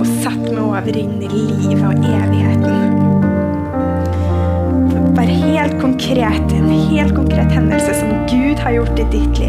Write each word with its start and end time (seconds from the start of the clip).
Og 0.00 0.08
satt 0.24 0.40
meg 0.46 0.60
over 0.64 0.96
inn 0.96 1.18
i 1.20 1.28
livet 1.28 1.84
og 1.84 2.04
evigheten. 2.08 2.96
Bare 5.16 5.34
helt 5.42 5.76
konkret, 5.82 6.54
en 6.56 6.70
helt 6.90 7.14
konkret 7.16 7.52
hendelse 7.52 7.92
som 7.98 8.14
Gud 8.30 8.62
har 8.64 8.78
gjort 8.78 9.02
i 9.02 9.08
ditt 9.12 9.39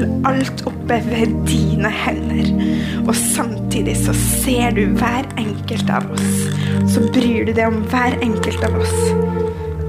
du 0.00 0.06
holder 0.06 0.28
alt 0.28 0.62
oppe 0.66 0.98
ved 1.08 1.32
dine 1.48 1.90
hender. 1.90 2.48
Og 3.06 3.14
samtidig 3.16 3.96
så 3.96 4.14
ser 4.14 4.70
du 4.76 4.86
hver 4.96 5.26
enkelt 5.38 5.90
av 5.90 6.06
oss. 6.14 6.46
Så 6.90 7.04
bryr 7.12 7.46
du 7.46 7.52
deg 7.52 7.66
om 7.68 7.82
hver 7.90 8.16
enkelt 8.22 8.64
av 8.64 8.78
oss. 8.80 8.96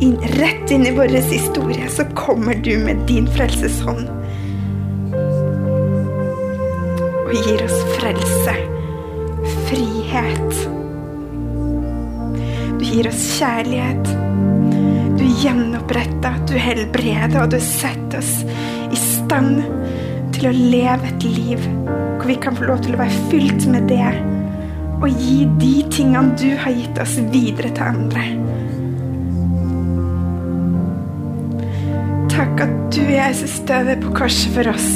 Inn, 0.01 0.17
rett 0.39 0.71
inn 0.73 0.85
i 0.87 0.95
vår 0.95 1.13
historie 1.29 1.87
så 1.89 2.05
kommer 2.17 2.55
du 2.55 2.73
med 2.83 3.05
din 3.07 3.29
frelseshånd. 3.31 4.09
Og 7.21 7.35
gir 7.37 7.63
oss 7.63 7.77
frelse, 7.95 8.57
frihet. 9.69 10.57
Du 12.79 12.85
gir 12.89 13.07
oss 13.07 13.23
kjærlighet. 13.37 14.11
Du 15.21 15.23
gjenoppretter, 15.43 16.41
du 16.49 16.57
helbreder, 16.57 17.43
og 17.43 17.53
du 17.53 17.59
setter 17.63 18.19
oss 18.19 18.41
i 18.91 18.99
stand 18.99 19.61
til 20.41 20.49
å 20.49 20.69
leve 20.73 21.05
et 21.05 21.25
liv 21.37 21.65
hvor 21.85 22.25
vi 22.25 22.35
kan 22.41 22.55
få 22.57 22.65
lov 22.65 22.79
til 22.81 22.95
å 22.95 23.01
være 23.01 23.25
fylt 23.29 23.65
med 23.69 23.85
det 23.91 24.09
og 25.01 25.21
gi 25.21 25.43
de 25.61 25.73
tingene 25.93 26.33
du 26.37 26.49
har 26.61 26.73
gitt 26.77 26.97
oss, 27.01 27.15
videre 27.33 27.69
til 27.73 27.85
andre. 27.85 28.25
Takk 32.29 32.61
at 32.65 32.75
du, 32.93 33.01
Jesus, 33.05 33.55
døde 33.69 33.97
på 34.01 34.13
korset 34.17 34.53
for 34.53 34.69
oss. 34.69 34.89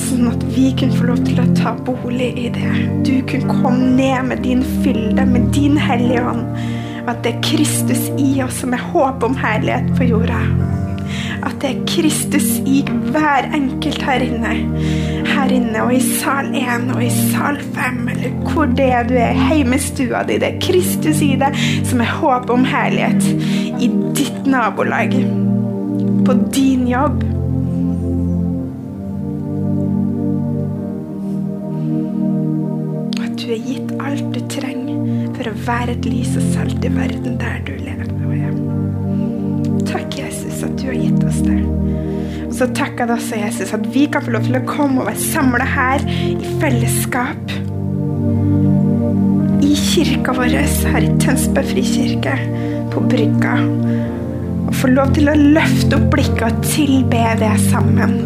Sånn 0.00 0.30
at 0.32 0.44
vi 0.56 0.70
kunne 0.76 0.96
få 0.96 1.10
lov 1.12 1.20
til 1.28 1.40
å 1.40 1.50
ta 1.56 1.74
bolig 1.84 2.32
i 2.40 2.48
det. 2.56 2.72
Du 3.04 3.14
kunne 3.28 3.60
komme 3.60 3.92
ned 3.96 4.32
med 4.32 4.44
din 4.44 4.64
fylde, 4.80 5.28
med 5.28 5.52
din 5.56 5.76
hellige 5.80 6.24
ånd. 6.32 6.48
Og 7.04 7.14
at 7.14 7.22
det 7.24 7.36
er 7.36 7.44
Kristus 7.48 8.08
i 8.16 8.32
oss 8.44 8.60
som 8.64 8.76
er 8.76 8.88
håp 8.92 9.24
om 9.28 9.36
herlighet 9.40 9.92
på 10.00 10.12
jorda. 10.14 10.40
At 11.46 11.56
det 11.62 11.70
er 11.70 11.84
Kristus 11.88 12.48
i 12.68 12.82
hver 13.12 13.48
enkelt 13.56 14.02
her 14.04 14.24
inne. 14.24 14.52
Her 15.30 15.52
inne 15.54 15.82
og 15.86 15.94
i 15.94 16.00
sal 16.04 16.50
1 16.56 16.90
og 16.94 17.02
i 17.04 17.10
sal 17.32 17.60
5, 17.76 18.00
eller 18.12 18.34
hvor 18.50 18.68
det 18.76 18.88
er 18.92 19.08
du 19.08 19.14
er, 19.16 19.36
heimestua 19.48 20.22
di. 20.28 20.38
Det 20.42 20.48
er 20.50 20.60
Kristus 20.64 21.22
i 21.24 21.32
deg 21.40 21.56
som 21.88 22.02
er 22.04 22.12
håp 22.20 22.50
om 22.52 22.66
herlighet. 22.68 23.24
I 23.80 23.88
ditt 24.18 24.46
nabolag. 24.46 25.14
På 26.26 26.36
din 26.54 26.88
jobb. 26.90 27.24
At 33.24 33.32
du 33.40 33.48
er 33.48 33.64
gitt 33.64 33.96
alt 34.00 34.28
du 34.34 34.42
trenger 34.52 35.30
for 35.38 35.48
å 35.48 35.56
være 35.64 35.96
et 35.96 36.10
lys 36.10 36.36
og 36.36 36.52
salt 36.52 36.84
i 36.84 36.92
verden 36.92 37.40
der 37.40 37.64
du 37.64 37.72
lever. 37.78 37.99
Du 40.90 40.96
har 40.96 41.04
gitt 41.04 41.24
oss 41.24 41.40
det. 41.46 41.58
Og 42.48 42.54
så 42.56 42.66
takker 42.74 43.06
deg 43.06 43.14
også, 43.14 43.38
Jesus, 43.38 43.74
at 43.76 43.84
vi 43.94 44.06
kan 44.10 44.24
få 44.24 44.34
lov 44.34 44.46
til 44.46 44.58
å 44.58 44.66
komme 44.66 45.02
og 45.02 45.10
være 45.10 45.22
samla 45.22 45.66
her 45.70 46.04
i 46.10 46.54
fellesskap. 46.62 47.52
I 49.62 49.76
kirka 49.78 50.34
vår 50.34 50.56
her 50.90 51.06
i 51.06 51.12
Tønsberg 51.22 51.70
frikirke, 51.70 52.34
på 52.90 53.04
Brygga. 53.06 53.54
Og 54.66 54.74
få 54.80 54.90
lov 54.90 55.14
til 55.14 55.30
å 55.30 55.38
løfte 55.38 55.98
opp 55.98 56.10
blikket 56.14 56.46
og 56.48 56.66
tilbe 56.66 57.22
det 57.38 57.54
sammen. 57.68 58.18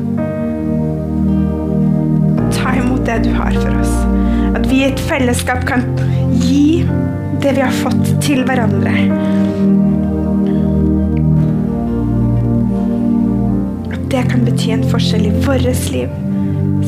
Ta 2.56 2.76
imot 2.80 3.04
det 3.04 3.20
du 3.26 3.32
har 3.36 3.53
for 3.60 3.76
oss. 3.82 3.94
At 4.54 4.64
vi 4.70 4.80
i 4.80 4.88
et 4.88 5.08
fellesskap 5.10 5.66
kan 5.69 5.84
gi 6.41 6.84
det 7.44 7.58
vi 7.58 7.66
har 7.66 7.80
fått, 7.84 8.14
til 8.24 8.47
hverandre. 8.48 8.94
Det 14.14 14.22
kan 14.30 14.44
bety 14.47 14.70
en 14.70 14.84
forskjell 14.86 15.25
i 15.26 15.30
vårt 15.42 15.88
liv, 15.91 16.10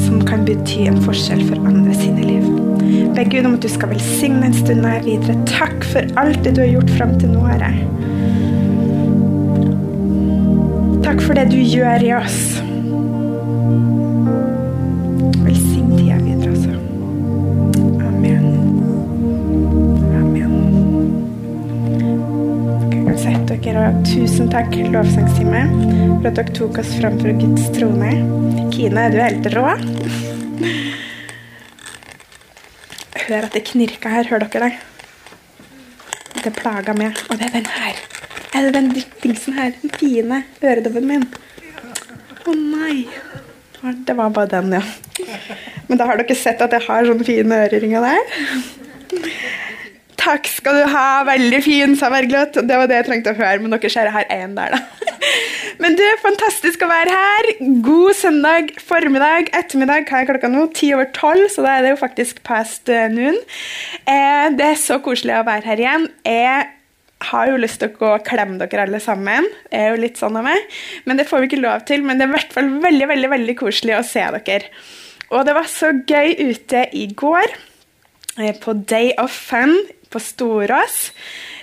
som 0.04 0.20
kan 0.28 0.44
bety 0.46 0.84
en 0.86 1.00
forskjell 1.02 1.40
for 1.48 1.58
andre 1.66 1.94
sine 1.98 2.22
liv. 2.22 2.44
Be 3.16 3.24
Gud 3.26 3.48
om 3.48 3.56
at 3.56 3.64
du 3.64 3.70
skal 3.72 3.90
velsigne 3.90 4.46
en 4.46 4.54
stund 4.54 4.86
her 4.86 5.02
videre. 5.02 5.34
Takk 5.50 5.82
for 5.90 6.06
alt 6.22 6.38
det 6.44 6.54
du 6.54 6.62
har 6.62 6.70
gjort 6.70 6.92
fram 6.94 7.16
til 7.18 7.34
nå, 7.34 7.42
Herre. 7.48 7.72
Takk 11.02 11.24
for 11.24 11.34
det 11.34 11.48
du 11.50 11.58
gjør 11.58 12.06
i 12.06 12.14
oss. 12.20 12.65
Tusen 24.06 24.48
takk, 24.50 24.72
lovsangstime, 24.90 25.62
for 26.20 26.28
at 26.30 26.38
dere 26.38 26.54
tok 26.56 26.78
oss 26.82 26.90
fram 26.98 27.18
for 27.20 27.34
Guds 27.38 27.68
trone. 27.76 28.12
Kine, 28.74 29.06
er 29.06 29.14
du 29.14 29.18
helt 29.20 29.48
rå? 29.54 29.64
Hør 33.26 33.46
at 33.46 33.54
det 33.54 33.64
knirker 33.70 34.12
her. 34.12 34.28
Hører 34.30 34.46
dere 34.46 34.70
det? 34.70 36.42
Det 36.44 36.52
plaga 36.56 36.94
meg. 36.98 37.18
Og 37.30 37.38
det 37.38 37.48
er 37.48 37.54
den 37.58 37.70
her. 37.74 38.00
Er 38.54 38.66
det 38.66 38.74
den 38.76 38.90
dingsen 39.22 39.58
her? 39.58 39.74
Den 39.82 39.94
fine 39.98 40.42
øredobben 40.62 41.06
min. 41.10 41.26
Å 42.46 42.54
nei. 42.56 43.06
Det 44.06 44.14
var 44.18 44.32
bare 44.34 44.50
den, 44.56 44.72
ja. 44.78 44.82
Men 45.86 46.00
da 46.00 46.08
har 46.08 46.18
dere 46.18 46.38
sett 46.38 46.62
at 46.64 46.74
jeg 46.74 46.86
har 46.88 47.06
sånne 47.06 47.26
fine 47.26 47.62
øreringer 47.66 48.06
der. 48.06 48.22
Takk 50.26 50.48
skal 50.50 50.80
du 50.80 50.84
ha. 50.90 51.22
Veldig 51.26 51.58
fin, 51.62 51.92
sa 51.98 52.10
Vergløt. 52.10 52.56
Det 52.66 52.78
var 52.80 52.88
det 52.90 52.98
jeg 52.98 53.06
trengte 53.06 53.30
å 53.30 53.38
høre. 53.38 53.60
Men 53.62 53.74
dere 53.74 53.90
ser 53.92 54.08
jeg 54.08 54.14
har 54.16 54.30
én 54.34 54.56
der, 54.56 54.74
da. 54.74 55.12
Men 55.82 55.94
du, 55.98 56.02
fantastisk 56.22 56.82
å 56.82 56.88
være 56.90 57.14
her. 57.14 57.48
God 57.84 58.16
søndag 58.18 58.72
formiddag, 58.82 59.52
ettermiddag. 59.54 60.08
Hva 60.08 60.22
er 60.22 60.30
klokka 60.32 60.50
nå? 60.50 60.64
Ti 60.74 60.90
over 60.96 61.12
tolv, 61.14 61.46
så 61.52 61.62
da 61.62 61.76
er 61.76 61.86
det 61.86 61.92
jo 61.92 62.00
faktisk 62.00 62.40
past 62.46 62.90
uh, 62.90 63.06
noon. 63.12 63.38
Eh, 64.02 64.48
det 64.56 64.70
er 64.72 64.80
så 64.80 64.98
koselig 65.04 65.36
å 65.36 65.44
være 65.46 65.70
her 65.70 65.84
igjen. 65.84 66.08
Jeg 66.26 66.66
har 67.30 67.50
jo 67.52 67.60
lyst 67.60 67.80
til 67.80 67.92
å 67.92 67.96
gå 68.00 68.12
og 68.16 68.26
klemme 68.26 68.58
dere 68.60 68.86
alle 68.88 69.00
sammen. 69.04 69.46
Jeg 69.70 69.84
er 69.84 69.94
jo 69.94 70.02
litt 70.02 70.18
sånn 70.20 70.40
av 70.40 70.48
meg. 70.48 70.78
Men 71.06 71.20
det 71.20 71.28
får 71.30 71.44
vi 71.44 71.52
ikke 71.52 71.62
lov 71.62 71.86
til. 71.86 72.02
Men 72.02 72.18
det 72.18 72.26
er 72.26 72.32
i 72.32 72.38
hvert 72.40 72.56
fall 72.56 72.72
veldig, 72.82 73.10
veldig, 73.14 73.32
veldig 73.36 73.58
koselig 73.62 73.98
å 74.00 74.04
se 74.06 74.26
dere. 74.40 74.74
Og 75.30 75.46
det 75.46 75.54
var 75.54 75.70
så 75.70 75.92
gøy 76.06 76.34
ute 76.50 76.86
i 76.94 77.06
går, 77.14 77.54
eh, 78.40 78.54
på 78.62 78.74
Day 78.90 79.14
of 79.22 79.30
Fun 79.34 79.76
på 80.16 80.22
Storås. 80.24 81.12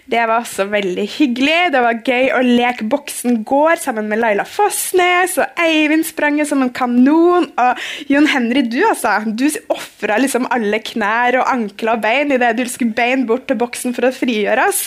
Det 0.05 0.19
var 0.27 0.41
også 0.41 0.65
veldig 0.67 1.05
hyggelig. 1.07 1.59
Det 1.71 1.81
var 1.81 2.01
gøy 2.03 2.25
å 2.35 2.41
leke 2.44 2.85
Boksen 2.91 3.39
gård 3.47 3.79
sammen 3.79 4.09
med 4.11 4.19
Laila 4.19 4.44
Fossnes, 4.47 5.38
og 5.39 5.61
Eivind 5.63 6.03
sprang 6.05 6.41
som 6.45 6.61
en 6.65 6.73
kanon. 6.75 7.47
Og 7.63 8.11
Jon 8.11 8.27
Henry, 8.27 8.65
du 8.67 8.81
altså, 8.89 9.15
du 9.25 9.47
ofra 9.71 10.19
liksom 10.19 10.50
alle 10.51 10.81
knær 10.83 11.39
og 11.39 11.47
ankler 11.53 11.95
og 11.95 12.03
bein 12.03 12.35
idet 12.35 12.51
du 12.59 12.65
skulle 12.67 12.95
bein 12.97 13.23
bort 13.29 13.47
til 13.47 13.59
boksen 13.61 13.95
for 13.95 14.09
å 14.09 14.13
frigjøre 14.15 14.67
oss. 14.67 14.85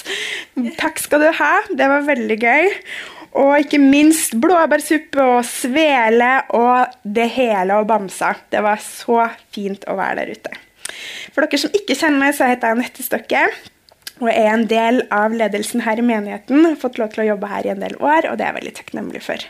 Takk 0.77 1.01
skal 1.01 1.25
du 1.25 1.31
ha. 1.41 1.55
Det 1.73 1.91
var 1.95 2.07
veldig 2.13 2.39
gøy. 2.45 2.71
Og 3.37 3.57
ikke 3.65 3.81
minst 3.81 4.37
blåbærsuppe 4.41 5.25
og 5.25 5.43
svele 5.49 6.31
og 6.57 7.01
det 7.19 7.29
hele 7.35 7.81
og 7.81 7.89
bamsa. 7.89 8.37
Det 8.53 8.65
var 8.65 8.81
så 8.85 9.27
fint 9.53 9.89
å 9.89 9.97
være 9.97 10.23
der 10.23 10.37
ute. 10.37 10.66
For 11.35 11.45
dere 11.45 11.61
som 11.61 11.75
ikke 11.77 11.97
kjenner 11.97 12.23
meg, 12.23 12.37
så 12.37 12.49
heter 12.51 12.71
jeg 12.71 12.79
Anette 12.79 13.07
Stokke. 13.07 13.43
Og 14.23 14.31
er 14.33 14.49
en 14.49 14.65
del 14.71 15.03
av 15.13 15.35
ledelsen 15.37 15.85
her 15.85 16.01
i 16.01 16.07
menigheten. 16.07 16.65
Har 16.65 16.81
fått 16.81 17.01
lov 17.01 17.13
til 17.13 17.27
å 17.27 17.31
jobbe 17.35 17.51
her 17.51 17.69
i 17.69 17.75
en 17.75 17.85
del 17.85 17.99
år, 18.01 18.31
og 18.31 18.39
det 18.39 18.47
er 18.47 18.53
jeg 18.53 18.59
veldig 18.61 18.75
takknemlig 18.81 19.23
for. 19.27 19.47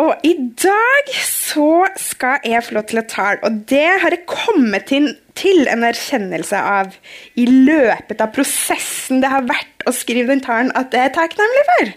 Og 0.00 0.24
i 0.24 0.32
dag 0.60 1.10
så 1.26 1.88
skal 2.00 2.44
jeg 2.46 2.62
få 2.64 2.76
lov 2.76 2.86
til 2.88 3.00
å 3.02 3.08
tale, 3.10 3.40
og 3.44 3.64
det 3.68 3.88
har 4.02 4.14
jeg 4.14 4.28
kommet 4.30 4.86
til, 4.88 5.10
til 5.36 5.68
en 5.68 5.84
erkjennelse 5.84 6.56
av 6.56 6.94
i 7.40 7.44
løpet 7.48 8.22
av 8.22 8.32
prosessen 8.36 9.20
det 9.20 9.32
har 9.32 9.48
vært 9.48 9.84
å 9.88 9.94
skrive 9.96 10.30
den 10.30 10.44
talen, 10.44 10.72
at 10.78 10.94
jeg 10.94 11.10
er 11.10 11.16
takknemlig 11.16 11.64
for. 11.72 11.94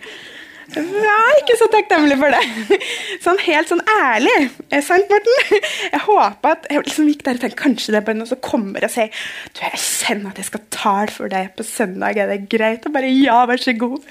Er 0.79 1.39
ikke 1.39 1.55
så 1.59 1.67
takknemlig 1.71 2.17
for 2.21 2.33
det. 2.33 2.79
Sånn 3.23 3.39
helt 3.45 3.69
sånn 3.69 3.81
ærlig. 3.93 4.35
Er 4.73 4.83
sant, 4.85 5.11
Morten? 5.11 5.59
Jeg 5.93 6.01
håper 6.07 6.55
at 6.55 6.67
jeg 6.71 6.83
liksom 6.83 7.09
gikk 7.11 7.23
der 7.25 7.37
og 7.37 7.43
tenkte 7.43 7.61
kanskje 7.61 7.93
det 7.93 7.99
er 8.01 8.07
bare 8.07 8.19
noen 8.19 8.31
som 8.31 8.41
kommer 8.43 8.85
og 8.85 8.91
sier 8.93 9.11
du, 9.53 9.61
jeg 9.61 9.79
kjenner 9.79 10.33
at 10.33 10.41
jeg 10.41 10.49
skal 10.49 10.63
tale 10.73 11.13
for 11.13 11.31
deg 11.31 11.53
på 11.57 11.65
søndag. 11.67 12.19
Er 12.19 12.31
det 12.31 12.49
greit? 12.51 12.87
Og 12.87 12.95
bare 12.95 13.11
ja, 13.11 13.43
vær 13.49 13.61
så 13.61 13.75
god. 13.77 14.03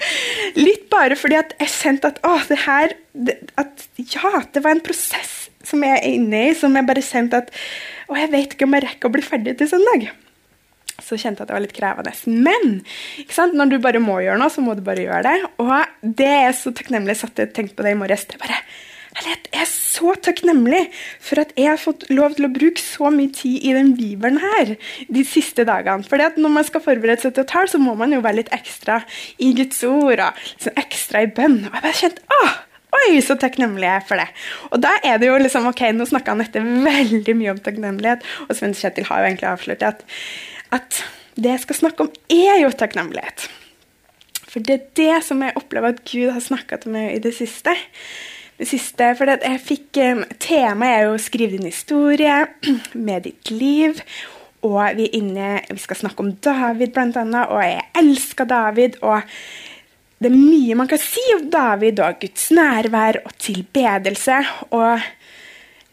Litt 0.59 0.87
bare 0.93 1.19
fordi 1.19 1.39
at 1.41 1.55
jeg 1.61 1.73
kjente 1.75 2.13
at 2.13 2.21
å, 2.27 2.35
det 2.49 2.59
her 2.65 2.97
det, 3.13 3.37
at, 3.61 3.87
Ja, 4.15 4.43
det 4.53 4.63
var 4.65 4.77
en 4.77 4.85
prosess 4.85 5.47
som 5.63 5.83
jeg 5.85 5.99
er 5.99 6.15
inne 6.17 6.47
i, 6.49 6.57
som 6.57 6.73
jeg 6.75 6.87
bare 6.87 7.03
kjente 7.05 7.43
at 7.43 7.53
Å, 8.09 8.17
jeg 8.19 8.31
vet 8.33 8.55
ikke 8.55 8.67
om 8.67 8.75
jeg 8.75 8.87
rekker 8.87 9.09
å 9.09 9.13
bli 9.13 9.23
ferdig 9.25 9.57
til 9.59 9.69
søndag 9.71 10.09
så 11.01 11.17
kjente 11.17 11.41
jeg 11.41 11.45
at 11.45 11.49
det 11.49 11.57
var 11.57 11.63
litt 11.63 11.75
krevende. 11.75 12.13
Men 12.45 13.55
når 13.57 13.71
du 13.71 13.77
bare 13.83 14.01
må 14.03 14.19
gjøre 14.21 14.39
noe, 14.41 14.53
så 14.53 14.63
må 14.63 14.75
du 14.77 14.83
bare 14.85 15.05
gjøre 15.05 15.23
det. 15.25 15.51
Og 15.63 16.09
det 16.21 16.31
er 16.45 16.57
så 16.57 16.73
takknemlig 16.75 17.17
satt 17.19 17.39
jeg 17.41 17.53
tenkte 17.55 17.79
på 17.79 17.85
det 17.85 17.95
i 17.95 17.99
morges. 17.99 18.27
Det 18.29 18.39
bare, 18.41 18.59
jeg 19.13 19.39
er 19.53 19.69
så 19.69 20.13
takknemlig 20.25 20.81
for 21.21 21.41
at 21.43 21.53
jeg 21.57 21.69
har 21.69 21.81
fått 21.81 22.05
lov 22.09 22.33
til 22.37 22.47
å 22.47 22.53
bruke 22.53 22.81
så 22.81 23.11
mye 23.13 23.29
tid 23.33 23.61
i 23.61 23.73
den 23.75 23.93
bibelen 23.97 24.39
her 24.41 24.75
de 25.05 25.23
siste 25.27 25.65
dagene. 25.69 26.05
For 26.07 26.21
når 26.37 26.53
man 26.59 26.67
skal 26.67 26.83
forberede 26.85 27.21
seg 27.21 27.35
til 27.35 27.45
å 27.45 27.49
tale, 27.49 27.69
så 27.69 27.81
må 27.81 27.93
man 27.99 28.13
jo 28.13 28.21
være 28.25 28.41
litt 28.41 28.53
ekstra 28.55 29.01
i 29.37 29.53
Guds 29.57 29.81
ord 29.85 30.21
og 30.21 30.45
liksom 30.45 30.81
ekstra 30.81 31.25
i 31.25 31.33
bønn. 31.33 31.59
Og 31.67 31.73
jeg 31.73 31.85
bare 31.87 31.99
kjente, 32.03 32.29
åh, 32.41 32.61
Oi, 32.93 33.17
så 33.25 33.33
takknemlig 33.41 33.87
jeg 33.87 33.97
er 33.97 34.03
for 34.05 34.21
det. 34.21 34.27
Og 34.69 34.81
da 34.83 34.91
er 35.01 35.17
det 35.17 35.25
jo 35.25 35.37
liksom, 35.41 35.65
ok, 35.65 35.79
Nå 35.97 36.05
snakka 36.05 36.35
Anette 36.35 36.61
veldig 36.61 37.33
mye 37.39 37.55
om 37.55 37.61
takknemlighet, 37.65 38.21
og 38.45 38.53
Sven 38.53 38.75
Kjetil 38.77 39.07
har 39.07 39.23
jo 39.23 39.29
egentlig 39.31 39.47
avslørt 39.49 39.85
at 39.87 40.03
at 40.73 41.03
det 41.35 41.51
jeg 41.55 41.63
skal 41.63 41.79
snakke 41.81 42.05
om, 42.05 42.13
er 42.29 42.61
jo 42.61 42.71
takknemlighet. 42.77 43.47
For 44.45 44.61
det 44.61 44.75
er 44.75 44.85
det 44.99 45.23
som 45.25 45.41
jeg 45.41 45.57
opplever 45.57 45.93
at 45.93 46.03
Gud 46.05 46.29
har 46.35 46.43
snakka 46.43 46.83
til 46.83 46.93
meg 46.93 47.15
i 47.15 47.23
det 47.23 47.33
siste. 47.37 47.73
Det 48.59 48.67
siste, 48.69 49.09
for 49.17 49.31
jeg 49.33 49.61
fikk, 49.65 49.97
Temaet 50.39 50.99
er 50.99 51.03
jo 51.07 51.17
'Skriv 51.17 51.49
din 51.49 51.65
historie', 51.65 52.47
'Med 52.93 53.23
ditt 53.23 53.51
liv'. 53.51 54.03
Og 54.63 54.95
vi, 54.95 55.09
inne, 55.17 55.59
vi 55.69 55.79
skal 55.79 55.95
snakke 55.95 56.19
om 56.19 56.35
David, 56.35 56.97
annet, 56.97 57.47
og 57.47 57.63
jeg 57.63 57.81
elsker 57.95 58.45
David. 58.45 59.01
og 59.01 59.21
det 60.23 60.31
er 60.31 60.39
mye 60.39 60.75
man 60.79 60.87
kan 60.87 61.01
si 61.01 61.23
om 61.35 61.49
David 61.51 61.99
og 61.99 62.21
Guds 62.21 62.51
nærvær 62.51 63.19
og 63.25 63.33
tilbedelse. 63.43 64.37
Og 64.71 65.01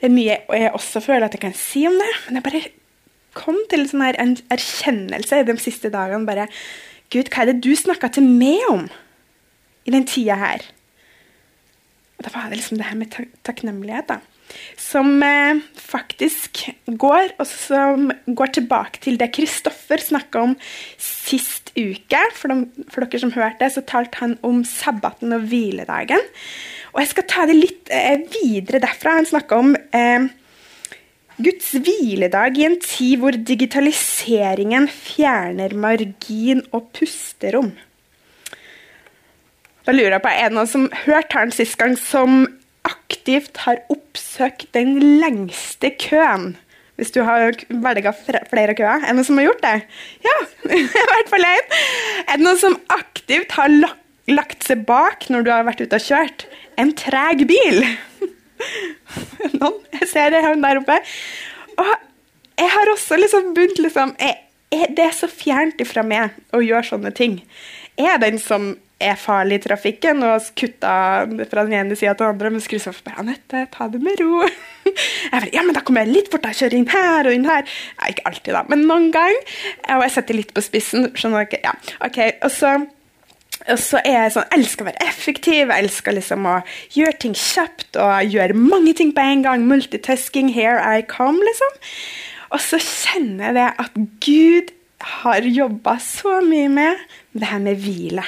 det 0.01 0.07
er 0.07 0.15
mye 0.15 0.37
jeg 0.55 0.71
også 0.73 1.01
føler 1.01 1.27
at 1.27 1.35
jeg 1.35 1.41
kan 1.41 1.57
si 1.57 1.87
om 1.89 1.99
det, 1.99 2.13
men 2.27 2.39
jeg 2.39 2.43
bare 2.43 2.63
kom 3.37 3.59
til 3.71 3.87
sånn 3.89 4.05
her 4.05 4.19
en 4.21 4.37
erkjennelse 4.53 5.45
de 5.47 5.57
siste 5.63 5.91
dagene. 5.93 6.27
bare, 6.27 6.49
Gud, 7.11 7.31
hva 7.31 7.45
er 7.45 7.53
det 7.53 7.63
du 7.65 7.73
snakka 7.77 8.13
til 8.15 8.27
meg 8.27 8.63
om 8.71 8.89
i 9.87 9.95
den 9.95 10.07
tida 10.07 10.37
her? 10.39 10.67
Og 12.19 12.27
Da 12.27 12.35
var 12.35 12.51
det 12.51 12.61
liksom 12.61 12.77
det 12.77 12.87
her 12.87 12.99
med 13.01 13.15
takknemlighet, 13.45 14.09
da. 14.09 14.21
Som 14.77 15.23
eh, 15.23 15.61
faktisk 15.79 16.65
går, 16.87 17.37
og 17.39 17.47
som 17.47 18.11
går 18.27 18.51
tilbake 18.59 19.01
til 19.01 19.19
det 19.21 19.31
Kristoffer 19.37 20.03
snakka 20.03 20.43
om 20.43 20.57
sist 20.99 21.71
uke. 21.79 22.21
For, 22.35 22.51
de, 22.51 22.85
for, 22.91 23.07
dere 23.07 23.23
som 23.23 23.33
hørte 23.33 23.71
så 23.71 23.85
talte 23.87 24.19
han 24.21 24.37
om 24.47 24.65
sabbaten 24.67 25.33
og 25.37 25.47
hviledagen. 25.51 26.27
Og 26.93 27.03
jeg 27.03 27.13
skal 27.13 27.29
ta 27.31 27.47
det 27.47 27.57
litt 27.61 27.95
eh, 27.95 28.27
videre 28.41 28.83
derfra. 28.83 29.17
Han 29.21 29.31
snakka 29.31 29.63
om 29.63 29.77
eh, 29.77 30.27
Guds 31.41 31.71
hviledag 31.73 32.59
i 32.61 32.67
en 32.67 32.77
tid 32.83 33.21
hvor 33.23 33.37
digitaliseringen 33.49 34.89
fjerner 34.93 35.73
margin 35.79 36.63
og 36.77 36.91
pusterom. 36.97 37.73
Da 39.87 39.95
lurer 39.95 40.19
jeg 40.19 40.25
på, 40.25 40.33
Er 40.33 40.51
det 40.51 40.57
noen 40.59 40.69
som 40.71 40.89
hørte 41.07 41.39
han 41.39 41.55
sist 41.55 41.79
gang, 41.81 41.97
som 41.97 42.45
aktivt 42.85 43.63
har 43.65 43.81
oppsøkt 43.93 44.69
den 44.77 44.99
lengste 45.23 45.93
køen? 46.01 46.59
Hvis 47.01 47.15
du 47.15 47.23
har 47.25 47.57
velga 47.73 48.13
flere 48.13 48.75
køer. 48.77 49.01
Er 49.01 49.09
det 49.09 49.17
noen 49.17 49.25
som 49.25 49.41
har 49.41 49.49
gjort 49.49 49.65
det? 49.65 49.77
Ja, 50.27 50.37
i 50.77 50.83
hvert 50.85 51.33
fall 51.33 51.47
én. 51.49 51.79
Er 52.27 52.37
det 52.37 52.45
noen 52.45 52.61
som 52.61 52.77
aktivt 52.93 53.57
har 53.57 53.73
lagt 54.29 54.69
seg 54.69 54.85
bak 54.89 55.31
når 55.33 55.47
du 55.47 55.51
har 55.55 55.65
vært 55.65 55.81
ute 55.81 55.97
og 55.97 56.05
kjørt? 56.05 56.45
En 56.77 56.93
treg 56.97 57.47
bil? 57.49 57.81
Noen? 59.61 59.81
Jeg 60.01 60.09
ser 60.11 60.33
det 60.35 60.45
der 60.45 60.81
oppe. 60.81 61.01
Og 61.81 61.91
jeg 62.61 62.71
har 62.75 62.93
også 62.93 63.19
liksom 63.21 63.53
begynt 63.57 63.81
liksom 63.81 64.15
jeg, 64.21 64.37
jeg, 64.73 64.93
Det 64.97 65.05
er 65.07 65.17
så 65.17 65.29
fjernt 65.31 65.81
ifra 65.83 66.05
meg 66.07 66.37
å 66.57 66.63
gjøre 66.65 66.93
sånne 66.93 67.13
ting. 67.17 67.41
Jeg 67.99 68.15
er 68.15 68.23
den 68.23 68.41
som 68.41 68.73
er 69.01 69.17
farlig 69.17 69.61
i 69.61 69.63
trafikken 69.65 70.21
og 70.27 70.51
kutter 70.61 71.31
fra 71.49 71.65
den 71.65 71.77
ene 71.79 71.97
sida 71.97 72.13
til 72.13 72.27
den 72.27 72.35
andre. 72.35 72.53
Men 72.53 72.65
skrur 72.65 73.01
bare 73.07 73.23
Anette, 73.23 73.65
ta 73.73 73.89
det 73.89 74.01
med 74.05 74.21
ro. 74.21 74.45
Jeg 74.91 75.33
bare, 75.33 75.51
ja, 75.55 75.65
men 75.65 75.77
Da 75.77 75.83
kommer 75.87 76.03
jeg 76.03 76.17
litt 76.17 76.31
fortere, 76.33 76.57
kjører 76.57 76.75
inn 76.75 76.89
her 76.91 77.29
og 77.29 77.35
inn 77.37 77.45
her. 77.47 77.69
Ja, 77.95 78.09
ikke 78.11 78.25
alltid, 78.27 78.55
da, 78.57 78.63
men 78.69 78.87
noen 78.89 79.11
gang. 79.15 79.37
Og 79.95 80.03
jeg 80.03 80.15
setter 80.17 80.39
litt 80.39 80.55
på 80.57 80.65
spissen. 80.65 81.11
skjønner 81.15 81.47
dere? 81.53 81.61
Ja, 81.69 81.75
ok, 82.09 82.19
og 82.43 82.51
så 82.51 82.73
og 83.69 83.77
så 83.81 84.01
er 84.01 84.17
jeg 84.17 84.33
sånn, 84.35 84.49
jeg 84.49 84.61
elsker 84.61 84.85
å 84.85 84.89
være 84.89 85.07
effektiv, 85.07 85.61
jeg 85.69 85.85
elsker 85.85 86.17
liksom 86.17 86.49
å 86.49 86.57
gjøre 86.97 87.19
ting 87.21 87.37
kjapt 87.37 87.99
og 88.01 88.33
gjøre 88.33 88.57
mange 88.57 88.95
ting 88.97 89.13
på 89.17 89.25
en 89.25 89.45
gang. 89.45 89.67
Multitasking, 89.69 90.49
here 90.55 90.81
I 90.81 91.05
come, 91.05 91.43
liksom. 91.45 91.79
Og 92.51 92.63
så 92.65 92.81
kjenner 92.83 93.59
jeg 93.59 93.75
at 93.85 93.99
Gud 94.25 94.73
har 95.21 95.47
jobba 95.47 95.97
så 96.03 96.41
mye 96.45 96.71
med 96.73 97.05
det 97.37 97.51
her 97.53 97.63
med 97.63 97.85
hvile. 97.85 98.25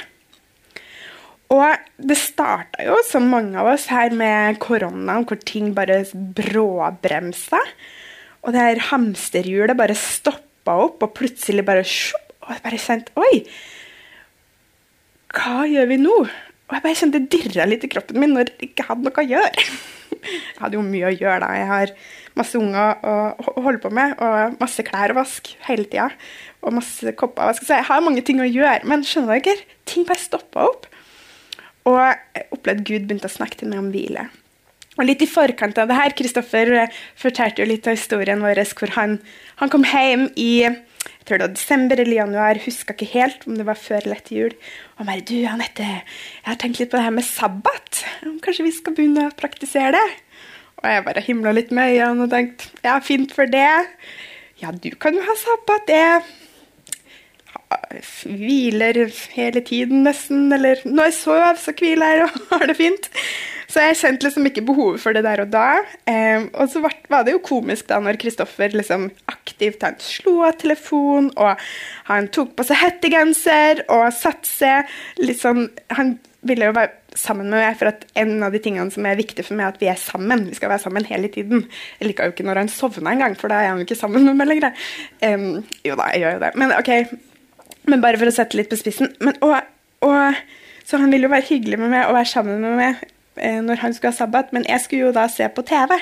Og 1.53 1.81
det 2.01 2.17
starta 2.17 2.85
jo, 2.85 2.95
som 3.05 3.27
mange 3.29 3.59
av 3.61 3.73
oss 3.75 3.89
her, 3.93 4.13
med 4.15 4.57
koronaen, 4.63 5.25
hvor 5.29 5.37
ting 5.45 5.73
bare 5.77 6.01
bråbremsa. 6.13 7.59
Og 8.43 8.55
det 8.55 8.63
her 8.63 8.87
hamsterhjulet 8.89 9.77
bare 9.77 9.97
stoppa 9.97 10.79
opp, 10.87 11.03
og 11.05 11.13
plutselig 11.17 11.65
bare 11.65 11.85
sjup, 11.85 12.19
Og 12.43 12.51
jeg 12.51 12.63
bare 12.65 12.77
kjente 12.81 13.13
Oi! 13.15 13.37
Hva 15.33 15.63
gjør 15.69 15.89
vi 15.89 15.97
nå? 16.01 16.17
Og 16.23 16.75
jeg 16.77 16.83
bare 16.85 16.97
kjente 16.97 17.19
det 17.19 17.33
dirra 17.33 17.65
litt 17.69 17.83
i 17.85 17.89
kroppen 17.91 18.21
min 18.21 18.35
når 18.35 18.51
jeg 18.53 18.69
ikke 18.69 18.85
hadde 18.87 19.07
noe 19.07 19.23
å 19.23 19.27
gjøre. 19.27 19.65
Jeg 20.23 20.61
hadde 20.61 20.77
jo 20.77 20.83
mye 20.85 21.09
å 21.09 21.15
gjøre, 21.15 21.39
da. 21.43 21.49
Jeg 21.57 21.67
har 21.67 21.89
masse 22.39 22.55
unger 22.55 23.01
å 23.03 23.55
holde 23.65 23.81
på 23.83 23.89
med, 23.93 24.13
og 24.23 24.55
masse 24.61 24.85
klær 24.87 25.11
å 25.11 25.17
vaske 25.17 25.57
hele 25.67 25.83
tida. 25.89 26.05
Og 26.63 26.77
masse 26.77 27.15
kopper 27.19 27.43
å 27.43 27.49
vaske. 27.51 27.67
Så 27.67 27.75
jeg 27.75 27.87
har 27.89 28.05
mange 28.05 28.23
ting 28.25 28.39
å 28.39 28.47
gjøre. 28.47 28.85
Men 28.87 29.03
skjønner 29.07 29.41
dere? 29.43 29.65
Ting 29.89 30.07
bare 30.07 30.21
stoppa 30.21 30.69
opp. 30.69 30.87
Og 31.89 31.99
jeg 31.99 32.47
opplevde 32.55 32.87
Gud 32.87 33.09
begynte 33.09 33.27
å 33.27 33.35
snakke 33.35 33.59
til 33.59 33.73
meg 33.73 33.83
om 33.83 33.91
hvile. 33.91 34.29
Og 34.93 35.07
litt 35.09 35.23
i 35.25 35.29
forkant 35.29 35.79
av 35.81 35.89
det 35.89 35.97
her, 35.97 36.13
Kristoffer 36.15 36.71
fortalte 37.19 37.63
jo 37.63 37.69
litt 37.69 37.87
av 37.89 37.97
historien 37.97 38.43
vår 38.45 38.61
hvor 38.77 38.93
han, 38.95 39.17
han 39.59 39.71
kom 39.73 39.85
hjem 39.89 40.27
i 40.39 40.69
jeg 41.23 41.29
tror 41.29 41.39
det 41.39 41.45
var 41.45 41.55
desember 41.55 41.99
eller 42.03 42.17
januar, 42.17 42.57
huska 42.59 42.91
ikke 42.91 43.13
helt 43.13 43.45
om 43.47 43.55
det 43.55 43.63
var 43.63 43.77
før 43.79 44.01
eller 44.01 44.19
etter 44.19 44.35
jul. 44.35 44.55
Og 44.99 45.05
bare 45.07 45.21
'Du, 45.23 45.37
Anette, 45.47 45.85
jeg 45.87 46.49
har 46.49 46.57
tenkt 46.59 46.79
litt 46.81 46.91
på 46.91 46.99
det 46.99 47.05
her 47.05 47.15
med 47.15 47.23
sabbat. 47.23 48.03
Kanskje 48.43 48.65
vi 48.67 48.73
skal 48.75 48.93
begynne 48.93 49.29
å 49.29 49.35
praktisere 49.39 49.95
det?' 49.95 50.19
Og 50.83 50.89
jeg 50.91 51.05
bare 51.05 51.23
himla 51.23 51.53
litt 51.55 51.71
med 51.71 51.95
øynene 51.95 52.27
og 52.27 52.29
tenkte 52.29 52.67
'Ja, 52.83 52.99
fint 52.99 53.31
for 53.31 53.47
det'. 53.47 53.87
Ja, 54.59 54.71
du 54.71 54.89
kan 54.99 55.15
jo 55.15 55.23
ha 55.23 55.35
sabbat, 55.39 55.87
det. 55.87 56.42
Hviler 58.27 59.05
hele 59.35 59.63
tiden 59.65 60.03
nesten. 60.07 60.51
Eller 60.55 60.81
når 60.85 61.09
jeg 61.09 61.17
sover, 61.21 61.59
så 61.59 61.73
hviler 61.77 62.17
jeg 62.17 62.27
og 62.27 62.39
har 62.53 62.69
det 62.69 62.77
fint. 62.79 63.09
Så 63.73 63.81
jeg 63.81 63.97
kjente 63.97 64.27
liksom 64.27 64.45
ikke 64.49 64.65
behovet 64.67 65.01
for 65.01 65.15
det 65.15 65.23
der 65.25 65.41
og 65.45 65.53
da. 65.53 65.67
Eh, 66.09 66.45
og 66.53 66.67
så 66.69 66.83
var 66.83 67.23
det 67.25 67.33
jo 67.33 67.41
komisk 67.45 67.87
da 67.89 67.97
når 68.03 68.19
Kristoffer 68.21 68.75
liksom 68.75 69.07
aktivt 69.31 69.85
han 69.85 69.97
slo 70.03 70.43
av 70.45 70.59
telefon, 70.61 71.31
og 71.33 71.57
han 72.09 72.29
tok 72.35 72.53
på 72.57 72.67
seg 72.67 72.81
hettegenser 72.83 73.85
og 73.87 74.11
satte 74.13 74.49
seg 74.49 75.33
sånn 75.39 75.65
Han 75.97 76.17
ville 76.45 76.67
jo 76.67 76.75
være 76.75 77.17
sammen 77.17 77.49
med 77.49 77.61
meg, 77.61 77.75
for 77.79 77.89
at 77.91 78.05
en 78.19 78.35
av 78.43 78.53
de 78.53 78.61
tingene 78.61 78.91
som 78.93 79.05
er 79.07 79.19
viktig 79.19 79.45
for 79.45 79.57
meg, 79.57 79.67
er 79.67 79.75
at 79.75 79.83
vi 79.83 79.89
er 79.91 79.99
sammen. 80.01 80.47
Vi 80.49 80.57
skal 80.57 80.71
være 80.73 80.83
sammen 80.85 81.05
hele 81.07 81.29
tiden. 81.31 81.67
Jeg 81.99 82.09
liker 82.09 82.29
jo 82.29 82.35
ikke 82.35 82.45
når 82.47 82.63
han 82.63 82.71
sovner 82.73 83.13
engang, 83.13 83.37
for 83.39 83.53
da 83.53 83.61
er 83.61 83.71
han 83.71 83.81
jo 83.81 83.87
ikke 83.87 83.99
sammen 83.99 84.25
med 84.27 84.39
meg 84.39 84.49
lenger. 84.49 84.87
Um, 85.21 85.63
jo 85.85 85.97
da, 85.99 86.09
jeg 86.13 86.25
gjør 86.25 86.35
jo 86.37 86.41
det. 86.43 86.51
Men 86.59 86.75
ok, 86.75 86.91
men 87.89 88.03
bare 88.03 88.19
for 88.21 88.29
å 88.29 88.35
sette 88.35 88.59
litt 88.59 88.71
på 88.71 88.79
spissen. 88.79 89.11
Men, 89.23 89.37
og, 89.45 89.57
og, 90.05 90.39
så 90.87 90.99
han 91.01 91.11
ville 91.13 91.27
jo 91.27 91.33
være 91.33 91.49
hyggelig 91.49 91.81
med 91.81 91.93
meg 91.95 92.07
og 92.07 92.17
være 92.17 92.31
sammen 92.31 92.63
med 92.63 92.79
meg 92.79 93.03
eh, 93.39 93.59
når 93.63 93.83
han 93.83 93.95
skulle 93.95 94.13
ha 94.13 94.21
sabbat, 94.21 94.53
men 94.55 94.67
jeg 94.69 94.83
skulle 94.85 95.09
jo 95.09 95.15
da 95.15 95.27
se 95.31 95.47
på 95.51 95.65
TV. 95.67 95.97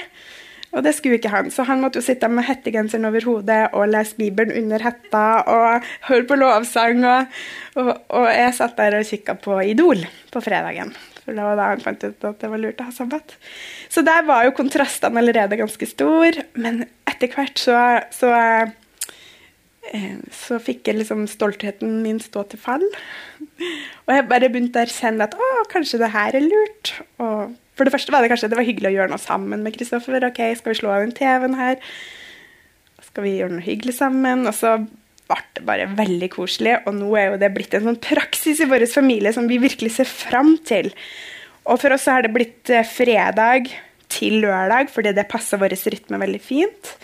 Og 0.72 0.86
det 0.86 0.94
skulle 0.96 1.18
ikke 1.20 1.34
han, 1.34 1.50
så 1.52 1.66
han 1.68 1.82
måtte 1.84 2.00
jo 2.00 2.06
sitte 2.06 2.30
med 2.32 2.48
hettegenseren 2.48 3.10
over 3.10 3.26
hodet 3.28 3.62
og 3.76 3.90
lese 3.92 4.16
Bibelen 4.16 4.56
under 4.64 4.84
hetta 4.86 5.24
og 5.52 5.88
høre 6.08 6.28
på 6.30 6.38
lovsang. 6.40 7.04
Og, 7.04 7.42
og, 7.76 7.90
og 8.16 8.28
jeg 8.32 8.54
satt 8.56 8.78
der 8.80 9.02
og 9.02 9.08
kikka 9.10 9.36
på 9.44 9.60
Idol 9.68 10.06
på 10.32 10.44
fredagen. 10.44 10.94
For 11.22 11.38
det 11.38 11.44
var 11.46 11.60
da 11.60 11.68
han 11.74 11.84
fant 11.84 12.06
ut 12.06 12.26
at 12.28 12.40
det 12.42 12.50
var 12.50 12.62
lurt 12.62 12.80
å 12.82 12.88
ha 12.88 12.96
sabbat. 12.96 13.36
Så 13.92 14.04
der 14.08 14.24
var 14.26 14.48
jo 14.48 14.56
kontrastene 14.58 15.22
allerede 15.22 15.60
ganske 15.60 15.90
stor, 15.90 16.40
Men 16.56 16.86
etter 17.10 17.30
hvert 17.36 17.60
så, 17.60 17.78
så, 18.16 18.32
så 20.32 20.60
fikk 20.62 20.88
jeg 20.88 21.00
liksom 21.00 21.26
stoltheten 21.30 22.00
min 22.04 22.20
stå 22.22 22.46
til 22.52 22.62
fall. 22.62 22.86
Og 24.06 24.14
jeg 24.14 24.28
bare 24.30 24.50
begynte 24.52 24.80
å 24.80 24.86
erkjenne 24.86 25.26
at 25.26 25.36
å, 25.36 25.50
kanskje 25.72 26.00
det 26.04 26.12
her 26.14 26.38
er 26.38 26.46
lurt. 26.46 26.94
Og 27.24 27.56
for 27.78 27.88
det 27.88 27.94
første 27.96 28.14
var 28.14 28.24
det 28.24 28.32
kanskje 28.32 28.52
det 28.52 28.60
var 28.60 28.68
hyggelig 28.68 28.92
å 28.92 28.96
gjøre 28.96 29.14
noe 29.14 29.22
sammen 29.22 29.66
med 29.66 29.76
Kristoffer. 29.76 30.22
Ok, 30.28 30.42
skal 30.60 30.74
vi 30.74 30.80
slå 30.80 30.94
av 30.94 31.06
den 31.06 31.16
TV-en 31.18 31.58
her? 31.60 31.82
Skal 33.10 33.26
vi 33.26 33.38
gjøre 33.40 33.58
noe 33.58 33.66
hyggelig 33.66 33.98
sammen? 33.98 34.46
Og 34.46 34.56
så 34.56 34.78
ble 35.32 35.42
det 35.58 35.66
bare 35.68 35.90
veldig 35.98 36.30
koselig. 36.34 36.78
Og 36.86 36.96
nå 37.00 37.10
er 37.18 37.32
jo 37.32 37.42
det 37.42 37.52
blitt 37.56 37.76
en 37.78 37.90
sånn 37.90 38.02
praksis 38.04 38.62
i 38.62 38.70
vår 38.70 38.86
familie 38.92 39.34
som 39.36 39.50
vi 39.50 39.60
virkelig 39.64 39.96
ser 39.98 40.10
fram 40.10 40.56
til. 40.68 40.92
Og 41.66 41.82
for 41.82 41.94
oss 41.96 42.08
har 42.10 42.26
det 42.26 42.34
blitt 42.36 42.72
eh, 42.74 42.86
fredag 42.88 43.74
til 44.12 44.42
lørdag, 44.44 44.92
fordi 44.92 45.14
det 45.16 45.30
passer 45.32 45.62
vår 45.62 45.74
rytme 45.74 46.20
veldig 46.22 46.42
fint. 46.44 46.96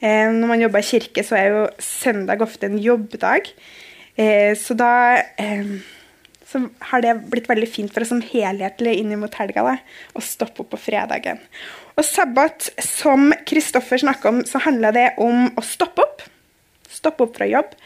Eh, 0.00 0.32
når 0.32 0.48
man 0.48 0.62
jobber 0.62 0.80
i 0.80 0.88
kirke, 0.88 1.24
så 1.24 1.36
er 1.36 1.48
jo 1.52 1.64
søndag 1.84 2.40
ofte 2.44 2.70
en 2.70 2.78
jobbdag. 2.80 3.50
Eh, 4.16 4.56
så 4.56 4.76
da 4.78 4.92
eh, 5.40 5.74
så 6.50 6.64
har 6.90 7.04
det 7.04 7.12
blitt 7.30 7.46
veldig 7.50 7.68
fint 7.70 7.92
for 7.92 8.02
oss 8.02 8.10
som 8.10 8.22
helhetlig 8.24 8.96
inn 8.98 9.12
mot 9.20 9.36
helga 9.38 9.62
da, 9.62 9.76
å 10.18 10.24
stoppe 10.24 10.64
opp 10.64 10.72
på 10.72 10.80
fredagen. 10.88 11.38
Og 11.94 12.06
sabbat, 12.06 12.72
som 12.82 13.28
Kristoffer 13.46 14.00
snakka 14.02 14.32
om, 14.32 14.40
så 14.48 14.62
handla 14.64 14.90
det 14.96 15.06
om 15.22 15.50
å 15.52 15.64
stoppe 15.64 16.02
opp. 16.06 16.24
Stoppe 16.90 17.26
opp 17.26 17.36
fra 17.36 17.46
jobb. 17.46 17.76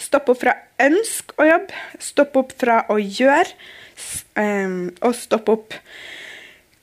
Stoppe 0.00 0.32
opp 0.32 0.40
fra 0.40 0.54
ønsk 0.80 1.34
å 1.36 1.48
jobbe. 1.48 1.82
Stoppe 2.00 2.40
opp 2.40 2.54
fra 2.62 2.78
å 2.90 2.96
gjøre. 3.02 3.50
Og 5.04 5.18
stoppe 5.18 5.58
opp 5.58 5.76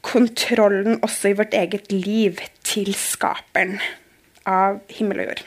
kontrollen 0.05 1.00
også 1.01 1.31
i 1.31 1.39
vårt 1.39 1.57
eget 1.57 1.89
liv 1.95 2.43
til 2.67 2.93
skaperen 2.98 3.79
av 4.50 4.79
himmel 4.91 5.24
og 5.24 5.31
jord. 5.31 5.43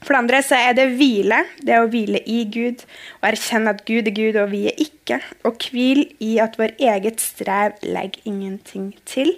For 0.00 0.14
det 0.14 0.20
andre 0.22 0.40
så 0.44 0.56
er 0.56 0.76
det 0.78 0.86
hvile. 0.96 1.42
Det 1.60 1.76
å 1.76 1.88
hvile 1.92 2.22
i 2.24 2.42
Gud 2.48 2.84
og 3.20 3.26
erkjenne 3.30 3.74
at 3.74 3.82
Gud 3.88 4.08
er 4.08 4.16
Gud 4.16 4.38
og 4.40 4.48
vi 4.54 4.62
er 4.70 4.80
ikke. 4.80 5.20
Og 5.48 5.66
hvil 5.72 6.06
i 6.24 6.32
at 6.42 6.56
vår 6.60 6.72
eget 6.80 7.20
strev 7.20 7.76
legger 7.84 8.30
ingenting 8.30 8.94
til. 9.08 9.34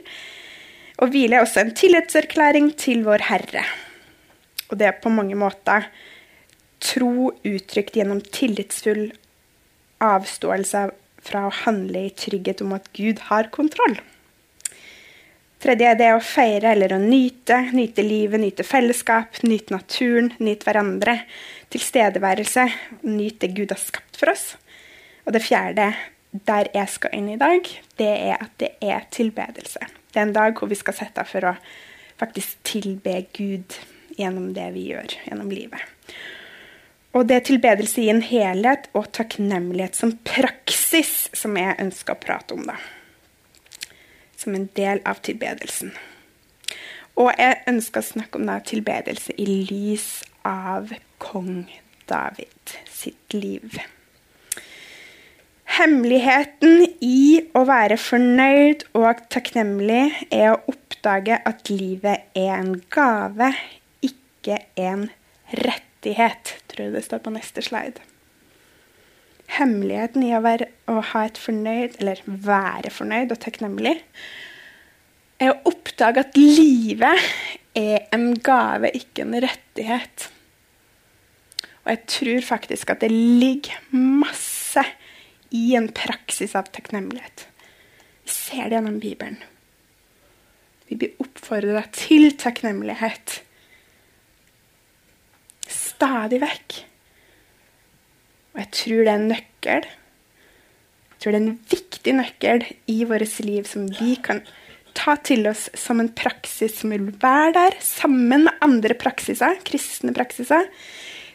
Og 1.02 1.10
hvile 1.10 1.40
er 1.40 1.46
også 1.46 1.64
en 1.64 1.74
tillitserklæring 1.74 2.70
til 2.78 3.02
vår 3.08 3.26
Herre. 3.26 3.64
Og 4.70 4.78
det 4.78 4.88
er 4.88 5.02
på 5.02 5.10
mange 5.12 5.36
måter 5.38 5.90
tro 6.82 7.32
uttrykt 7.46 7.98
gjennom 7.98 8.22
tillitsfull 8.34 9.10
avståelse 10.02 10.88
fra 11.22 11.46
å 11.46 11.56
handle 11.62 12.06
i 12.06 12.14
trygghet 12.18 12.62
om 12.64 12.74
at 12.78 12.88
Gud 12.96 13.22
har 13.28 13.50
kontroll. 13.54 13.98
Tredje 15.62 15.92
er 15.92 15.98
det 15.98 16.08
å 16.10 16.22
feire 16.26 16.72
eller 16.74 16.96
å 16.96 16.98
nyte. 16.98 17.54
Nyte 17.70 18.02
livet, 18.02 18.40
nyte 18.42 18.64
fellesskap, 18.66 19.38
nyte 19.46 19.76
naturen, 19.76 20.32
nyte 20.42 20.66
hverandre. 20.66 21.20
Tilstedeværelse. 21.70 22.64
Nyte 23.06 23.46
det 23.46 23.52
Gud 23.54 23.70
har 23.70 23.78
skapt 23.78 24.18
for 24.18 24.32
oss. 24.32 24.56
Og 25.22 25.36
det 25.36 25.44
fjerde, 25.44 25.92
der 26.48 26.70
jeg 26.74 26.90
skal 26.90 27.14
inn 27.14 27.28
i 27.30 27.38
dag, 27.38 27.68
det 28.00 28.10
er 28.10 28.42
at 28.42 28.56
det 28.58 28.72
er 28.82 29.04
tilbedelse. 29.14 29.86
Det 30.10 30.18
er 30.18 30.26
en 30.26 30.34
dag 30.34 30.58
hvor 30.58 30.70
vi 30.72 30.78
skal 30.80 30.96
sette 30.98 31.22
av 31.22 31.30
for 31.30 31.46
å 31.52 31.52
faktisk 32.18 32.58
tilbe 32.66 33.20
Gud 33.36 33.76
gjennom 34.18 34.50
det 34.56 34.66
vi 34.74 34.88
gjør 34.90 35.14
gjennom 35.28 35.52
livet. 35.52 35.84
Og 37.14 37.28
det 37.28 37.38
er 37.38 37.46
tilbedelse 37.46 38.02
i 38.02 38.10
en 38.10 38.24
helhet 38.24 38.90
og 38.98 39.12
takknemlighet 39.14 39.94
som 39.94 40.16
praksis 40.26 41.28
som 41.36 41.54
jeg 41.60 41.78
ønsker 41.86 42.16
å 42.16 42.22
prate 42.24 42.58
om. 42.58 42.66
da 42.66 42.80
som 44.42 44.56
en 44.58 44.68
del 44.76 45.02
av 45.08 45.22
tilbedelsen. 45.24 45.94
Og 47.20 47.32
jeg 47.36 47.60
ønsker 47.68 48.00
å 48.00 48.10
snakke 48.14 48.40
om 48.40 48.48
da, 48.48 48.58
tilbedelse 48.64 49.34
i 49.40 49.46
lys 49.68 50.22
av 50.48 50.92
kong 51.22 51.66
David 52.10 52.76
sitt 52.90 53.36
liv. 53.36 53.80
Hemmeligheten 55.72 56.84
i 57.04 57.40
å 57.56 57.62
være 57.68 57.96
fornøyd 58.00 58.84
og 58.98 59.22
takknemlig 59.32 60.04
er 60.28 60.52
å 60.52 60.60
oppdage 60.68 61.38
at 61.48 61.72
livet 61.72 62.28
er 62.36 62.54
en 62.58 62.74
gave, 62.92 63.52
ikke 64.04 64.60
en 64.76 65.08
rettighet. 65.64 66.58
Tror 66.68 66.88
jeg 66.88 66.96
det 66.98 67.06
står 67.08 67.24
på 67.24 67.32
neste 67.32 67.64
slide 67.64 68.11
hemmeligheten 69.58 70.24
i 70.26 70.32
å, 70.36 70.42
være, 70.44 70.68
å 70.90 71.00
ha 71.12 71.24
et 71.28 71.40
fornøyd, 71.40 71.98
eller 72.00 72.22
være 72.26 72.92
fornøyd 72.92 73.34
og 73.34 73.40
takknemlig, 73.44 73.96
er 75.42 75.52
å 75.52 75.72
oppdage 75.72 76.22
at 76.22 76.38
livet 76.38 77.28
er 77.78 78.06
en 78.14 78.32
gave, 78.44 78.92
ikke 78.94 79.26
en 79.26 79.38
rettighet. 79.42 80.28
Og 81.82 81.94
jeg 81.94 82.02
tror 82.14 82.44
faktisk 82.46 82.92
at 82.94 83.02
det 83.02 83.10
ligger 83.12 83.80
masse 83.96 84.84
i 85.52 85.72
en 85.76 85.88
praksis 85.92 86.54
av 86.58 86.70
takknemlighet. 86.72 87.46
Vi 88.22 88.30
ser 88.32 88.68
det 88.68 88.78
gjennom 88.78 89.00
Bibelen. 89.02 89.40
Vi 90.88 90.98
blir 91.00 91.16
oppfordra 91.22 91.82
til 91.96 92.30
takknemlighet 92.38 93.40
stadig 95.72 96.42
vekk. 96.42 96.78
Og 98.52 98.60
jeg 98.60 98.70
tror 98.78 99.04
det 99.04 99.12
er 99.12 99.20
en 99.20 99.30
nøkkel. 99.32 99.86
Jeg 101.12 101.22
tror 101.22 101.32
det 101.32 101.38
er 101.38 101.44
en 101.44 101.60
viktig 101.70 102.14
nøkkel 102.18 102.66
i 102.90 102.98
vårt 103.08 103.38
liv 103.46 103.68
som 103.68 103.86
vi 104.00 104.16
kan 104.24 104.42
ta 104.96 105.16
til 105.24 105.46
oss 105.48 105.68
som 105.78 106.02
en 106.02 106.10
praksis 106.12 106.74
som 106.80 106.92
vil 106.92 107.08
være 107.22 107.54
der 107.56 107.76
sammen 107.84 108.46
med 108.46 108.64
andre 108.64 108.96
praksiser, 108.98 109.60
kristne 109.64 110.12
praksiser, 110.16 110.68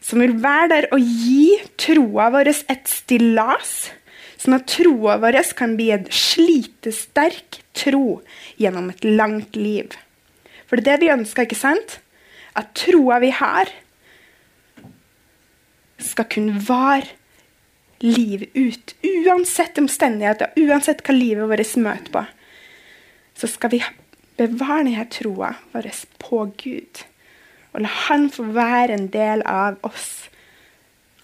som 0.02 0.22
vil 0.22 0.36
være 0.44 0.70
der 0.74 0.90
og 0.96 1.02
gi 1.02 1.58
troa 1.80 2.30
vår 2.36 2.52
et 2.54 2.92
stillas, 2.92 3.90
sånn 4.38 4.60
at 4.60 4.68
troa 4.70 5.18
vår 5.24 5.40
kan 5.58 5.76
bli 5.80 5.90
en 5.96 6.06
slitesterk 6.14 7.62
tro 7.78 8.22
gjennom 8.62 8.92
et 8.94 9.08
langt 9.08 9.58
liv. 9.58 9.96
For 10.68 10.78
det 10.78 10.84
er 10.94 11.02
det 11.02 11.08
vi 11.08 11.14
ønsker, 11.16 11.48
ikke 11.48 11.58
sant? 11.58 12.00
At 12.58 12.74
troa 12.78 13.20
vi 13.24 13.32
har, 13.34 13.72
skal 15.98 16.27
kunne 16.30 16.60
vare 16.68 17.08
livet 18.00 18.50
ut. 18.54 18.96
Uansett 19.04 19.77
omstendigheter, 19.77 20.54
uansett 20.56 21.04
hva 21.06 21.16
livet 21.16 21.50
vårt 21.50 21.77
møter 21.82 22.13
på, 22.13 22.24
så 23.38 23.50
skal 23.50 23.74
vi 23.74 23.82
bevare 24.38 24.86
denne 24.86 25.06
troa 25.13 25.54
vår 25.74 25.89
på 26.22 26.44
Gud. 26.62 27.04
Og 27.74 27.84
la 27.84 27.89
Han 28.08 28.30
få 28.34 28.48
være 28.54 28.94
en 28.94 29.10
del 29.13 29.44
av 29.46 29.77
oss. 29.86 30.30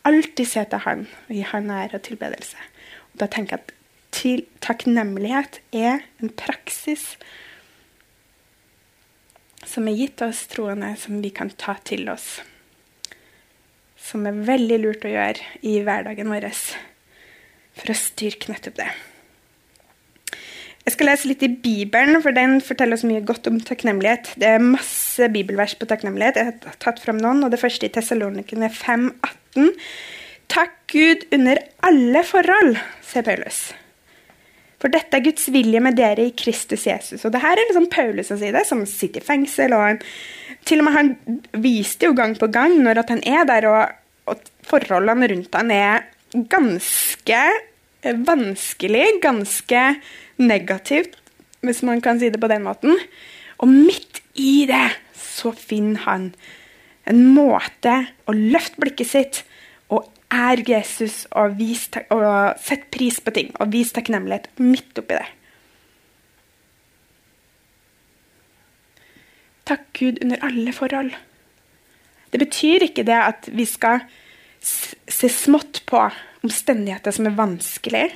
Alltid 0.03 0.48
se 0.48 0.65
til 0.70 0.84
Han 0.86 1.08
og 1.27 1.34
gi 1.34 1.46
Han 1.53 1.72
ære 1.72 1.98
og 1.98 2.06
tilbedelse. 2.10 2.58
Og 3.13 3.22
da 3.22 3.30
tenker 3.30 3.58
jeg 3.58 3.63
at 3.63 3.74
til 4.13 4.46
takknemlighet 4.62 5.62
er 5.74 6.03
en 6.22 6.30
praksis 6.30 7.15
som 9.65 9.88
er 9.88 9.98
gitt 9.98 10.22
oss 10.22 10.44
troende, 10.51 10.92
som 11.00 11.22
vi 11.24 11.32
kan 11.34 11.50
ta 11.50 11.77
til 11.86 12.10
oss 12.12 12.42
som 14.03 14.27
er 14.27 14.43
veldig 14.50 14.81
lurt 14.83 15.07
å 15.07 15.13
gjøre 15.13 15.48
i 15.63 15.79
hverdagen 15.86 16.31
vår 16.31 16.50
for 17.74 17.89
å 17.89 17.98
styrke 17.98 18.51
nettopp 18.51 18.77
det. 18.81 18.91
Jeg 20.83 20.98
skal 20.98 21.07
lese 21.07 21.29
litt 21.29 21.43
i 21.45 21.51
Bibelen, 21.63 22.19
for 22.19 22.36
den 22.36 22.57
forteller 22.62 22.98
oss 22.98 23.05
mye 23.07 23.24
godt 23.24 23.48
om 23.48 23.62
takknemlighet. 23.63 24.33
Det 24.39 24.50
er 24.51 24.65
masse 24.65 25.29
bibelvers 25.31 25.77
på 25.79 25.88
takknemlighet. 25.88 26.39
Jeg 26.41 26.57
har 26.65 26.81
tatt 26.83 27.00
fram 27.00 27.22
noen, 27.24 27.45
og 27.45 27.53
Det 27.53 27.62
første 27.62 27.88
i 27.88 27.93
Tessalonikene 27.93 28.67
5,18 28.67 29.72
Takk 30.51 30.75
Gud 30.91 31.24
under 31.33 31.62
alle 31.88 32.22
forhold, 32.27 32.75
sier 33.01 33.24
Paulus. 33.25 33.62
For 34.83 34.91
dette 34.91 35.15
er 35.15 35.24
Guds 35.24 35.48
vilje 35.55 35.79
med 35.79 35.95
dere 35.95 36.27
i 36.27 36.36
Kristus 36.36 36.83
Jesus. 36.86 37.24
Og 37.24 37.31
det 37.31 37.39
her 37.41 37.55
er 37.55 37.69
liksom 37.69 37.88
Paulus 37.88 38.27
som 38.27 38.38
sier 38.41 38.51
det, 38.51 38.65
som 38.67 38.83
sitter 38.83 39.24
i 39.24 39.25
fengsel. 39.25 39.72
og 39.72 39.86
han, 39.88 40.01
Til 40.63 40.82
og 40.82 40.88
med 40.88 40.96
han 40.96 41.12
viste 41.63 42.08
jo 42.08 42.15
gang 42.17 42.36
på 42.39 42.48
gang 42.53 42.77
når 42.84 43.03
at 43.03 43.13
han 43.13 43.24
er 43.27 43.46
der, 43.50 43.67
og, 43.67 44.32
og 44.32 44.41
forholdene 44.67 45.29
rundt 45.32 45.55
han 45.60 45.72
er 45.75 46.05
ganske 46.50 47.41
vanskelig, 48.03 49.05
ganske 49.24 49.84
negativt, 50.41 51.15
hvis 51.63 51.84
man 51.84 52.01
kan 52.03 52.20
si 52.20 52.32
det 52.32 52.41
på 52.41 52.50
den 52.51 52.65
måten. 52.65 52.98
Og 53.63 53.70
midt 53.72 54.22
i 54.36 54.65
det 54.67 54.89
så 55.15 55.53
finner 55.55 56.03
han 56.08 56.32
en 57.10 57.22
måte 57.36 57.96
å 58.27 58.36
løfte 58.36 58.79
blikket 58.82 59.10
sitt 59.10 59.41
og 59.91 60.08
ære 60.34 60.65
Jesus 60.67 61.24
og, 61.32 61.60
og 62.15 62.27
sette 62.63 62.89
pris 62.93 63.20
på 63.24 63.34
ting 63.36 63.51
og 63.60 63.74
vise 63.75 63.96
takknemlighet 63.96 64.50
midt 64.60 65.00
oppi 65.00 65.20
det. 65.20 65.27
Takk 69.67 69.86
Gud 69.96 70.20
under 70.24 70.41
alle 70.43 70.74
forhold. 70.75 71.13
Det 72.34 72.39
betyr 72.41 72.88
ikke 72.88 73.05
det 73.08 73.20
at 73.20 73.50
vi 73.53 73.65
skal 73.65 74.03
se 74.63 75.29
smått 75.29 75.84
på 75.88 76.01
omstendigheter 76.43 77.13
som 77.15 77.27
er 77.29 77.38
vanskelig, 77.38 78.08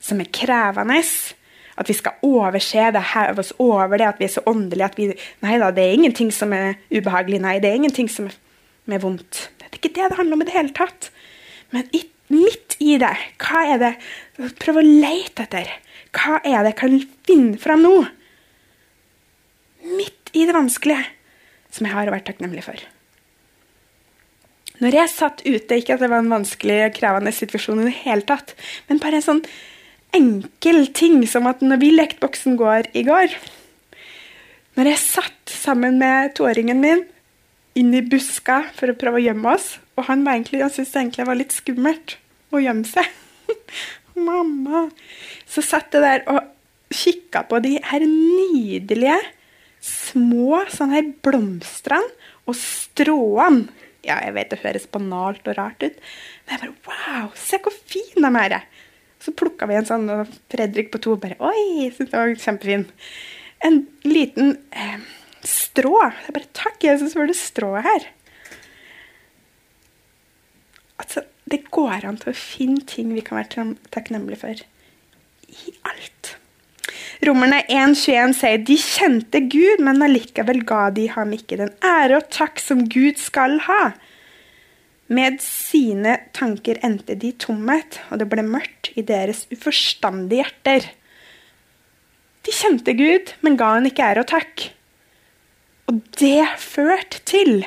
som 0.00 0.22
er 0.22 0.30
krevende. 0.32 1.02
At 1.80 1.88
vi 1.88 1.96
skal 1.96 2.18
overse 2.26 2.90
det, 2.94 3.02
heve 3.14 3.40
oss 3.44 3.52
over 3.58 3.96
det, 3.96 4.08
at 4.08 4.20
vi 4.20 4.26
er 4.26 4.34
så 4.34 4.44
åndelige 4.48 4.88
at 4.90 4.98
vi 4.98 5.08
Nei 5.44 5.58
da, 5.60 5.70
det 5.72 5.84
er 5.84 5.96
ingenting 5.96 6.32
som 6.34 6.52
er 6.52 6.74
ubehagelig. 6.92 7.40
Nei, 7.40 7.58
det 7.62 7.70
er 7.70 7.78
ingenting 7.80 8.10
som 8.10 8.28
er, 8.28 8.98
vondt. 9.00 9.46
Det 9.58 9.68
er 9.68 9.78
ikke 9.78 9.94
det 9.94 10.10
det 10.10 10.18
handler 10.18 10.36
om 10.36 10.42
i 10.42 10.48
det 10.48 10.56
hele 10.56 10.74
tatt. 10.76 11.10
Men 11.70 11.86
midt 12.30 12.76
i 12.82 12.96
det, 13.00 13.14
hva 13.42 13.62
er 13.74 13.80
det 13.80 13.94
Prøv 14.60 14.80
å 14.80 14.84
lete 14.84 15.44
etter. 15.44 15.68
Hva 16.16 16.40
er 16.40 16.64
det 16.64 16.72
jeg 16.72 16.78
kan 16.80 16.96
finne 17.28 17.60
fram 17.60 17.84
nå? 17.84 17.92
Midt 19.96 20.19
i 20.36 20.46
det 20.46 20.56
vanskelige, 20.56 21.04
som 21.70 21.86
jeg 21.86 21.96
har 21.96 22.10
vært 22.12 22.26
takknemlig 22.30 22.64
for. 22.66 22.80
Når 24.80 24.96
jeg 24.96 25.12
satt 25.12 25.42
ute, 25.44 25.76
ikke 25.76 25.96
at 25.96 26.02
det 26.02 26.08
var 26.08 26.22
en 26.22 26.32
vanskelig 26.32 26.78
og 26.86 26.96
krevende 26.96 27.32
situasjon 27.36 27.82
i 27.82 27.88
det 27.90 27.98
hele 28.00 28.24
tatt, 28.28 28.54
men 28.88 29.00
bare 29.02 29.20
en 29.20 29.26
sånn 29.26 29.42
enkel 30.16 30.86
ting 30.96 31.20
som 31.28 31.48
at 31.50 31.60
når 31.62 31.82
vi 31.82 31.92
lekte 31.92 32.22
Boksen 32.24 32.56
gård 32.58 32.88
i 32.98 33.04
går 33.06 33.30
Når 34.74 34.88
jeg 34.90 35.02
satt 35.02 35.52
sammen 35.52 36.00
med 36.00 36.32
toåringen 36.38 36.80
min 36.82 37.04
inn 37.78 37.92
i 37.94 38.02
buska 38.02 38.64
for 38.74 38.90
å 38.90 38.96
prøve 38.98 39.20
å 39.20 39.22
gjemme 39.22 39.52
oss, 39.52 39.76
og 39.94 40.08
han, 40.08 40.24
egentlig, 40.26 40.62
han 40.64 40.72
syntes 40.72 41.14
det 41.14 41.26
var 41.28 41.38
litt 41.38 41.54
skummelt 41.54 42.16
å 42.50 42.62
gjemme 42.62 42.88
seg 42.88 43.06
Mamma! 44.26 44.88
Så 45.46 45.62
satt 45.64 45.94
jeg 45.94 46.02
der 46.02 46.24
og 46.30 46.48
kikka 46.90 47.44
på 47.46 47.60
de 47.62 47.76
her 47.86 48.02
nydelige, 48.02 49.18
små 49.84 50.64
sånne 50.72 50.98
her 50.98 51.12
blomstrene 51.24 52.10
og 52.48 52.56
stråene 52.58 53.68
ja, 54.00 54.16
jeg 54.24 54.32
vet 54.36 54.52
det 54.52 54.60
høres 54.62 54.86
banalt 54.88 55.48
og 55.50 55.56
rart 55.58 55.82
ut, 55.84 55.96
men 56.46 56.54
jeg 56.54 56.60
bare 56.62 56.76
Wow, 56.88 57.32
se 57.36 57.60
hvor 57.60 57.74
fin 57.74 58.24
de 58.24 58.30
er! 58.40 58.62
Så 59.20 59.34
plukka 59.36 59.68
vi 59.68 59.76
en 59.76 59.88
sånn, 59.88 60.08
og 60.08 60.30
Fredrik 60.52 60.88
på 60.92 61.00
to 61.04 61.18
bare 61.20 61.36
Oi, 61.44 61.90
syntes 61.92 62.14
det 62.14 62.16
var 62.16 62.32
kjempefin. 62.40 62.86
En 63.66 63.82
liten 64.08 64.54
eh, 64.72 65.02
strå. 65.44 65.92
Jeg 66.24 66.36
bare 66.38 66.48
Takk, 66.56 66.78
Jesus, 66.86 67.12
for 67.12 67.28
det 67.28 67.36
strået 67.36 67.84
her. 67.84 68.06
Altså, 71.00 71.26
det 71.52 71.66
går 71.68 72.08
an 72.08 72.16
til 72.20 72.32
å 72.32 72.38
finne 72.38 72.86
ting 72.88 73.12
vi 73.12 73.24
kan 73.26 73.42
være 73.42 73.66
takknemlige 73.92 74.40
for. 74.40 74.64
I 75.50 75.76
alt. 75.92 76.34
Romerne 77.20 77.58
1,21 77.68 78.32
sier 78.32 78.62
de 78.64 78.76
kjente 78.80 79.42
Gud, 79.52 79.82
men 79.84 80.00
allikevel 80.00 80.62
ga 80.64 80.86
de 80.96 81.04
ham 81.12 81.34
ikke 81.36 81.58
den 81.60 81.72
ære 81.84 82.16
og 82.16 82.30
takk 82.32 82.62
som 82.64 82.86
Gud 82.88 83.18
skal 83.20 83.58
ha. 83.66 83.90
Med 85.12 85.36
sine 85.44 86.14
tanker 86.32 86.78
endte 86.86 87.18
de 87.20 87.34
tomhet, 87.42 87.98
og 88.08 88.22
det 88.22 88.28
ble 88.32 88.44
mørkt 88.46 88.92
i 88.96 89.04
deres 89.04 89.42
uforstandige 89.52 90.46
hjerter. 90.46 90.86
De 92.48 92.54
kjente 92.56 92.94
Gud, 92.96 93.34
men 93.44 93.58
ga 93.60 93.74
han 93.74 93.88
ikke 93.90 94.06
ære 94.06 94.24
og 94.24 94.30
takk. 94.30 94.64
Og 95.92 96.00
det 96.22 96.46
førte 96.62 97.20
til 97.28 97.66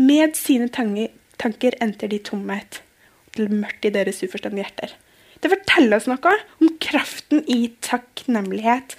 Med 0.00 0.34
sine 0.34 0.66
tanker 0.72 1.78
endte 1.78 2.10
de 2.10 2.18
tomhet, 2.18 2.80
og 3.28 3.36
det 3.36 3.46
ble 3.46 3.62
mørkt 3.62 3.86
i 3.86 3.94
deres 3.94 4.24
uforstandige 4.26 4.66
hjerter. 4.66 4.96
Det 5.40 5.48
forteller 5.48 5.96
oss 5.96 6.08
noe 6.10 6.34
om 6.60 6.72
kraften 6.82 7.44
i 7.48 7.70
takknemlighet 7.84 8.96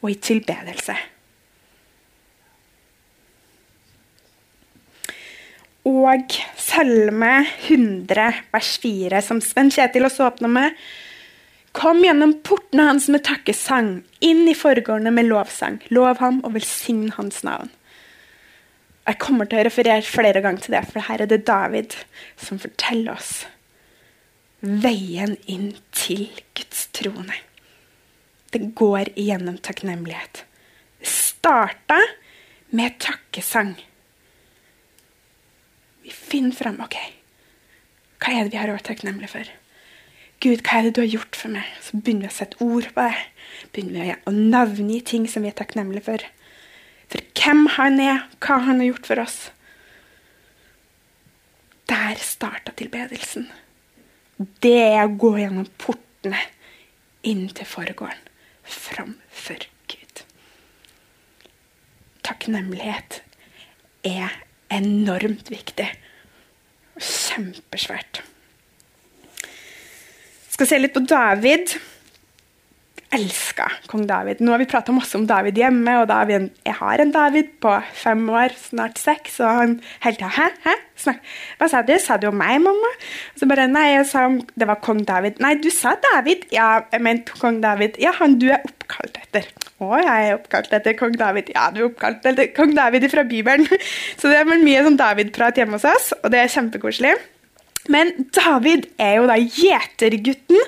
og 0.00 0.12
i 0.12 0.18
tilbedelse. 0.22 0.94
Og 5.90 6.36
Salme 6.60 7.32
100, 7.66 8.42
vers 8.52 8.72
4, 8.82 9.22
som 9.24 9.40
Sven 9.42 9.72
Kjetil 9.72 10.06
også 10.06 10.28
åpna 10.28 10.50
med. 10.52 10.76
Kom 11.74 12.02
gjennom 12.04 12.36
portene 12.46 12.86
hans 12.90 13.08
med 13.10 13.24
takkesang, 13.26 14.00
inn 14.22 14.44
i 14.50 14.56
forgårdene 14.58 15.12
med 15.14 15.30
lovsang. 15.30 15.80
Lov 15.90 16.20
ham 16.22 16.42
og 16.44 16.54
velsign 16.58 17.08
hans 17.16 17.42
navn. 17.46 17.72
Jeg 19.08 19.18
kommer 19.22 19.48
til 19.48 19.62
å 19.62 19.64
referere 19.66 20.06
flere 20.06 20.42
ganger 20.44 20.66
til 20.66 20.76
det, 20.76 20.84
for 20.92 21.08
her 21.08 21.24
er 21.24 21.30
det 21.30 21.46
David 21.48 21.96
som 22.38 22.60
forteller 22.62 23.16
oss 23.16 23.32
veien 24.60 25.36
inn 25.48 25.72
til 25.96 26.28
Guds 26.56 26.88
trone. 26.96 27.36
Det 28.50 28.72
går 28.76 29.12
igjennom 29.14 29.60
takknemlighet. 29.62 30.44
Det 31.00 31.08
starta 31.08 32.00
med 32.76 32.98
takkesang. 33.00 33.76
Vi 36.02 36.12
finner 36.12 36.56
fram 36.56 36.80
OK, 36.82 36.96
hva 38.20 38.34
er 38.34 38.44
det 38.44 38.54
vi 38.54 38.60
har 38.60 38.72
vært 38.72 38.88
takknemlige 38.90 39.32
for? 39.32 39.54
Gud, 40.40 40.62
hva 40.64 40.78
er 40.78 40.88
det 40.88 40.94
du 40.96 41.02
har 41.02 41.12
gjort 41.12 41.36
for 41.36 41.52
meg? 41.52 41.68
Så 41.84 41.98
begynner 42.00 42.26
vi 42.26 42.32
å 42.32 42.36
sette 42.36 42.60
ord 42.64 42.86
på 42.96 43.04
det. 43.04 43.24
Begynner 43.74 44.06
vi 44.06 44.14
å 44.24 44.32
navngi 44.34 45.00
ting 45.04 45.26
som 45.28 45.44
vi 45.44 45.50
er 45.52 45.56
takknemlige 45.56 46.06
for. 46.06 46.24
For 47.12 47.26
hvem 47.36 47.66
han 47.76 48.00
er, 48.00 48.22
hva 48.40 48.60
han 48.64 48.80
har 48.80 48.88
gjort 48.88 49.10
for 49.10 49.20
oss. 49.20 49.38
Der 51.90 52.22
starta 52.22 52.72
tilbedelsen 52.78 53.50
det 54.64 54.76
er 54.78 55.02
å 55.04 55.16
gå 55.20 55.34
gjennom 55.40 55.68
portene 55.80 56.40
inn 57.26 57.48
til 57.52 57.68
foregården 57.68 58.28
framfor 58.64 59.66
Gud. 59.90 60.22
Takknemlighet 62.24 63.20
er 64.06 64.38
enormt 64.72 65.50
viktig 65.52 65.88
kjempesvært. 67.00 68.22
Jeg 69.40 70.56
skal 70.56 70.68
se 70.68 70.80
litt 70.80 70.96
på 70.96 71.04
David 71.08 71.74
elska 73.14 73.66
kong 73.90 74.06
David. 74.06 74.40
Nå 74.40 74.52
har 74.54 74.60
vi 74.62 74.68
prata 74.70 74.92
masse 74.94 75.18
om 75.18 75.26
David 75.26 75.58
hjemme, 75.58 75.96
og 76.00 76.06
da 76.10 76.20
jeg 76.30 76.74
har 76.78 77.02
en 77.02 77.12
David 77.14 77.56
på 77.62 77.72
fem 77.98 78.22
år, 78.30 78.54
snart 78.58 79.00
seks, 79.02 79.40
og 79.42 79.58
han 79.60 79.74
hele 80.04 80.20
tida 80.20 80.30
Hæ? 80.36 80.46
Hæ? 80.66 80.76
Snak. 81.00 81.22
Hva 81.58 81.68
sa 81.72 81.80
du? 81.86 81.94
Sa 81.98 82.18
du 82.20 82.28
om 82.28 82.36
meg, 82.36 82.58
mamma? 82.62 82.92
Og 83.32 83.40
så 83.40 83.48
bare 83.50 83.66
Nei, 83.70 83.86
jeg 83.94 84.06
sa 84.10 84.26
det 84.30 84.68
var 84.68 84.82
kong 84.84 85.02
David. 85.08 85.40
Nei, 85.42 85.54
du 85.62 85.70
sa 85.74 85.94
David. 86.10 86.46
Ja, 86.54 86.84
jeg 86.92 87.02
mente 87.06 87.36
kong 87.40 87.62
David. 87.64 87.98
Ja, 88.02 88.12
han 88.20 88.36
du 88.40 88.50
er 88.52 88.60
oppkalt 88.60 89.16
etter. 89.22 89.48
Å, 89.80 89.90
jeg 89.96 90.28
er 90.28 90.36
oppkalt 90.36 90.74
etter 90.76 90.96
kong 90.98 91.16
David. 91.18 91.50
Ja, 91.56 91.70
du 91.72 91.80
er 91.80 91.88
oppkalt 91.88 92.26
etter 92.28 92.50
kong 92.56 92.74
David 92.76 93.08
fra 93.12 93.24
Bibelen. 93.24 93.66
Så 94.20 94.30
det 94.30 94.42
er 94.42 94.50
mye 94.50 94.84
sånn 94.86 95.00
David-prat 95.00 95.60
hjemme 95.60 95.80
hos 95.80 95.88
oss, 95.88 96.10
og 96.20 96.28
det 96.34 96.42
er 96.42 96.52
kjempekoselig. 96.52 97.14
Men 97.90 98.12
David 98.36 98.90
er 99.00 99.16
jo 99.18 99.30
da 99.30 99.38
gjetergutten 99.40 100.60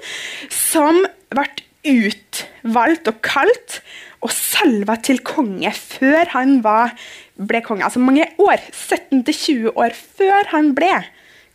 som 0.49 1.05
ble 1.33 1.45
utvalgt 1.89 3.11
og 3.11 3.21
kalt 3.25 3.81
og 4.23 4.31
salva 4.31 4.97
til 5.03 5.19
konge 5.27 5.73
før 5.75 6.31
han 6.37 6.61
var, 6.63 6.95
ble 7.35 7.63
konge. 7.67 7.85
Altså 7.87 8.03
mange 8.03 8.29
år, 8.39 8.63
17-20 8.71 9.73
år 9.75 9.97
før 9.99 10.53
han 10.55 10.73
ble 10.79 10.93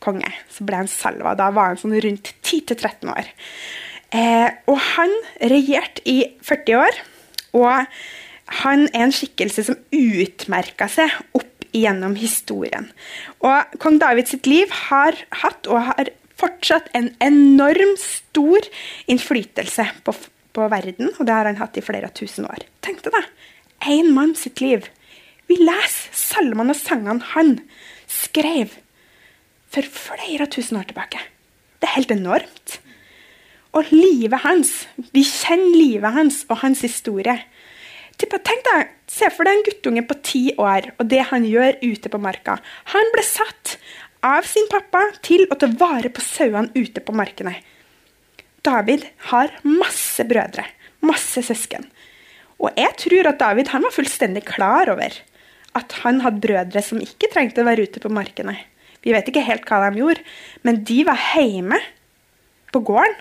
konge, 0.04 0.30
så 0.52 0.68
ble 0.68 0.84
han 0.84 0.92
salva. 0.92 1.36
Da 1.40 1.50
var 1.56 1.72
han 1.72 1.80
sånn 1.80 1.96
rundt 2.04 2.34
10-13 2.44 3.13
år. 3.13 3.32
Eh, 4.16 4.50
og 4.68 4.80
han 4.94 5.13
regjerte 5.52 6.04
i 6.08 6.20
40 6.46 6.82
år. 6.84 7.02
Og 7.58 7.88
han 8.63 8.88
er 8.94 9.08
en 9.08 9.16
skikkelse 9.16 9.66
som 9.68 9.80
utmerka 9.96 10.88
seg 10.92 11.12
opp 11.38 11.68
gjennom 11.76 12.16
historien. 12.20 12.88
Og 13.44 13.80
kong 13.84 14.00
Davids 14.02 14.36
liv 14.48 14.72
har 14.88 15.18
hatt 15.44 15.68
og 15.72 15.90
har 15.90 16.12
fortsatt 16.38 16.89
en 16.97 17.12
enorm 17.23 17.95
stor 18.02 18.65
innflytelse 19.10 19.88
på, 20.06 20.15
på, 20.54 20.67
verden, 20.71 21.12
og 21.17 21.26
det 21.28 21.36
har 21.36 21.50
han 21.50 21.60
hatt 21.62 21.78
i 21.80 21.86
flere 21.86 22.12
tusen 22.13 22.47
år. 22.50 22.65
Tenk 22.86 23.04
deg 23.06 23.15
det! 23.17 23.26
Én 23.88 24.10
mann 24.15 24.34
sitt 24.36 24.62
liv. 24.62 24.88
Vi 25.47 25.60
leser 25.62 26.13
salmene 26.17 26.73
og 26.73 26.80
sangene 26.80 27.34
han 27.36 27.58
skrev. 28.10 28.76
for 29.67 29.84
flere 29.84 30.45
tusen 30.47 30.78
år 30.80 30.88
tilbake. 30.88 31.19
Det 31.78 31.89
er 31.89 31.97
helt 32.00 32.12
enormt. 32.12 32.78
Og 33.76 33.91
livet 33.91 34.39
hans 34.45 34.88
Vi 35.12 35.23
kjenner 35.28 35.76
livet 35.76 36.15
hans 36.15 36.45
og 36.50 36.62
hans 36.63 36.82
historie. 36.82 37.36
Tenk 38.17 38.63
deg, 38.65 38.93
Se 39.08 39.30
for 39.32 39.47
deg 39.47 39.56
en 39.56 39.65
guttunge 39.67 40.04
på 40.08 40.17
ti 40.26 40.41
år 40.60 40.89
og 40.97 41.08
det 41.12 41.21
han 41.30 41.45
gjør 41.47 41.78
ute 41.84 42.10
på 42.12 42.19
marka. 42.19 42.58
Han 42.91 43.12
ble 43.13 43.23
satt 43.23 43.78
av 44.28 44.48
sin 44.48 44.68
pappa 44.72 45.04
til 45.26 45.46
å 45.48 45.58
ta 45.60 45.70
vare 45.80 46.12
på 46.13 46.24
sauene 46.24 46.74
ute 46.76 47.04
på 47.04 47.16
markene. 47.16 47.56
David 48.66 49.06
har 49.32 49.54
masse 49.63 50.26
brødre, 50.28 50.66
masse 51.06 51.44
søsken. 51.46 51.86
Og 52.58 52.74
jeg 52.76 52.96
tror 53.04 53.30
at 53.30 53.40
David 53.40 53.70
var 53.72 53.94
fullstendig 53.94 54.44
klar 54.50 54.90
over 54.92 55.13
at 55.78 55.94
han 56.02 56.24
hadde 56.24 56.42
brødre 56.44 56.82
som 56.84 57.02
ikke 57.04 57.30
trengte 57.32 57.62
å 57.62 57.68
være 57.68 57.86
ute 57.88 58.02
på 58.04 58.12
markene. 58.12 58.58
Vi 59.06 59.13
vet 59.13 59.30
ikke 59.30 59.46
helt 59.46 59.68
hva 59.70 59.86
de 59.86 60.02
gjorde, 60.02 60.24
men 60.66 60.82
de 60.88 61.04
var 61.08 61.22
hjemme 61.36 61.80
på 62.74 62.82
gården 62.90 63.16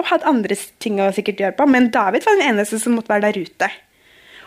og 0.00 0.08
hadde 0.08 0.30
andre 0.30 0.56
ting 0.80 0.96
å 1.02 1.10
sikkert 1.12 1.42
gjøre 1.42 1.58
på. 1.58 1.66
Men 1.68 1.90
David 1.92 2.24
var 2.24 2.38
den 2.38 2.54
eneste 2.54 2.80
som 2.80 2.96
måtte 2.96 3.12
være 3.12 3.28
der 3.28 3.44
ute. 3.44 3.68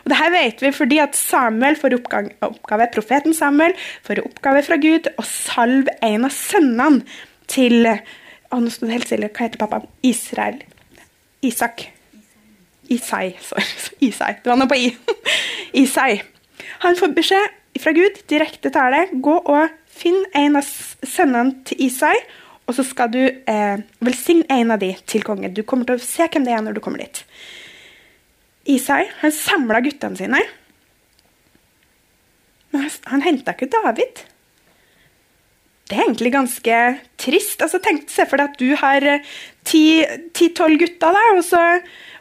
Og 0.04 0.12
det 0.12 0.20
her 0.20 0.34
vet 0.34 0.62
vi 0.63 0.74
fordi 0.76 1.00
at 1.04 1.16
Samuel 1.16 1.78
får 1.80 1.96
oppgave, 1.98 2.36
oppgave, 2.44 2.89
profeten 2.94 3.36
Samuel 3.36 3.76
får 4.04 4.24
oppgave 4.26 4.63
fra 4.68 4.78
Gud 4.84 5.08
å 5.16 5.26
salve 5.28 5.96
en 6.04 6.28
av 6.28 6.36
sønnene 6.36 7.04
til 7.52 7.88
å, 7.88 8.60
nå 8.60 8.72
sto 8.72 8.89
helt 8.92 9.08
stille. 9.08 9.32
Hva 9.32 9.48
heter 9.48 9.62
pappa? 9.63 9.84
Israel. 10.06 10.60
Isak. 11.44 11.88
Isai. 12.92 13.34
Sorry. 13.42 13.66
Isai. 14.10 14.36
Det 14.44 14.52
var 14.52 14.60
noe 14.60 14.70
på 14.72 14.80
i. 14.80 14.92
Isai. 15.84 16.22
Han 16.84 17.00
får 17.00 17.16
beskjed 17.16 17.80
fra 17.82 17.94
Gud, 17.96 18.20
direkte 18.30 18.72
tale. 18.74 19.08
Gå 19.24 19.36
og 19.39 19.72
finn 19.94 20.24
en 20.38 20.60
av 20.60 20.68
sønnene 20.68 21.63
til 21.68 21.88
Isai, 21.88 22.16
og 22.68 22.78
så 22.78 22.86
skal 22.88 23.12
du 23.12 23.22
eh, 23.24 23.84
velsigne 24.04 24.48
en 24.52 24.74
av 24.76 24.82
de 24.84 24.94
til 25.10 25.26
kongen. 25.26 25.54
Du 25.56 25.63
kommer 25.68 25.88
til 25.88 26.00
å 26.00 26.04
se 26.04 26.28
hvem 26.28 26.48
det 26.48 26.56
er 26.56 26.63
når 26.66 26.78
du 26.78 26.84
kommer 26.84 27.04
dit. 27.04 27.24
Isai 28.69 29.08
han 29.19 29.34
samla 29.36 29.82
guttene 29.84 30.19
sine. 30.19 30.43
Men 32.71 32.86
han, 32.86 32.93
han 33.12 33.26
henta 33.26 33.56
ikke 33.56 33.71
David. 33.73 34.23
Det 35.89 35.97
er 35.97 36.06
egentlig 36.06 36.32
ganske 36.34 36.78
trist. 37.19 37.62
Altså, 37.62 37.82
tenk, 37.84 38.08
Se 38.10 38.26
for 38.30 38.39
deg 38.39 38.54
at 38.54 38.62
du 38.62 38.71
har 38.80 39.06
eh, 39.06 39.34
ti-tolv 39.67 40.80
gutter, 40.82 41.13
da, 41.13 41.26
og 41.36 41.43
så, 41.45 41.62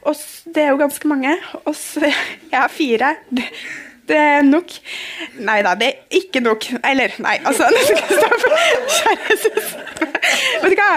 og 0.03 0.19
det 0.53 0.65
er 0.65 0.73
jo 0.75 0.81
ganske 0.83 1.09
mange. 1.11 1.37
Og 1.63 1.77
så 1.79 2.05
Jeg 2.53 2.59
har 2.59 2.73
fire. 2.73 3.15
Det, 4.09 4.17
er 4.19 4.43
nok. 4.43 4.73
Nei 5.47 5.61
da, 5.65 5.75
det 5.79 5.89
er 5.89 6.19
ikke 6.19 6.43
nok. 6.43 6.67
Eller, 6.89 7.15
nei, 7.23 7.37
altså 7.47 7.69
Kjære. 8.97 9.37
Vet 10.63 10.73
du 10.73 10.79
hva? 10.79 10.91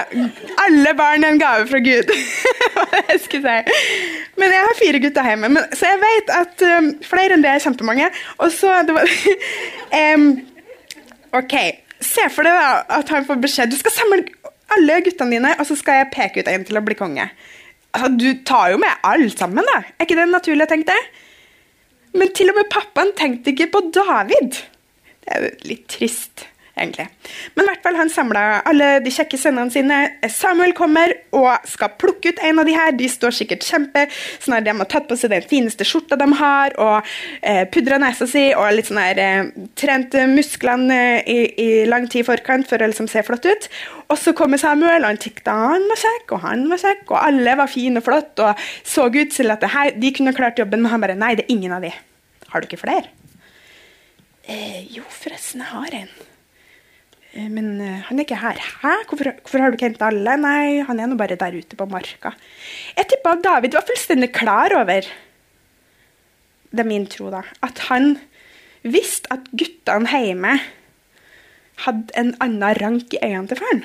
Alle 0.66 0.94
barn 0.98 1.24
er 1.24 1.34
en 1.34 1.40
gave 1.40 1.66
fra 1.70 1.80
Gud. 1.82 2.12
Jeg 3.10 3.20
skulle 3.24 3.42
si. 3.46 3.78
Men 4.36 4.52
jeg 4.52 4.66
har 4.68 4.78
fire 4.78 5.00
gutter 5.00 5.28
hjemme, 5.30 5.48
men, 5.48 5.64
så 5.72 5.88
jeg 5.88 5.98
vet 6.02 6.30
at 6.34 6.62
um, 6.76 6.88
flere 7.06 7.36
enn 7.36 7.44
det 7.44 7.50
er 7.54 7.62
kjempemange. 7.64 8.08
Og 8.44 8.50
så 8.52 8.74
det 8.84 8.96
var, 8.96 9.12
um, 10.16 10.26
OK. 11.40 11.54
Se 12.04 12.26
for 12.32 12.44
deg 12.44 12.52
da 12.52 12.98
at 12.98 13.08
han 13.08 13.24
får 13.24 13.38
beskjed 13.40 13.72
Du 13.72 13.78
skal 13.80 13.94
samle 13.94 14.18
alle 14.76 14.98
guttene 15.06 15.38
dine, 15.38 15.54
og 15.56 15.64
så 15.68 15.76
skal 15.78 16.02
jeg 16.02 16.10
peke 16.12 16.42
ut 16.42 16.50
en 16.52 16.66
til 16.68 16.76
å 16.76 16.84
bli 16.84 16.98
konge. 16.98 17.30
Altså, 17.96 18.10
du 18.12 18.28
tar 18.44 18.74
jo 18.74 18.80
med 18.82 19.06
alle 19.06 19.30
sammen, 19.32 19.64
da. 19.64 19.80
Er 19.96 20.04
ikke 20.04 20.18
det 20.18 20.28
naturlig 20.28 20.66
å 20.66 20.72
tenke 20.74 20.92
det? 20.92 21.25
Men 22.16 22.34
til 22.36 22.52
og 22.52 22.58
med 22.58 22.70
pappaen 22.72 23.14
tenkte 23.18 23.52
ikke 23.52 23.70
på 23.74 23.86
David. 23.94 24.60
Det 25.26 25.34
er 25.34 25.48
jo 25.48 25.54
litt 25.70 25.88
trist 25.92 26.46
egentlig. 26.76 27.06
Men 27.54 27.64
i 27.64 27.70
hvert 27.70 27.84
fall 27.86 27.96
han 27.96 28.10
samla 28.12 28.42
alle 28.68 28.88
de 29.04 29.12
kjekke 29.12 29.38
sønnene 29.40 29.72
sine. 29.72 29.98
Samuel 30.32 30.74
kommer 30.76 31.14
og 31.36 31.64
skal 31.68 31.94
plukke 32.00 32.34
ut 32.34 32.42
en 32.44 32.60
av 32.60 32.68
de 32.68 32.74
her. 32.76 32.92
De 32.96 33.08
står 33.10 33.34
sikkert 33.38 33.64
kjempe 33.64 34.04
sånn 34.12 34.58
at 34.58 34.66
de 34.66 34.74
har 34.76 34.90
tatt 34.92 35.08
på 35.08 35.16
seg 35.18 35.32
den 35.32 35.46
fineste 35.48 35.86
skjorta 35.88 36.18
de 36.20 36.28
har, 36.36 36.76
og 36.82 37.08
eh, 37.40 37.64
pudra 37.72 37.98
nesa 38.02 38.28
si 38.28 38.50
og 38.52 38.68
litt 38.76 38.90
sånn 38.90 39.00
her 39.00 39.20
eh, 39.22 39.52
trent 39.78 40.18
musklene 40.32 41.00
i, 41.24 41.38
i, 41.56 41.68
lang 41.88 42.10
tid 42.12 42.24
i 42.24 42.28
forkant 42.28 42.68
for 42.68 42.82
å 42.82 42.90
liksom 42.90 43.08
se 43.10 43.24
flott 43.26 43.48
ut. 43.48 43.70
Og 44.12 44.20
så 44.20 44.36
kommer 44.36 44.60
Samuel, 44.60 45.02
og 45.02 45.14
han 45.14 45.22
tykte 45.22 45.54
han 45.56 45.88
var 45.88 46.02
kjekk, 46.02 46.36
og 46.36 46.44
han 46.44 46.68
var 46.70 46.82
kjekk, 46.82 47.06
og 47.08 47.22
alle 47.22 47.56
var 47.58 47.72
fine 47.72 48.02
og 48.02 48.06
flott, 48.06 48.44
og 48.44 48.68
så 48.86 49.08
ut 49.08 49.32
til 49.32 49.54
at 49.54 49.64
her, 49.72 49.96
de 49.96 50.12
kunne 50.14 50.36
klart 50.36 50.60
jobben, 50.60 50.84
men 50.84 50.92
han 50.92 51.02
bare 51.02 51.16
Nei, 51.16 51.32
det 51.38 51.46
er 51.46 51.56
ingen 51.56 51.72
av 51.72 51.80
de. 51.82 51.94
Har 52.56 52.64
du 52.64 52.70
ikke 52.70 52.80
flere? 52.80 53.10
Eh, 54.48 54.86
jo, 54.88 55.02
forresten, 55.12 55.60
jeg 55.60 55.68
har 55.68 55.94
en. 55.98 56.12
Eh, 57.34 57.48
men 57.52 57.66
eh, 57.84 57.98
han 58.06 58.16
er 58.16 58.24
ikke 58.24 58.38
her. 58.40 58.62
Hæ? 58.80 58.92
Hvorfor, 59.10 59.28
hvorfor 59.42 59.60
har 59.60 59.68
du 59.68 59.76
ikke 59.76 59.90
hentet 59.90 60.04
alle? 60.06 60.38
Nei, 60.40 60.80
han 60.88 61.02
er 61.02 61.10
nå 61.10 61.18
bare 61.20 61.36
der 61.36 61.58
ute 61.58 61.76
på 61.76 61.88
marka. 61.90 62.32
Jeg 62.96 63.10
tippa 63.10 63.34
David 63.44 63.76
var 63.76 63.84
fullstendig 63.84 64.30
klar 64.32 64.72
over 64.78 65.04
Det 66.72 66.80
er 66.80 66.88
min 66.88 67.04
tro, 67.12 67.28
da. 67.34 67.42
At 67.60 67.84
han 67.90 68.14
visste 68.86 69.28
at 69.36 69.52
guttene 69.52 70.24
hjemme 70.24 70.56
hadde 71.84 72.16
en 72.16 72.32
annen 72.40 72.80
rank 72.80 73.12
i 73.12 73.20
øynene 73.20 73.52
til 73.52 73.60
faren. 73.60 73.84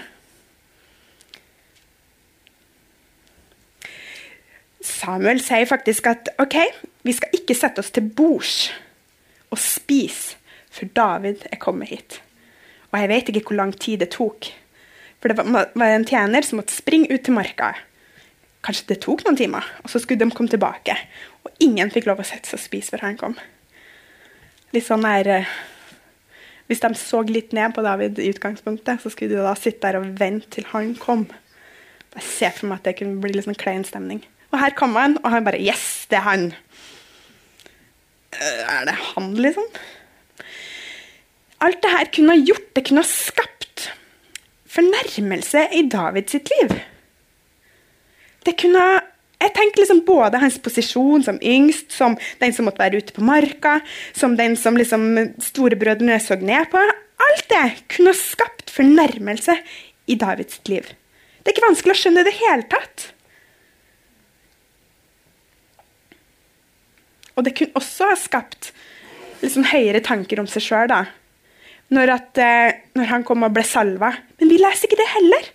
Samuel 4.82 5.42
sier 5.44 5.68
faktisk 5.70 6.08
at 6.10 6.32
OK, 6.42 6.58
vi 7.06 7.14
skal 7.14 7.38
ikke 7.38 7.58
sette 7.58 7.84
oss 7.84 7.92
til 7.94 8.08
bords 8.10 8.72
og 9.52 9.60
spise, 9.62 10.38
for 10.72 10.90
David 10.96 11.46
er 11.52 11.60
kommet 11.62 11.92
hit. 11.92 12.22
Og 12.92 13.00
jeg 13.00 13.12
vet 13.12 13.30
ikke 13.30 13.52
hvor 13.52 13.60
lang 13.60 13.74
tid 13.76 14.02
det 14.02 14.12
tok. 14.16 14.50
For 15.22 15.30
det 15.30 15.44
var 15.44 15.88
en 15.92 16.08
tjener 16.08 16.46
som 16.46 16.60
måtte 16.60 16.74
springe 16.74 17.12
ut 17.12 17.24
til 17.26 17.36
marka. 17.36 17.74
Kanskje 18.66 18.94
det 18.94 19.02
tok 19.04 19.24
noen 19.26 19.38
timer, 19.38 19.66
og 19.84 19.92
så 19.92 20.02
skulle 20.02 20.22
de 20.22 20.34
komme 20.34 20.52
tilbake. 20.52 20.96
Og 21.46 21.64
ingen 21.64 21.92
fikk 21.94 22.08
lov 22.10 22.22
å 22.22 22.28
sette 22.28 22.50
seg 22.50 22.60
og 22.60 22.64
spise 22.64 22.94
før 22.94 23.06
han 23.08 23.20
kom. 23.20 23.38
Litt 24.72 24.88
sånn 24.88 25.06
der, 25.06 25.28
eh, 25.28 25.46
Hvis 26.68 26.80
de 26.80 26.94
så 26.96 27.20
litt 27.28 27.52
ned 27.52 27.74
på 27.76 27.84
David 27.84 28.18
i 28.18 28.30
utgangspunktet, 28.32 29.02
så 29.02 29.12
skulle 29.12 29.36
de 29.36 29.44
da 29.44 29.54
sitte 29.56 29.82
der 29.82 30.00
og 30.00 30.18
vente 30.18 30.48
til 30.50 30.64
han 30.72 30.96
kom. 30.96 31.28
Jeg 32.16 32.24
ser 32.24 32.52
for 32.52 32.68
meg 32.68 32.78
at 32.80 32.84
det 32.84 32.98
kunne 32.98 33.20
bli 33.20 33.34
litt 33.34 33.44
sånn 33.44 33.60
klein 33.60 33.84
stemning. 33.84 34.24
Og 34.52 34.60
her 34.60 34.76
kom 34.76 34.96
han, 35.00 35.18
og 35.24 35.32
han 35.32 35.48
bare 35.48 35.62
Yes, 35.64 36.06
det 36.12 36.20
er 36.20 36.28
han. 36.28 36.50
Eh, 38.36 38.64
er 38.68 38.88
det 38.90 38.98
han, 39.12 39.34
liksom? 39.40 39.68
Alt 41.62 41.82
det 41.84 41.94
her 41.94 42.10
kunne 42.16 42.36
ha 42.36 42.42
gjort, 42.42 42.68
det 42.76 42.86
kunne 42.88 43.04
ha 43.04 43.08
skapt 43.08 43.88
fornærmelse 44.72 45.68
i 45.78 45.86
Davids 45.92 46.34
liv. 46.34 46.76
Det 48.46 48.58
kunne 48.60 48.82
ha 48.82 49.00
jeg 49.42 49.56
tenker 49.56 49.82
liksom 49.82 50.04
både 50.06 50.38
hans 50.38 50.60
posisjon 50.62 51.24
som 51.26 51.40
yngst, 51.42 51.88
som 51.96 52.14
den 52.38 52.52
som 52.54 52.68
måtte 52.68 52.84
være 52.84 53.00
ute 53.02 53.16
på 53.16 53.24
marka, 53.26 53.80
som 54.14 54.36
den 54.38 54.54
som 54.60 54.78
liksom 54.78 55.16
storebrødrene 55.42 56.20
så 56.22 56.38
ned 56.38 56.70
på. 56.70 56.82
Alt 57.26 57.48
det 57.50 57.64
kunne 57.90 58.14
ha 58.14 58.20
skapt 58.20 58.70
fornærmelse 58.70 59.56
i 60.14 60.18
Davids 60.22 60.62
liv. 60.70 60.86
Det 61.42 61.50
er 61.50 61.56
ikke 61.56 61.68
vanskelig 61.72 61.96
å 61.96 62.02
skjønne 62.04 62.26
det 62.28 62.36
hele 62.38 62.68
tatt. 62.70 63.08
Og 67.36 67.48
det 67.48 67.56
kunne 67.58 67.80
også 67.80 68.12
ha 68.12 68.20
skapt 68.20 68.72
liksom 69.42 69.66
høyere 69.72 70.04
tanker 70.06 70.42
om 70.42 70.50
seg 70.50 70.64
sjøl, 70.66 70.92
da 70.92 71.06
når, 71.92 72.14
at, 72.16 72.40
eh, 72.40 72.80
når 72.98 73.10
han 73.12 73.26
kom 73.28 73.46
og 73.46 73.54
ble 73.56 73.64
salva. 73.68 74.14
Men 74.40 74.52
vi 74.52 74.60
leser 74.62 74.88
ikke 74.88 75.00
det 75.02 75.10
heller. 75.12 75.50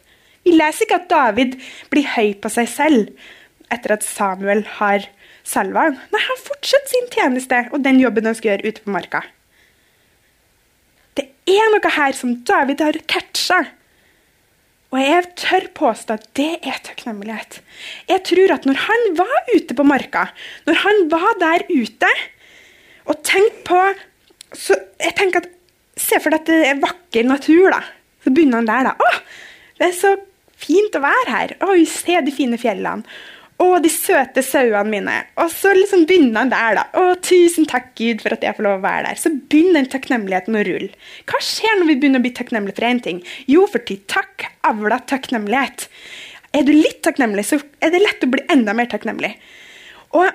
Vi 0.46 0.54
leser 0.54 0.86
ikke 0.86 1.00
at 1.00 1.08
David 1.10 1.56
blir 1.92 2.08
høy 2.14 2.34
på 2.40 2.52
seg 2.52 2.68
selv 2.70 3.72
etter 3.72 3.96
at 3.96 4.04
Samuel 4.06 4.62
har 4.76 5.08
salva 5.46 5.88
han. 5.88 5.96
Nei, 6.12 6.22
han 6.22 6.42
fortsetter 6.42 6.92
sin 6.92 7.08
tjeneste 7.14 7.64
og 7.72 7.80
den 7.82 7.98
jobben 8.02 8.28
han 8.28 8.36
skal 8.38 8.54
gjøre 8.54 8.70
ute 8.70 8.84
på 8.84 8.94
marka. 8.94 9.24
Det 11.16 11.26
er 11.48 11.72
noe 11.72 11.94
her 11.96 12.14
som 12.18 12.36
David 12.46 12.84
har 12.84 13.00
catcha. 13.08 13.62
Og 14.94 15.00
jeg 15.02 15.26
tør 15.40 15.66
påstå 15.74 16.16
at 16.16 16.26
det 16.38 16.52
er 16.62 16.78
takknemlighet. 16.86 17.60
Jeg 18.08 18.22
tror 18.28 18.54
at 18.54 18.66
når 18.68 18.78
han 18.84 19.06
var 19.18 19.50
ute 19.54 19.76
på 19.76 19.86
marka, 19.86 20.28
når 20.68 20.80
han 20.84 21.02
var 21.12 21.40
der 21.42 21.66
ute 21.72 22.12
og 23.06 23.22
tenkte 23.26 23.64
på 23.66 23.80
så 24.56 24.76
Jeg 25.02 25.12
tenker 25.18 25.42
at 25.42 25.52
Se 25.96 26.18
for 26.20 26.28
deg 26.28 26.42
at 26.42 26.48
det 26.48 26.56
er 26.68 26.80
vakker 26.80 27.24
natur, 27.24 27.70
da. 27.72 27.78
Så 28.20 28.28
begynner 28.28 28.60
han 28.60 28.66
der, 28.68 28.90
da. 28.90 28.92
Å, 29.00 29.46
det 29.80 29.86
er 29.86 29.94
så 29.96 30.10
fint 30.60 30.92
å 30.92 31.00
være 31.00 31.30
her. 31.30 31.54
Oi, 31.64 31.86
se 31.88 32.18
de 32.20 32.34
fine 32.36 32.58
fjellene. 32.60 33.16
Å, 33.56 33.66
de 33.80 33.88
søte 33.88 34.42
sauene 34.44 34.90
mine. 34.92 35.14
Og 35.40 35.48
så 35.52 35.72
liksom 35.72 36.04
begynner 36.08 36.42
han 36.42 36.52
der, 36.52 36.76
da. 36.76 36.84
Å, 37.00 37.14
tusen 37.24 37.64
takk, 37.68 37.94
Gud, 37.96 38.20
for 38.24 38.36
at 38.36 38.44
jeg 38.44 38.56
får 38.58 38.66
lov 38.66 38.78
å 38.78 38.84
være 38.84 39.06
der. 39.08 39.20
Så 39.20 39.32
begynner 39.32 39.80
den 39.80 39.92
takknemligheten 39.94 40.58
å 40.60 40.64
rulle. 40.68 40.90
Hva 41.30 41.40
skjer 41.44 41.78
når 41.78 41.88
vi 41.88 41.96
begynner 42.02 42.20
å 42.20 42.26
bli 42.26 42.34
takknemlige 42.36 42.76
for 42.76 42.88
én 42.88 43.00
ting? 43.04 43.22
Jo, 43.48 43.64
for 43.72 43.84
til 43.88 44.02
takk 44.12 44.44
avla 44.68 44.98
takknemlighet. 45.08 45.86
Er 46.56 46.66
du 46.68 46.74
litt 46.74 47.00
takknemlig, 47.06 47.46
så 47.48 47.60
er 47.84 47.94
det 47.94 48.02
lett 48.04 48.26
å 48.26 48.30
bli 48.32 48.44
enda 48.52 48.76
mer 48.76 48.90
takknemlig. 48.92 49.32
Og 50.16 50.28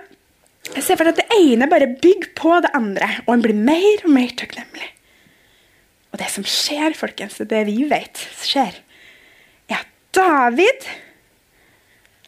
jeg 0.71 0.86
ser 0.86 0.97
for 0.97 1.05
meg 1.05 1.13
at 1.15 1.21
det 1.21 1.38
ene 1.38 1.69
bare 1.69 1.91
bygger 2.01 2.34
på 2.38 2.57
det 2.65 2.73
andre, 2.77 3.10
og 3.27 3.36
en 3.36 3.45
blir 3.45 3.57
mer 3.57 4.05
og 4.05 4.12
mer 4.17 4.34
takknemlig. 4.39 4.89
Og 6.12 6.19
det 6.19 6.27
som 6.34 6.45
skjer, 6.47 6.97
folkens, 6.97 7.38
det 7.38 7.63
vi 7.69 7.86
vet 7.89 8.25
skjer, 8.41 8.81
er 9.71 9.79
at 9.79 9.93
David 10.15 10.89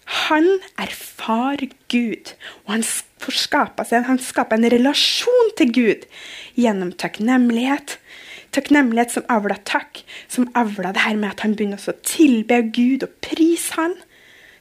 han 0.05 0.47
erfarer 0.81 1.71
Gud, 1.91 2.33
og 2.65 2.75
han 2.75 2.85
får 3.23 3.37
skapa 3.45 3.85
seg, 3.87 4.07
han 4.07 4.21
skaper 4.21 4.59
en 4.59 4.71
relasjon 4.73 5.51
til 5.59 5.73
Gud 5.75 6.07
gjennom 6.59 6.91
takknemlighet. 6.99 7.97
Takknemlighet 8.53 9.15
som 9.15 9.27
avla 9.33 9.57
takk, 9.65 10.03
som 10.29 10.49
avla 10.59 10.91
det 10.93 11.05
her 11.05 11.17
med 11.17 11.31
at 11.31 11.45
han 11.45 11.55
begynner 11.57 11.81
å 11.81 11.95
tilbe 12.05 12.59
Gud 12.75 13.07
og 13.07 13.15
prise 13.25 13.79
han, 13.79 13.95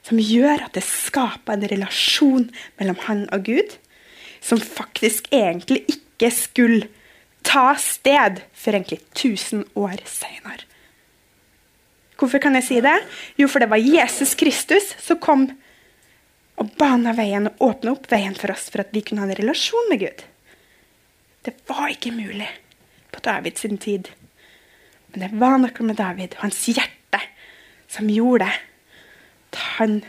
som 0.03 0.19
gjør 0.19 0.65
at 0.67 0.75
det 0.79 0.85
skaper 0.87 1.59
en 1.59 1.69
relasjon 1.71 2.49
mellom 2.81 2.99
han 3.07 3.27
og 3.35 3.47
Gud, 3.51 3.77
som 4.43 4.63
faktisk 4.63 5.29
egentlig 5.35 5.85
ikke 5.91 6.33
skulle 6.35 6.89
ta 7.47 7.73
sted 7.79 8.43
før 8.55 8.79
egentlig 8.79 9.03
1000 9.15 9.67
år 9.79 10.03
seinere. 10.09 10.67
Hvorfor 12.23 12.39
kan 12.39 12.55
jeg 12.55 12.69
si 12.69 12.77
det? 12.85 12.95
Jo, 13.41 13.49
for 13.51 13.59
det 13.59 13.67
var 13.73 13.83
Jesus 13.83 14.37
Kristus 14.39 14.93
som 15.03 15.19
kom 15.19 15.49
og 16.61 16.69
bana 16.79 17.15
veien 17.17 17.49
og 17.51 17.65
åpna 17.67 17.97
opp 17.97 18.07
veien 18.13 18.37
for 18.39 18.53
oss 18.55 18.69
for 18.71 18.85
at 18.85 18.93
vi 18.95 19.03
kunne 19.03 19.25
ha 19.25 19.27
en 19.27 19.39
relasjon 19.41 19.89
med 19.91 20.05
Gud. 20.05 20.23
Det 21.43 21.57
var 21.67 21.91
ikke 21.91 22.15
mulig 22.15 22.47
på 23.11 23.23
Davids 23.25 23.67
tid. 23.83 24.13
Men 25.11 25.25
det 25.25 25.41
var 25.41 25.59
noe 25.59 25.89
med 25.89 25.99
David 25.99 26.37
og 26.39 26.47
hans 26.47 26.61
hjerte 26.71 27.21
som 27.91 28.07
gjorde 28.09 28.47
at 28.47 29.59
han 29.77 30.01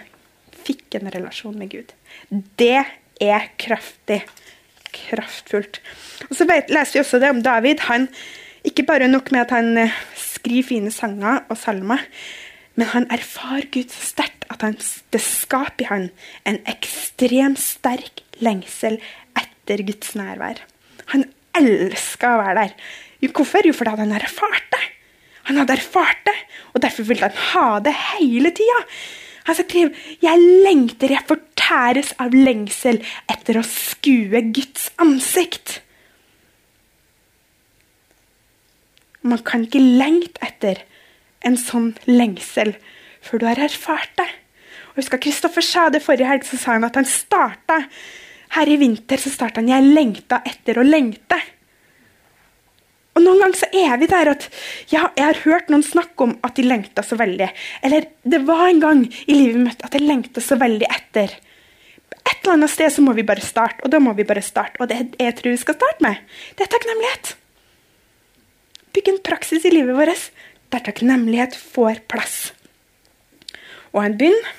fikk 0.64 1.00
en 1.00 1.10
relasjon 1.12 1.58
med 1.58 1.74
Gud. 1.74 1.92
Det 2.62 2.86
er 3.24 3.50
kraftig. 3.60 4.22
Kraftfullt. 4.94 5.82
Og 6.30 6.38
så 6.38 6.46
leser 6.46 6.94
vi 6.94 7.02
også 7.02 7.20
det 7.20 7.34
om 7.34 7.42
David. 7.44 7.82
Han, 7.90 8.08
ikke 8.64 8.86
bare 8.88 9.10
nok 9.12 9.32
med 9.34 9.46
at 9.46 9.54
han 9.56 9.78
eh, 9.78 10.00
skriver 10.20 10.68
fine 10.68 10.92
sanger 10.92 11.44
og 11.50 11.60
salmer, 11.60 12.04
men 12.76 12.90
han 12.94 13.08
erfarer 13.14 13.68
Gud 13.74 13.92
så 13.92 14.08
sterkt 14.14 14.48
at 14.52 14.64
han, 14.66 14.78
det 15.14 15.22
skaper 15.22 15.86
i 15.86 15.90
han 15.90 16.08
en 16.50 16.60
ekstremt 16.70 17.62
sterk 17.62 18.24
lengsel 18.44 18.98
etter 19.40 19.84
Guds 19.86 20.16
nærvær. 20.18 20.64
Han 21.14 21.28
elska 21.58 22.34
å 22.34 22.42
være 22.42 22.56
der. 22.64 22.74
Jo, 23.24 23.30
hvorfor? 23.36 23.68
Jo, 23.68 23.76
fordi 23.78 23.94
han 24.00 24.16
har 24.16 24.26
erfart 24.26 24.72
det. 24.74 24.82
Han 25.50 25.60
hadde 25.60 25.76
erfart 25.76 26.24
det, 26.26 26.36
og 26.74 26.82
derfor 26.84 27.08
ville 27.08 27.28
han 27.28 27.40
ha 27.52 27.68
det 27.84 27.94
hele 28.16 28.52
tida. 28.56 28.80
Han 29.48 29.58
skriver 29.60 30.04
jeg 30.24 30.44
lengter, 30.64 31.12
jeg 31.12 31.28
fortæres 31.28 32.14
av 32.24 32.36
lengsel 32.36 33.02
etter 33.32 33.60
å 33.60 33.66
skue 33.68 34.44
Guds 34.56 34.90
ansikt. 35.04 35.82
Man 39.24 39.42
kan 39.46 39.66
ikke 39.66 39.82
lengte 39.82 40.44
etter 40.44 40.84
en 41.44 41.58
sånn 41.60 41.94
lengsel 42.08 42.76
før 43.24 43.40
du 43.40 43.48
har 43.48 43.62
erfart 43.64 44.12
det. 44.20 44.28
Og 44.92 45.02
husker 45.02 45.22
Kristoffer 45.24 45.66
sa 45.66 45.88
det 45.90 46.04
forrige 46.04 46.30
helg, 46.30 46.46
så 46.48 46.60
sa 46.60 46.76
han 46.76 46.88
at 46.88 47.00
han 47.00 47.08
starta 47.08 47.80
her 48.54 48.70
i 48.70 48.78
vinter 48.78 49.18
så 49.18 49.32
starta 49.34 49.62
han 49.62 49.72
'Jeg 49.72 49.94
lengta 49.96 50.42
etter 50.46 50.78
å 50.78 50.86
lengte'. 50.86 51.42
Og 53.14 53.22
Noen 53.22 53.40
ganger 53.40 53.58
så 53.58 53.68
er 53.74 53.98
vi 53.98 54.08
der 54.10 54.30
at 54.32 54.50
ja, 54.90 55.10
jeg 55.16 55.26
har 55.26 55.42
hørt 55.46 55.70
noen 55.70 55.84
snakke 55.86 56.26
om 56.26 56.40
at 56.44 56.56
de 56.56 56.64
lengta 56.64 57.04
så 57.06 57.16
veldig. 57.16 57.50
Eller 57.84 58.08
det 58.26 58.42
var 58.46 58.68
en 58.68 58.80
gang 58.80 59.04
i 59.28 59.34
livet 59.34 59.62
mitt 59.62 59.86
at 59.86 59.94
jeg 59.94 60.02
lengta 60.02 60.42
så 60.42 60.58
veldig 60.58 60.90
etter. 60.90 61.30
Et 62.24 62.40
eller 62.42 62.54
annet 62.54 62.74
sted 62.74 62.90
så 62.90 63.02
må 63.02 63.14
vi 63.14 63.24
bare 63.24 63.42
starte, 63.42 63.84
og 63.84 63.92
da 63.92 64.00
må 64.00 64.14
vi 64.18 64.26
bare 64.26 64.42
starte. 64.42 64.82
Og 64.82 64.90
det 64.90 65.14
jeg 65.20 65.36
tror 65.36 65.52
vi 65.52 65.62
skal 65.62 65.78
starte 65.78 66.02
med, 66.02 66.16
det 66.58 66.66
er 66.66 66.74
takknemlighet. 66.74 67.36
Bygge 68.94 69.16
en 69.16 69.24
praksis 69.26 69.66
i 69.66 69.74
livet 69.74 69.98
vårt 69.98 70.28
der 70.74 70.82
takknemlighet 70.86 71.56
får 71.58 72.02
plass. 72.10 72.38
Og 73.94 74.02
han 74.02 74.18
begynner. 74.18 74.54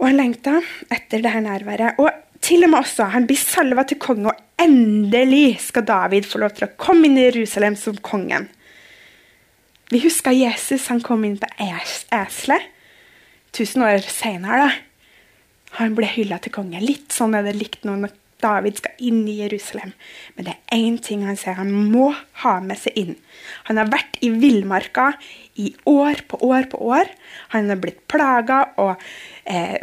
Og 0.00 0.08
han 0.08 0.18
lengta 0.18 0.58
etter 0.92 1.22
det 1.22 1.32
her 1.32 1.44
nærværet. 1.44 2.00
Og 2.02 2.10
til 2.42 2.66
og 2.66 2.72
med 2.72 2.82
også, 2.82 3.06
han 3.14 3.28
blir 3.28 3.38
salva 3.38 3.84
til 3.86 4.00
konge, 4.02 4.32
og 4.32 4.60
endelig 4.60 5.60
skal 5.62 5.86
David 5.86 6.26
få 6.28 6.42
lov 6.42 6.56
til 6.56 6.66
å 6.66 6.74
komme 6.80 7.06
inn 7.06 7.20
i 7.20 7.28
Jerusalem 7.28 7.76
som 7.78 8.00
kongen. 8.02 8.48
Vi 9.92 10.00
husker 10.02 10.34
Jesus 10.34 10.88
han 10.90 11.02
kom 11.04 11.24
inn 11.28 11.38
på 11.40 11.48
eselet. 11.60 12.70
Tusen 13.52 13.84
år 13.84 14.02
seinere 14.08 14.70
han 15.76 15.94
ble 15.96 16.08
hylla 16.08 16.38
til 16.42 16.52
konge. 16.54 16.80
Litt 16.80 17.12
sånn 17.14 17.36
er 17.36 17.44
det 17.46 17.54
likt 17.58 17.84
nå 17.86 17.94
når 18.00 18.12
David 18.42 18.80
skal 18.80 19.06
inn 19.08 19.22
i 19.30 19.38
Jerusalem. 19.40 19.94
Men 20.36 20.48
det 20.48 20.54
er 20.54 20.76
én 20.78 20.98
ting 21.02 21.24
han 21.26 21.38
sier 21.40 21.58
han 21.58 21.72
må 21.72 22.10
ha 22.42 22.58
med 22.64 22.80
seg 22.80 22.98
inn. 22.98 23.16
Han 23.68 23.80
har 23.80 23.90
vært 23.92 24.18
i 24.24 24.32
villmarka 24.34 25.12
i 25.62 25.72
år 25.88 26.24
på 26.28 26.40
år 26.48 26.68
på 26.72 26.82
år. 26.92 27.10
Han 27.54 27.70
har 27.72 27.80
blitt 27.82 28.02
plaga 28.10 28.64
og 28.82 28.94
eh, 29.44 29.78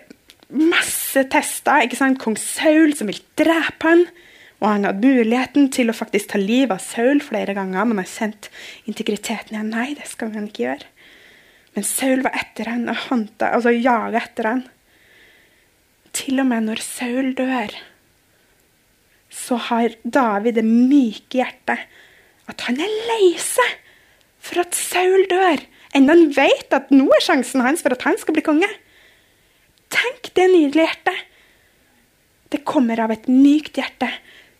masse 0.49 1.25
tester. 1.31 1.85
ikke 1.85 1.99
sant? 1.99 2.21
Kong 2.21 2.37
Saul 2.39 2.95
som 2.97 3.11
vil 3.11 3.21
drepe 3.39 3.87
han. 3.87 4.07
Og 4.59 4.67
han 4.67 4.87
hadde 4.89 5.07
muligheten 5.07 5.69
til 5.71 5.87
å 5.91 5.95
faktisk 5.95 6.33
ta 6.33 6.39
livet 6.41 6.75
av 6.75 6.83
Saul 6.83 7.21
flere 7.23 7.55
ganger. 7.55 7.87
Men 7.87 8.01
har 8.03 8.11
kjent 8.11 8.49
integriteten 8.89 9.55
igjen. 9.55 9.71
Nei, 9.71 9.93
det 9.95 10.09
skal 10.11 10.33
han 10.35 10.49
ikke 10.49 10.65
gjøre. 10.65 10.89
Men 11.77 11.85
Saul 11.87 12.25
var 12.25 12.35
etter 12.35 12.67
han 12.71 12.89
og 12.91 12.97
hanta, 13.07 13.53
altså 13.53 13.71
jaga 13.71 14.23
etter 14.23 14.49
han. 14.49 14.65
Til 16.17 16.41
og 16.41 16.49
med 16.49 16.65
når 16.65 16.81
Saul 16.83 17.29
dør, 17.37 17.75
så 19.29 19.57
har 19.69 19.95
David 20.03 20.57
det 20.57 20.65
myke 20.65 21.41
hjertet 21.41 21.85
at 22.49 22.65
han 22.65 22.79
er 22.81 22.93
lei 23.09 23.33
seg 23.41 23.77
for 24.41 24.63
at 24.63 24.77
Saul 24.77 25.27
dør. 25.29 25.61
Enda 25.95 26.15
han 26.15 26.29
vet 26.33 26.73
at 26.73 26.93
nå 26.93 27.07
er 27.13 27.25
sjansen 27.25 27.63
hans 27.65 27.83
for 27.85 27.93
at 27.93 28.05
han 28.07 28.17
skal 28.21 28.35
bli 28.37 28.45
konge. 28.45 28.69
Tenk 29.93 30.31
det 30.37 30.47
nydelige 30.51 30.85
hjertet! 30.85 31.25
Det 32.49 32.63
kommer 32.65 32.97
av 33.03 33.11
et 33.13 33.27
mykt 33.29 33.77
hjerte 33.77 34.09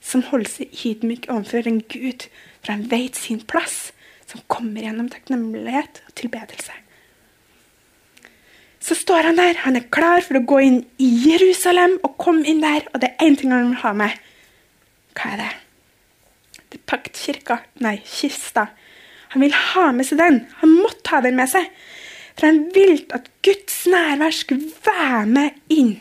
som 0.05 0.21
holder 0.29 0.51
seg 0.51 0.84
ydmyk 0.86 1.25
overfor 1.29 1.69
en 1.69 1.82
Gud, 1.89 2.27
for 2.62 2.75
han 2.75 2.86
vet 2.91 3.17
sin 3.17 3.41
plass, 3.49 3.89
som 4.29 4.43
kommer 4.51 4.86
gjennom 4.86 5.10
takknemlighet 5.10 6.03
og 6.05 6.13
tilbedelse. 6.21 6.75
Så 8.79 8.95
står 8.95 9.27
han 9.27 9.39
der, 9.39 9.58
han 9.65 9.75
er 9.75 9.89
klar 9.91 10.21
for 10.23 10.39
å 10.39 10.45
gå 10.47 10.62
inn 10.63 10.79
i 11.01 11.10
Jerusalem 11.25 11.97
og 12.05 12.15
komme 12.21 12.45
inn 12.47 12.62
der, 12.63 12.86
og 12.93 13.01
det 13.01 13.12
er 13.12 13.25
én 13.25 13.38
ting 13.38 13.51
han 13.53 13.73
vil 13.73 13.82
ha 13.82 13.95
med. 13.97 14.13
Hva 15.17 15.34
er 15.34 15.41
det? 15.43 15.50
Det 16.69 16.80
er 16.80 16.86
paktkirka. 16.89 17.60
Nei, 17.86 17.98
kista. 18.06 18.67
Han 19.34 19.45
vil 19.45 19.54
ha 19.54 19.89
med 19.93 20.08
seg 20.10 20.22
den. 20.22 20.43
Han 20.62 20.76
måtte 20.82 21.13
ha 21.13 21.22
den 21.26 21.38
med 21.38 21.50
seg. 21.52 21.69
For 22.38 22.50
han 22.50 22.62
ville 22.74 23.04
at 23.15 23.28
Guds 23.45 23.82
nærvær 23.89 24.36
skulle 24.36 24.69
være 24.86 25.26
med 25.30 25.58
inn 25.74 25.98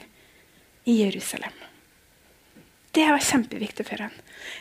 i 0.88 1.00
Jerusalem. 1.02 1.54
Det 2.94 3.04
var 3.04 3.22
kjempeviktig 3.22 3.84
for 3.86 4.00
han. 4.06 4.14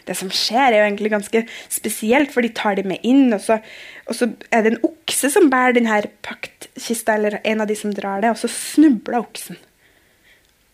Det 0.08 0.16
som 0.18 0.30
skjer, 0.34 0.74
er 0.74 0.82
jo 0.82 0.88
egentlig 0.88 1.12
ganske 1.14 1.44
spesielt, 1.72 2.34
for 2.34 2.44
de 2.44 2.52
tar 2.56 2.76
dem 2.80 2.90
med 2.92 3.06
inn. 3.08 3.30
Og 3.36 3.40
så, 3.44 3.60
og 4.06 4.18
så 4.18 4.30
er 4.52 4.66
det 4.66 4.74
en 4.74 4.84
okse 4.90 5.32
som 5.32 5.48
bærer 5.52 5.78
denne 5.78 6.02
paktkista, 6.26 7.16
eller 7.16 7.40
en 7.44 7.64
av 7.64 7.70
de 7.70 7.78
som 7.80 7.94
drar 7.96 8.24
det, 8.24 8.34
og 8.34 8.42
så 8.42 8.52
snubler 8.52 9.22
oksen. 9.22 9.60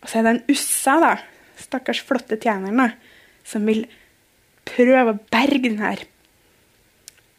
Og 0.02 0.10
så 0.10 0.18
er 0.18 0.26
det 0.26 0.34
en 0.34 0.42
Ussa, 0.52 0.98
da, 1.04 1.12
stakkars 1.60 2.02
flotte 2.04 2.40
tjeneren, 2.40 2.96
som 3.44 3.66
vil 3.68 3.84
prøve 4.68 5.12
å 5.12 5.20
berge 5.32 5.68
denne 5.68 5.94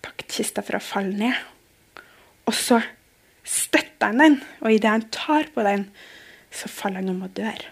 paktkista 0.05 0.63
fra 0.65 0.79
å 0.79 0.85
falle 0.85 1.15
ned. 1.17 1.37
Og 2.45 2.53
så 2.53 2.81
støtter 3.45 4.11
han 4.11 4.21
den, 4.21 4.35
og 4.61 4.73
idet 4.73 4.91
han 4.91 5.07
tar 5.13 5.49
på 5.53 5.65
den, 5.65 5.87
så 6.53 6.69
faller 6.71 7.01
han 7.01 7.13
om 7.13 7.23
og 7.25 7.33
dør. 7.37 7.63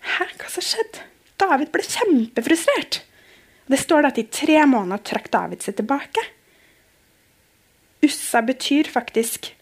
Hæ, 0.00 0.26
hva 0.40 0.50
som 0.52 0.64
skjedde? 0.64 1.06
David 1.40 1.70
ble 1.72 1.84
kjempefrustrert. 1.84 3.00
Det 3.70 3.78
står 3.78 4.08
at 4.10 4.18
i 4.20 4.26
tre 4.32 4.58
måneder 4.68 5.02
trakk 5.06 5.30
David 5.32 5.64
seg 5.64 5.78
tilbake. 5.78 6.24
Ussa 8.04 8.42
betyr 8.44 8.88
faktisk 8.90 9.52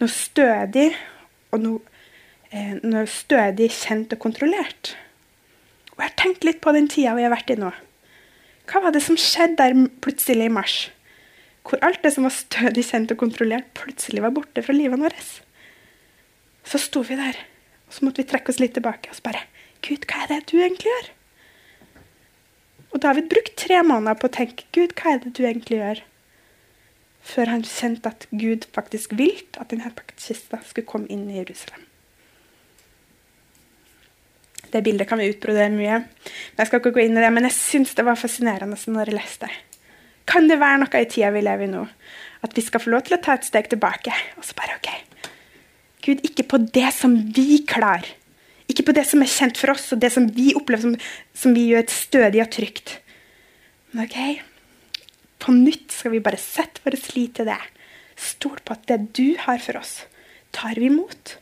noe 0.00 0.12
stødig 0.12 0.90
og 1.54 1.62
noe, 1.62 1.80
eh, 2.50 2.76
noe 2.82 3.06
stødig, 3.08 3.70
kjent 3.72 4.12
og 4.16 4.20
kontrollert. 4.20 4.96
Og 5.96 6.04
jeg 6.04 6.10
har 6.10 6.20
tenkt 6.20 6.44
litt 6.44 6.60
på 6.64 6.74
den 6.76 6.90
tida 6.92 7.16
vi 7.16 7.24
har 7.24 7.32
vært 7.32 7.50
i 7.52 7.58
nå. 7.60 7.72
Hva 8.66 8.82
var 8.84 8.92
det 8.92 9.02
som 9.04 9.18
skjedde 9.20 9.56
der 9.62 9.88
plutselig 10.04 10.48
i 10.48 10.52
mars? 10.52 10.76
hvor 11.66 11.82
alt 11.82 12.02
det 12.04 12.12
som 12.14 12.26
var 12.26 12.34
stødig 12.34 12.84
kjent 12.86 13.12
og 13.12 13.20
kontrollert, 13.20 13.68
plutselig 13.74 14.22
var 14.22 14.34
borte 14.34 14.62
fra 14.62 14.74
livet 14.76 15.00
vårt. 15.00 15.28
Så 16.66 16.80
sto 16.82 17.02
vi 17.06 17.18
der, 17.18 17.38
og 17.86 17.94
så 17.94 18.06
måtte 18.06 18.22
vi 18.22 18.30
trekke 18.30 18.52
oss 18.52 18.60
litt 18.62 18.74
tilbake 18.76 19.10
og 19.10 19.18
spørre 19.18 19.44
Gud, 19.86 20.06
hva 20.08 20.24
er 20.24 20.32
det 20.32 20.50
du 20.50 20.56
egentlig 20.58 20.90
gjør? 20.90 21.08
Og 22.94 23.02
David 23.02 23.28
brukte 23.30 23.58
tre 23.60 23.82
måneder 23.86 24.18
på 24.18 24.28
å 24.28 24.34
tenke 24.38 24.66
Gud, 24.74 24.94
hva 24.96 25.14
er 25.14 25.20
det 25.22 25.34
du 25.36 25.42
egentlig 25.44 25.80
gjør? 25.82 26.04
Før 27.26 27.52
han 27.52 27.66
kjente 27.66 28.10
at 28.10 28.26
Gud 28.30 28.66
faktisk 28.74 29.14
ville 29.18 29.60
at 29.60 29.70
denne 29.74 29.90
paktkista 29.94 30.62
skulle 30.64 30.88
komme 30.88 31.10
inn 31.12 31.26
i 31.30 31.40
Jerusalem. 31.40 31.85
Det 34.76 34.82
bildet 34.84 35.08
kan 35.08 35.20
vi 35.20 35.30
utbrodere 35.32 35.72
mye. 35.72 36.02
Men 36.04 36.60
Jeg 36.60 36.68
skal 36.68 36.82
ikke 36.82 36.92
gå 36.92 37.06
inn 37.06 37.16
i 37.16 37.22
det, 37.24 37.32
men 37.32 37.48
jeg 37.48 37.56
syns 37.56 37.94
det 37.96 38.04
var 38.04 38.18
fascinerende 38.20 38.76
når 38.76 39.08
jeg 39.08 39.16
leste. 39.16 39.48
det. 39.48 39.80
Kan 40.28 40.50
det 40.50 40.58
være 40.60 40.82
noe 40.82 41.00
i 41.00 41.08
tida 41.08 41.30
vi 41.32 41.40
lever 41.46 41.64
i 41.64 41.70
nå, 41.70 41.84
at 42.44 42.56
vi 42.56 42.64
skal 42.66 42.82
få 42.82 42.92
lov 42.92 43.06
til 43.06 43.16
å 43.16 43.22
ta 43.22 43.36
et 43.38 43.46
steg 43.46 43.70
tilbake? 43.72 44.12
Og 44.36 44.44
så 44.44 44.56
bare 44.58 44.76
OK. 44.76 44.90
Gud, 46.04 46.20
ikke 46.26 46.44
på 46.50 46.60
det 46.74 46.90
som 46.92 47.14
vi 47.32 47.62
klarer. 47.66 48.10
Ikke 48.66 48.84
på 48.88 48.94
det 48.96 49.06
som 49.06 49.22
er 49.22 49.30
kjent 49.30 49.56
for 49.56 49.72
oss, 49.72 49.86
og 49.94 50.02
det 50.02 50.10
som 50.12 50.26
vi 50.34 50.50
opplever 50.58 50.82
som, 50.82 50.98
som 51.32 51.54
vi 51.54 51.68
gjør 51.70 51.86
stødig 51.94 52.42
og 52.42 52.50
trygt. 52.52 52.98
Men 53.94 54.04
OK, 54.04 54.18
på 55.40 55.54
nytt 55.54 55.94
skal 55.94 56.16
vi 56.16 56.22
bare 56.26 56.42
sette 56.42 56.82
vår 56.84 56.98
lit 57.14 57.38
til 57.38 57.48
det. 57.48 57.62
Stol 58.18 58.58
på 58.66 58.74
at 58.74 58.86
det 58.90 59.00
du 59.16 59.38
har 59.46 59.62
for 59.62 59.78
oss, 59.78 60.00
tar 60.52 60.74
vi 60.76 60.90
imot. 60.90 61.36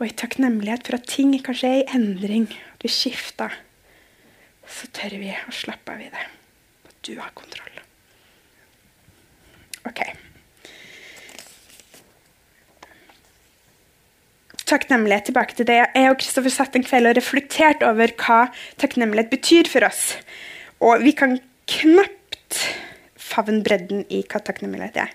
Og 0.00 0.08
i 0.08 0.16
takknemlighet 0.16 0.88
for 0.88 0.96
at 0.96 1.08
ting 1.12 1.34
kanskje 1.44 1.68
er 1.68 1.82
i 1.82 1.96
endring, 1.98 2.48
at 2.72 2.86
vi 2.86 2.88
skifter, 2.88 3.52
så 4.64 4.88
tør 4.96 5.18
vi 5.20 5.28
å 5.34 5.52
slappe 5.52 5.92
av 5.92 6.00
i 6.00 6.08
det. 6.08 6.24
At 6.88 6.96
du 7.04 7.12
har 7.18 7.34
kontroll. 7.36 7.82
OK. 9.90 10.00
Takknemlighet 14.70 15.28
tilbake 15.28 15.58
til 15.58 15.68
det. 15.68 15.82
Jeg 15.92 16.12
og 16.12 16.18
Kristoffer 16.22 16.54
satt 16.54 16.78
en 16.78 16.86
kveld 16.86 17.10
og 17.10 17.16
reflekterte 17.18 17.88
over 17.90 18.14
hva 18.22 18.40
takknemlighet 18.80 19.32
betyr 19.32 19.68
for 19.68 19.84
oss. 19.84 20.14
Og 20.80 21.04
vi 21.04 21.12
kan 21.18 21.36
knapt 21.68 22.60
favne 23.20 23.60
bredden 23.66 24.06
i 24.08 24.22
hva 24.24 24.40
takknemlighet 24.46 25.02
er. 25.04 25.12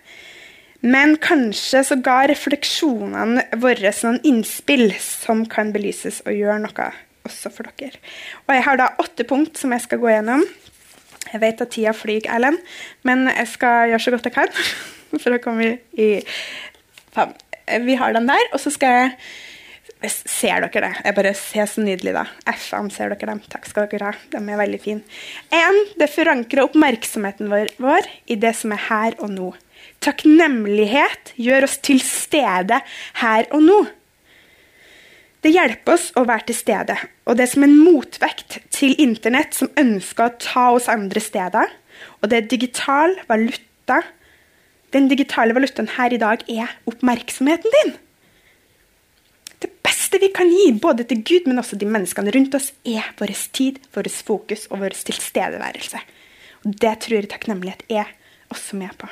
Men 0.86 1.16
kanskje 1.18 1.82
så 1.88 1.98
ga 2.06 2.20
refleksjonene 2.30 3.48
våre 3.62 3.92
noen 4.04 4.20
innspill 4.28 4.92
som 5.02 5.42
kan 5.50 5.72
belyses 5.74 6.22
og 6.28 6.38
gjøre 6.38 6.60
noe 6.68 6.90
også 7.26 7.50
for 7.54 7.72
dere. 7.80 7.98
Og 8.46 8.54
jeg 8.54 8.66
har 8.68 8.78
da 8.78 8.92
åtte 9.02 9.26
punkt 9.26 9.58
som 9.58 9.74
jeg 9.74 9.86
skal 9.86 10.02
gå 10.04 10.12
gjennom. 10.12 10.46
Jeg 11.32 11.42
vet 11.42 11.64
at 11.64 11.74
tida 11.74 11.96
flyr, 11.96 12.28
Erlend, 12.30 12.62
men 13.08 13.26
jeg 13.32 13.50
skal 13.56 13.90
gjøre 13.90 14.04
så 14.04 14.14
godt 14.14 14.30
jeg 14.30 14.36
kan. 14.36 14.62
For 15.24 15.34
å 15.34 15.42
komme 15.42 15.72
i 15.98 16.10
fem. 17.16 17.34
Vi 17.82 17.98
har 17.98 18.14
den 18.14 18.30
der, 18.30 18.48
og 18.54 18.62
så 18.62 18.74
skal 18.74 19.00
jeg 19.00 19.18
Ser 20.06 20.62
dere 20.62 20.82
det? 20.84 20.90
Jeg 21.02 21.16
bare 21.18 21.32
ser 21.40 21.70
så 21.72 21.82
nydelig, 21.82 22.12
da. 22.14 22.26
F-ene, 22.52 22.92
ser 22.94 23.10
dere 23.10 23.30
dem? 23.32 23.40
Takk 23.50 23.66
skal 23.66 23.88
dere 23.90 24.12
ha. 24.12 24.18
De 24.30 24.38
er 24.38 24.60
veldig 24.60 24.80
fine. 24.84 25.02
1. 25.50 25.80
det 25.98 26.10
forankrer 26.14 26.68
oppmerksomheten 26.68 27.50
vår 27.50 28.10
i 28.30 28.38
det 28.38 28.52
som 28.60 28.76
er 28.76 28.84
her 28.86 29.18
og 29.18 29.32
nå. 29.34 29.48
Takknemlighet 30.06 31.34
gjør 31.42 31.66
oss 31.66 31.80
til 31.82 32.02
stede 32.04 32.78
her 33.22 33.48
og 33.56 33.64
nå. 33.66 33.78
Det 35.42 35.52
hjelper 35.54 35.94
oss 35.94 36.08
å 36.18 36.24
være 36.26 36.48
til 36.50 36.58
stede, 36.58 36.96
og 37.26 37.38
det 37.38 37.46
er 37.46 37.52
som 37.52 37.66
en 37.66 37.76
motvekt 37.78 38.60
til 38.74 38.96
Internett 39.02 39.58
som 39.58 39.70
ønsker 39.78 40.28
å 40.28 40.38
ta 40.42 40.68
oss 40.74 40.90
andre 40.90 41.22
steder. 41.22 41.74
Og 42.22 42.30
det 42.30 42.38
er 42.38 42.48
digital 42.50 43.14
valuta. 43.30 44.00
Den 44.94 45.10
digitale 45.12 45.54
valutaen 45.58 45.92
her 45.98 46.14
i 46.14 46.22
dag 46.22 46.46
er 46.50 46.74
oppmerksomheten 46.90 47.78
din. 47.78 47.94
Det 49.62 49.70
beste 49.86 50.22
vi 50.22 50.32
kan 50.34 50.50
gi, 50.54 50.70
både 50.82 51.06
til 51.10 51.22
Gud, 51.26 51.50
men 51.50 51.62
også 51.62 51.78
de 51.82 51.90
menneskene 51.90 52.34
rundt 52.34 52.58
oss, 52.58 52.72
er 52.86 53.14
vår 53.20 53.36
tid, 53.54 53.82
vår 53.94 54.10
fokus 54.14 54.66
og 54.72 54.82
vår 54.86 54.98
tilstedeværelse. 55.10 56.02
Og 56.66 56.74
Det 56.82 56.98
tror 57.06 57.22
jeg 57.22 57.30
takknemlighet 57.34 57.86
er 57.90 58.10
også 58.54 58.82
med 58.82 58.98
på 58.98 59.10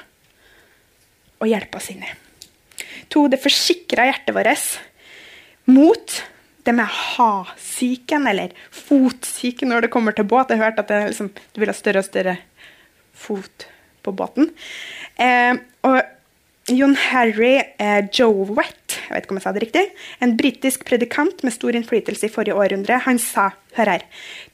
å 1.41 1.49
hjelpe 1.49 1.79
oss 1.79 1.89
inn 1.93 2.03
i. 2.05 2.11
To, 3.13 3.27
det 3.29 3.41
forsikrer 3.41 4.09
hjertet 4.09 4.35
vårt 4.35 4.79
mot 5.69 6.15
det 6.63 6.73
med 6.75 6.87
ha-syken, 6.87 8.27
eller 8.27 8.53
fotsyken 8.71 9.71
når 9.71 9.85
det 9.85 9.93
kommer 9.93 10.15
til 10.15 10.27
båt. 10.27 10.51
Jeg 10.51 10.61
har 10.61 10.71
hørt 10.71 10.81
at 10.83 10.91
liksom, 11.11 11.31
du 11.33 11.61
vil 11.61 11.71
ha 11.71 11.75
større 11.75 12.03
og 12.03 12.07
større 12.07 12.37
fot 13.13 13.67
på 14.03 14.13
båten. 14.15 14.51
Eh, 15.19 15.55
og 15.87 15.99
John 16.71 16.95
Harry 16.95 17.57
eh, 17.59 18.05
Jowett, 18.15 18.95
jeg 18.95 19.11
vet 19.11 19.25
ikke 19.25 19.35
om 19.35 19.39
jeg 19.41 19.45
sa 19.45 19.51
det 19.55 19.63
riktig, 19.65 19.83
en 20.23 20.35
britisk 20.39 20.85
predikant 20.87 21.43
med 21.43 21.55
stor 21.55 21.75
innflytelse 21.75 22.29
i 22.29 22.31
forrige 22.31 22.55
århundre, 22.55 23.01
han 23.03 23.19
sa 23.19 23.49
hør 23.75 23.91
her, 23.95 24.05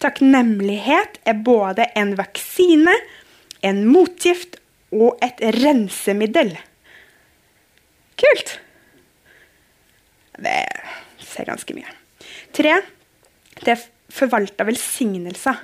takknemlighet 0.02 1.20
er 1.30 1.38
både 1.46 1.86
en 2.00 2.16
vaksine, 2.18 2.96
en 3.62 3.84
motgift 3.86 4.58
og 4.96 5.22
et 5.26 5.44
rensemiddel. 5.60 6.56
Kult! 8.20 8.56
Det 10.40 10.60
ser 11.24 11.48
ganske 11.50 11.76
mye. 11.76 11.98
Tre, 12.56 12.80
det 13.66 13.76
forvalta 14.14 14.66
velsignelser. 14.68 15.60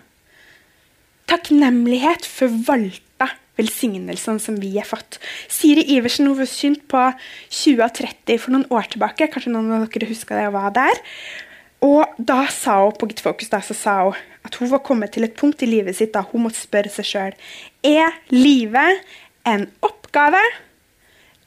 Takknemlighet 1.32 2.28
forvalta 2.28 3.30
velsignelsene 3.56 4.42
som 4.44 4.60
vi 4.60 4.74
har 4.76 4.88
fått. 4.88 5.18
Siri 5.52 5.86
Iversen 5.96 6.28
hun 6.28 6.48
synt 6.50 6.84
på 6.92 7.02
2030 7.50 8.42
for 8.42 8.56
noen 8.56 8.68
år 8.74 8.92
tilbake. 8.92 9.30
Kanskje 9.32 9.54
noen 9.56 9.72
av 9.78 9.88
dere 9.90 10.12
husker 10.12 10.38
det 10.38 10.50
og 10.52 10.58
var 10.58 10.76
der. 10.76 11.04
Og 11.86 12.18
da 12.18 12.46
sa 12.52 12.80
hun 12.84 12.96
på 12.98 13.10
Gitt 13.10 13.24
Focus 13.24 13.52
da, 13.52 13.62
så 13.64 13.76
sa 13.78 13.96
hun 14.08 14.20
at 14.46 14.60
hun 14.62 14.70
var 14.72 14.84
kommet 14.86 15.16
til 15.16 15.26
et 15.26 15.36
punkt 15.38 15.64
i 15.66 15.70
livet 15.70 15.98
sitt 15.98 16.14
da 16.14 16.22
hun 16.30 16.46
måtte 16.46 16.62
spørre 16.62 16.92
seg 16.94 17.08
sjøl 17.10 17.38
er 17.86 18.14
livet 18.30 19.02
en 19.50 19.66
oppgave, 19.86 20.42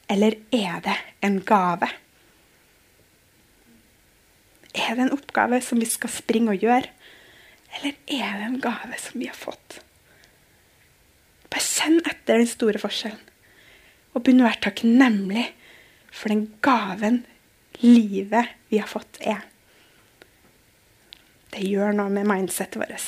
eller 0.08 0.38
er 0.54 0.80
det 0.84 0.96
en 1.24 1.40
gave? 1.44 1.90
Er 4.74 4.94
det 4.94 5.04
en 5.04 5.14
oppgave 5.16 5.60
som 5.64 5.80
vi 5.80 5.88
skal 5.88 6.12
springe 6.12 6.54
og 6.54 6.64
gjøre, 6.64 6.88
eller 7.76 7.94
er 8.06 8.38
det 8.38 8.46
en 8.46 8.60
gave 8.62 9.00
som 9.00 9.20
vi 9.20 9.28
har 9.28 9.36
fått? 9.36 9.80
Bare 11.48 11.64
kjenn 11.64 12.00
etter 12.04 12.40
den 12.40 12.48
store 12.48 12.80
forskjellen. 12.80 13.24
Og 14.16 14.24
begynn 14.24 14.42
å 14.42 14.48
være 14.48 14.64
takknemlig 14.68 15.44
for 16.10 16.32
den 16.32 16.46
gaven 16.64 17.22
livet 17.82 18.56
vi 18.72 18.80
har 18.80 18.90
fått, 18.90 19.20
er. 19.20 19.44
Det 21.52 21.64
gjør 21.64 21.94
noe 21.96 22.12
med 22.12 22.28
mindsetet 22.28 22.80
vårt. 22.80 23.06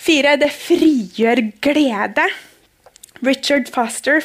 Fire, 0.00 0.36
det 0.40 0.50
frigjør 0.54 1.42
glede. 1.62 2.26
Richard 3.20 3.68
Foster, 3.72 4.22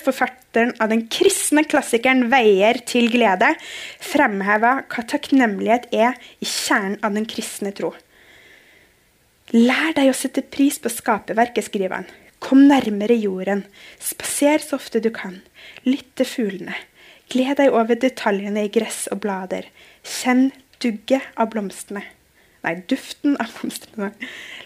forfatteren 0.56 0.74
av 0.80 0.90
den 0.90 1.08
kristne 1.08 1.64
klassikeren 1.64 2.30
'Veier 2.30 2.80
til 2.86 3.10
glede', 3.12 3.56
fremheva 4.00 4.86
hva 4.88 5.04
takknemlighet 5.04 5.88
er 5.92 6.16
i 6.40 6.46
kjernen 6.46 6.98
av 7.04 7.14
den 7.14 7.26
kristne 7.26 7.74
tro. 7.74 7.94
Lær 9.52 9.94
deg 9.96 10.10
å 10.10 10.16
sette 10.16 10.42
pris 10.42 10.80
på 10.80 10.90
skaperverket, 10.90 11.66
skriver 11.66 11.96
han. 11.96 12.08
Kom 12.40 12.68
nærmere 12.68 13.16
jorden. 13.16 13.66
Spaser 14.00 14.60
så 14.60 14.76
ofte 14.76 15.02
du 15.02 15.12
kan. 15.12 15.42
Lytt 15.86 16.16
til 16.16 16.26
fuglene. 16.26 16.76
Gled 17.30 17.58
deg 17.58 17.74
over 17.74 17.96
detaljene 17.96 18.66
i 18.66 18.72
gress 18.72 19.08
og 19.12 19.22
blader. 19.22 19.66
Kjenn 20.04 20.52
dugget 20.80 21.24
av 21.38 21.52
blomstene. 21.52 22.04
Nei, 22.64 22.82
duften 22.90 23.38
av 23.38 23.54
blomstene. 23.54 24.12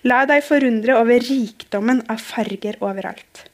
La 0.03 0.25
deg 0.25 0.43
forundre 0.43 0.97
over 0.99 1.19
rikdommen 1.19 2.01
av 2.09 2.19
farger 2.19 2.79
overalt. 2.79 3.49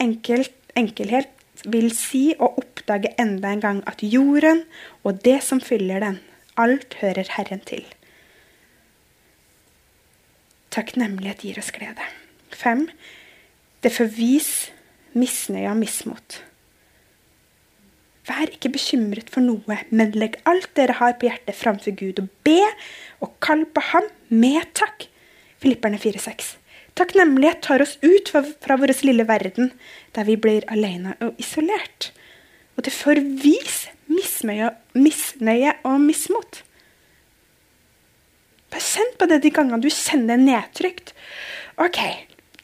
Enkelt, 0.00 0.59
enkelhet 0.78 1.30
vil 1.68 1.90
si 1.94 2.30
å 2.38 2.52
oppdage 2.60 3.12
enda 3.20 3.52
en 3.52 3.62
gang 3.64 3.80
at 3.90 4.02
jorden 4.04 4.64
og 5.04 5.22
det 5.24 5.40
som 5.44 5.60
fyller 5.60 6.00
den, 6.04 6.20
alt 6.60 6.96
hører 7.00 7.28
Herren 7.36 7.62
til. 7.66 7.84
Takknemlighet 10.70 11.42
gir 11.44 11.58
oss 11.58 11.72
glede. 11.74 12.04
Fem. 12.54 12.86
Det 13.82 13.92
forvis 13.92 14.70
misnøye 15.16 15.70
og 15.72 15.80
mismot. 15.80 16.40
Vær 18.28 18.52
ikke 18.52 18.70
bekymret 18.76 19.30
for 19.32 19.42
noe, 19.42 19.80
men 19.90 20.14
legg 20.14 20.36
alt 20.46 20.70
dere 20.78 20.98
har 21.00 21.16
på 21.18 21.26
hjertet 21.26 21.56
framfor 21.58 21.96
Gud, 21.98 22.20
og 22.22 22.28
be 22.46 22.60
og 23.24 23.32
kall 23.42 23.64
på 23.66 23.82
ham 23.90 24.06
med 24.28 24.62
takk. 24.78 25.08
Filipperne 25.60 25.98
4,6. 25.98 26.59
Takknemlighet 27.00 27.62
tar 27.64 27.80
oss 27.80 27.96
ut 28.04 28.28
fra, 28.28 28.76
vår 28.76 28.92
lille 29.08 29.24
verden, 29.24 29.70
der 30.12 30.26
vi 30.28 30.36
blir 30.36 30.66
alene 30.68 31.14
og 31.24 31.38
isolert. 31.40 32.10
Og 32.76 32.84
det 32.84 32.92
forvis 32.92 33.86
misnøye, 34.10 34.74
misnøye 34.92 35.78
og 35.88 36.00
mismot. 36.02 36.60
Bare 38.70 38.84
kjenn 38.84 39.14
på 39.18 39.28
det 39.30 39.40
de 39.44 39.52
gangene 39.54 39.80
du 39.80 39.88
kjenner 39.88 40.40
nedtrykt. 40.40 41.14
OK, 41.80 42.00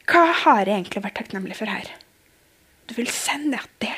hva 0.07 0.27
har 0.43 0.67
jeg 0.67 0.83
egentlig 0.83 1.03
vært 1.07 1.17
takknemlig 1.19 1.57
for 1.57 1.71
her? 1.71 1.89
Du 2.87 2.93
vil 2.99 3.09
kjenne 3.11 3.57
at 3.59 3.73
det 3.83 3.95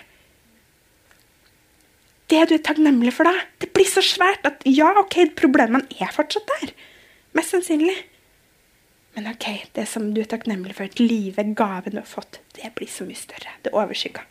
Det 2.29 2.43
du 2.45 2.53
er 2.55 2.61
takknemlig 2.61 3.11
for 3.17 3.25
da, 3.25 3.33
det 3.57 3.71
blir 3.73 3.87
så 3.89 4.03
svært 4.05 4.43
at 4.45 4.61
ja, 4.69 4.87
OK, 5.01 5.17
problemene 5.35 5.87
er 5.99 6.13
fortsatt 6.13 6.45
der. 6.47 6.73
Mest 7.33 7.55
sannsynlig. 7.55 7.95
Men 9.19 9.33
OK, 9.33 9.65
det 9.75 9.83
som 9.91 10.05
du 10.15 10.21
er 10.21 10.27
takknemlig 10.31 10.77
for, 10.77 10.87
livet, 11.01 11.49
gaven 11.59 11.91
du 11.91 11.97
har 11.99 12.07
fått, 12.07 12.37
det 12.55 12.69
blir 12.77 12.87
så 12.87 13.03
mye 13.03 13.19
større. 13.19 13.51
Det 13.65 13.73
overskygger. 13.75 14.23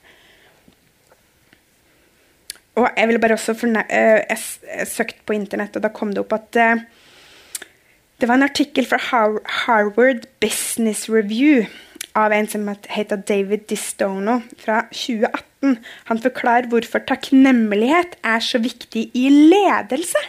Og 2.80 2.86
jeg 2.96 3.10
ville 3.10 3.20
bare 3.20 3.36
også 3.36 3.52
eh, 3.68 4.22
jeg, 4.30 4.38
jeg 4.64 4.86
søkte 4.88 5.26
på 5.28 5.36
internett, 5.36 5.76
og 5.76 5.84
da 5.84 5.90
kom 5.92 6.14
det 6.16 6.22
opp 6.22 6.32
at 6.32 6.56
uh, 6.56 6.80
det 8.16 8.30
var 8.30 8.40
en 8.40 8.46
artikkel 8.46 8.88
fra 8.88 8.96
Harvard 9.66 10.24
Business 10.40 11.04
Review 11.12 11.68
av 12.16 12.32
en 12.32 12.48
som 12.48 12.64
heter 12.88 13.20
David 13.28 13.68
Distono 13.68 14.38
fra 14.56 14.86
2018. 14.88 15.76
Han 16.08 16.24
forklarer 16.24 16.72
hvorfor 16.72 17.04
takknemlighet 17.04 18.16
er 18.24 18.40
så 18.40 18.64
viktig 18.64 19.10
i 19.12 19.28
ledelse. 19.52 20.24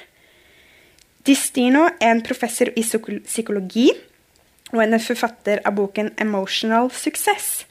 Distino 1.24 1.88
er 2.02 2.12
en 2.12 2.28
professor 2.28 2.76
i 2.76 2.84
psykologi 2.84 3.88
og 4.72 4.84
en 4.84 5.00
forfatter 5.00 5.62
av 5.66 5.76
boken 5.76 6.14
'Emotional 6.18 6.90
Success'. 6.92 7.66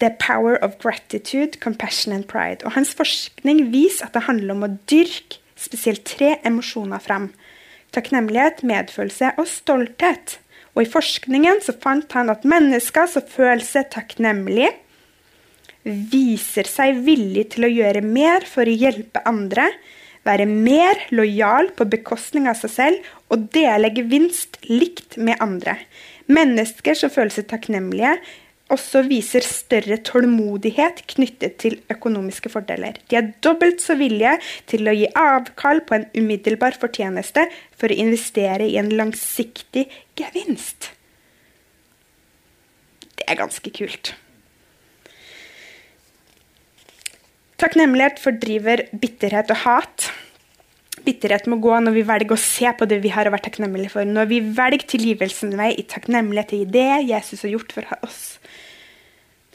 The 0.00 0.10
Power 0.18 0.56
of 0.56 0.78
Gratitude, 0.78 1.60
Compassion 1.60 2.12
and 2.12 2.26
Pride. 2.26 2.64
Og 2.64 2.72
hans 2.72 2.94
forskning 2.94 3.70
viser 3.72 4.06
at 4.06 4.14
det 4.14 4.26
handler 4.26 4.54
om 4.54 4.66
å 4.66 4.78
dyrke 4.90 5.38
spesielt 5.56 6.04
tre 6.04 6.36
emosjoner 6.44 6.98
fram. 6.98 7.32
Takknemlighet, 7.94 8.64
medfølelse 8.66 9.34
og 9.38 9.46
stolthet. 9.46 10.38
Og 10.74 10.82
i 10.82 10.90
forskningen 10.90 11.62
så 11.62 11.76
fant 11.80 12.10
han 12.12 12.32
at 12.32 12.46
mennesker 12.48 13.06
som 13.06 13.22
føler 13.30 13.62
seg 13.62 13.92
takknemlige, 13.94 14.72
viser 15.84 16.66
seg 16.68 17.02
villig 17.04 17.50
til 17.54 17.66
å 17.66 17.70
gjøre 17.70 18.00
mer 18.02 18.46
for 18.48 18.66
å 18.66 18.74
hjelpe 18.74 19.22
andre, 19.28 19.68
være 20.24 20.46
mer 20.48 21.00
lojal 21.14 21.70
på 21.76 21.86
bekostning 21.92 22.48
av 22.50 22.58
seg 22.60 22.72
selv 22.72 23.12
og 23.32 23.50
dele 23.54 23.92
gevinst 23.94 24.58
likt 24.70 25.18
med 25.20 25.40
andre. 25.44 25.76
Mennesker 26.32 26.96
som 26.96 27.12
føler 27.12 27.34
seg 27.34 27.48
takknemlige, 27.50 28.16
også 28.72 29.02
viser 29.04 29.44
større 29.44 29.98
tålmodighet 30.08 31.02
knyttet 31.12 31.58
til 31.60 31.76
økonomiske 31.92 32.48
fordeler. 32.48 32.96
De 33.10 33.18
er 33.20 33.30
dobbelt 33.44 33.84
så 33.84 33.96
villige 34.00 34.38
til 34.70 34.88
å 34.88 34.96
gi 34.96 35.10
avkall 35.20 35.82
på 35.84 35.98
en 35.98 36.08
umiddelbar 36.16 36.78
fortjeneste 36.80 37.44
for 37.76 37.92
å 37.92 38.00
investere 38.06 38.66
i 38.70 38.78
en 38.80 38.88
langsiktig 38.96 39.84
gevinst. 40.16 40.94
Det 43.14 43.28
er 43.28 43.42
ganske 43.44 43.76
kult. 43.76 44.14
Takknemlighet 47.64 48.18
fordriver 48.20 48.82
bitterhet 49.00 49.48
og 49.54 49.62
hat. 49.62 50.10
Bitterhet 51.06 51.46
må 51.48 51.56
gå 51.64 51.78
når 51.80 51.94
vi 51.96 52.02
velger 52.04 52.34
å 52.34 52.40
se 52.40 52.68
på 52.76 52.84
det 52.84 52.98
vi 53.00 53.12
har 53.14 53.24
å 53.24 53.30
være 53.32 53.46
takknemlige 53.46 53.92
for. 53.94 54.04
Når 54.04 54.26
vi 54.28 54.40
velger 54.58 54.82
tilgivelsens 54.90 55.56
vei 55.56 55.70
i 55.72 55.84
takknemlighet 55.88 56.50
til 56.52 56.66
det 56.74 57.06
Jesus 57.08 57.40
har 57.46 57.54
gjort 57.54 57.72
for 57.72 57.94
oss. 58.04 58.18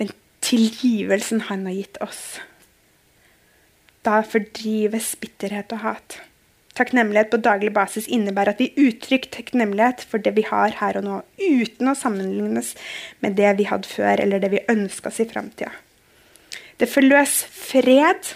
Den 0.02 0.10
tilgivelsen 0.42 1.44
han 1.52 1.68
har 1.70 1.76
gitt 1.78 2.00
oss. 2.02 2.24
Da 4.02 4.24
fordrives 4.26 5.12
bitterhet 5.22 5.76
og 5.78 5.84
hat. 5.84 6.18
Takknemlighet 6.80 7.30
på 7.30 7.42
daglig 7.46 7.76
basis 7.76 8.08
innebærer 8.10 8.56
at 8.56 8.64
vi 8.64 8.72
uttrykker 8.88 9.36
takknemlighet 9.36 10.02
for 10.10 10.26
det 10.26 10.34
vi 10.40 10.48
har 10.50 10.74
her 10.82 10.98
og 10.98 11.06
nå, 11.06 11.20
uten 11.38 11.94
å 11.94 11.96
sammenlignes 12.00 12.74
med 13.22 13.38
det 13.38 13.54
vi 13.62 13.70
hadde 13.70 13.92
før, 13.92 14.24
eller 14.26 14.42
det 14.42 14.50
vi 14.56 14.64
ønska 14.74 15.12
oss 15.14 15.22
i 15.22 15.28
framtida. 15.30 15.76
Det 16.80 16.88
forløser 16.88 17.50
fred. 17.52 18.30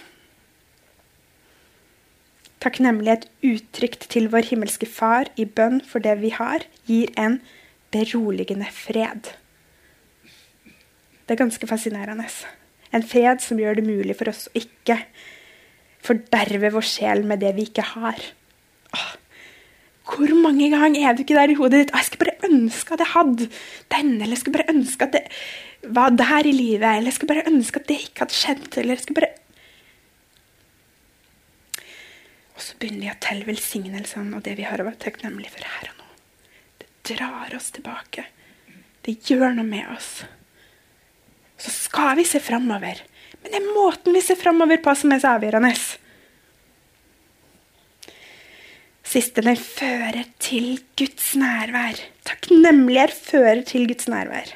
Takknemlighet 2.64 3.30
uttrykt 3.44 4.08
til 4.12 4.28
vår 4.32 4.50
himmelske 4.50 4.88
Far 4.88 5.32
i 5.40 5.46
bønn 5.48 5.80
for 5.88 6.04
det 6.04 6.18
vi 6.20 6.32
har, 6.36 6.66
gir 6.88 7.12
en 7.20 7.40
beroligende 7.94 8.68
fred. 8.72 9.32
Det 11.24 11.36
er 11.36 11.40
ganske 11.40 11.68
fascinerende. 11.68 12.28
En 12.94 13.06
fred 13.08 13.40
som 13.44 13.60
gjør 13.60 13.80
det 13.80 13.88
mulig 13.88 14.16
for 14.20 14.32
oss 14.32 14.50
å 14.52 14.58
ikke 14.60 15.00
forderve 16.04 16.72
vår 16.74 16.88
sjel 16.88 17.24
med 17.28 17.40
det 17.44 17.54
vi 17.56 17.68
ikke 17.70 17.86
har. 17.94 18.20
Åh, 18.94 19.12
hvor 20.04 20.34
mange 20.36 20.68
ganger 20.72 21.08
er 21.08 21.16
du 21.16 21.24
ikke 21.24 21.38
der 21.38 21.54
i 21.54 21.56
hodet 21.56 21.86
ditt? 21.86 21.94
«Å, 21.94 22.02
Jeg 22.02 22.10
skulle 22.10 22.26
bare 22.28 22.52
ønske 22.52 22.94
at 22.94 23.04
jeg 23.06 23.14
hadde 23.14 23.48
den, 23.96 24.10
eller 24.20 24.36
jeg 24.36 24.42
skulle 24.44 24.60
bare 24.60 24.76
ønske 24.76 25.08
at 25.08 25.16
det 25.16 25.24
var 25.84 26.14
der 26.16 26.48
i 26.48 26.54
livet, 26.56 26.88
eller 26.88 27.12
jeg 27.12 27.18
skulle 27.18 27.36
bare 27.36 27.50
ønske 27.52 27.82
at 27.82 27.90
det 27.90 28.00
ikke 28.06 28.24
hadde 28.24 28.38
skjedd, 28.38 28.68
eller 28.78 28.96
jeg 28.96 29.06
skulle 29.06 29.22
bare 29.22 29.40
Og 32.54 32.62
så 32.62 32.76
begynner 32.78 33.02
vi 33.02 33.10
å 33.10 33.22
telle 33.24 33.48
velsignelsene 33.48 34.38
og 34.38 34.44
det 34.46 34.54
vi 34.60 34.68
har 34.68 34.80
å 34.80 34.86
være 34.86 35.02
takknemlige 35.02 35.56
for 35.56 35.66
her 35.66 35.90
og 35.90 35.96
nå. 35.98 36.12
Det 36.84 37.16
drar 37.16 37.56
oss 37.58 37.72
tilbake. 37.74 38.28
Det 39.04 39.16
gjør 39.26 39.58
noe 39.58 39.66
med 39.66 39.90
oss. 39.96 40.12
Så 41.58 41.74
skal 41.74 42.14
vi 42.20 42.28
se 42.30 42.40
framover. 42.44 43.02
Men 43.42 43.52
det 43.52 43.60
er 43.60 43.74
måten 43.74 44.16
vi 44.16 44.22
ser 44.24 44.40
framover 44.40 44.80
på 44.86 44.94
som 44.96 45.12
er 45.12 45.24
så 45.24 45.34
avgjørende. 45.36 45.74
Siste, 49.14 49.44
den 49.44 49.60
fører 49.60 50.24
til 50.42 50.78
Guds 50.98 51.34
nærvær. 51.38 52.00
Takknemlighet 52.30 53.18
fører 53.18 53.66
til 53.68 53.90
Guds 53.90 54.08
nærvær. 54.14 54.56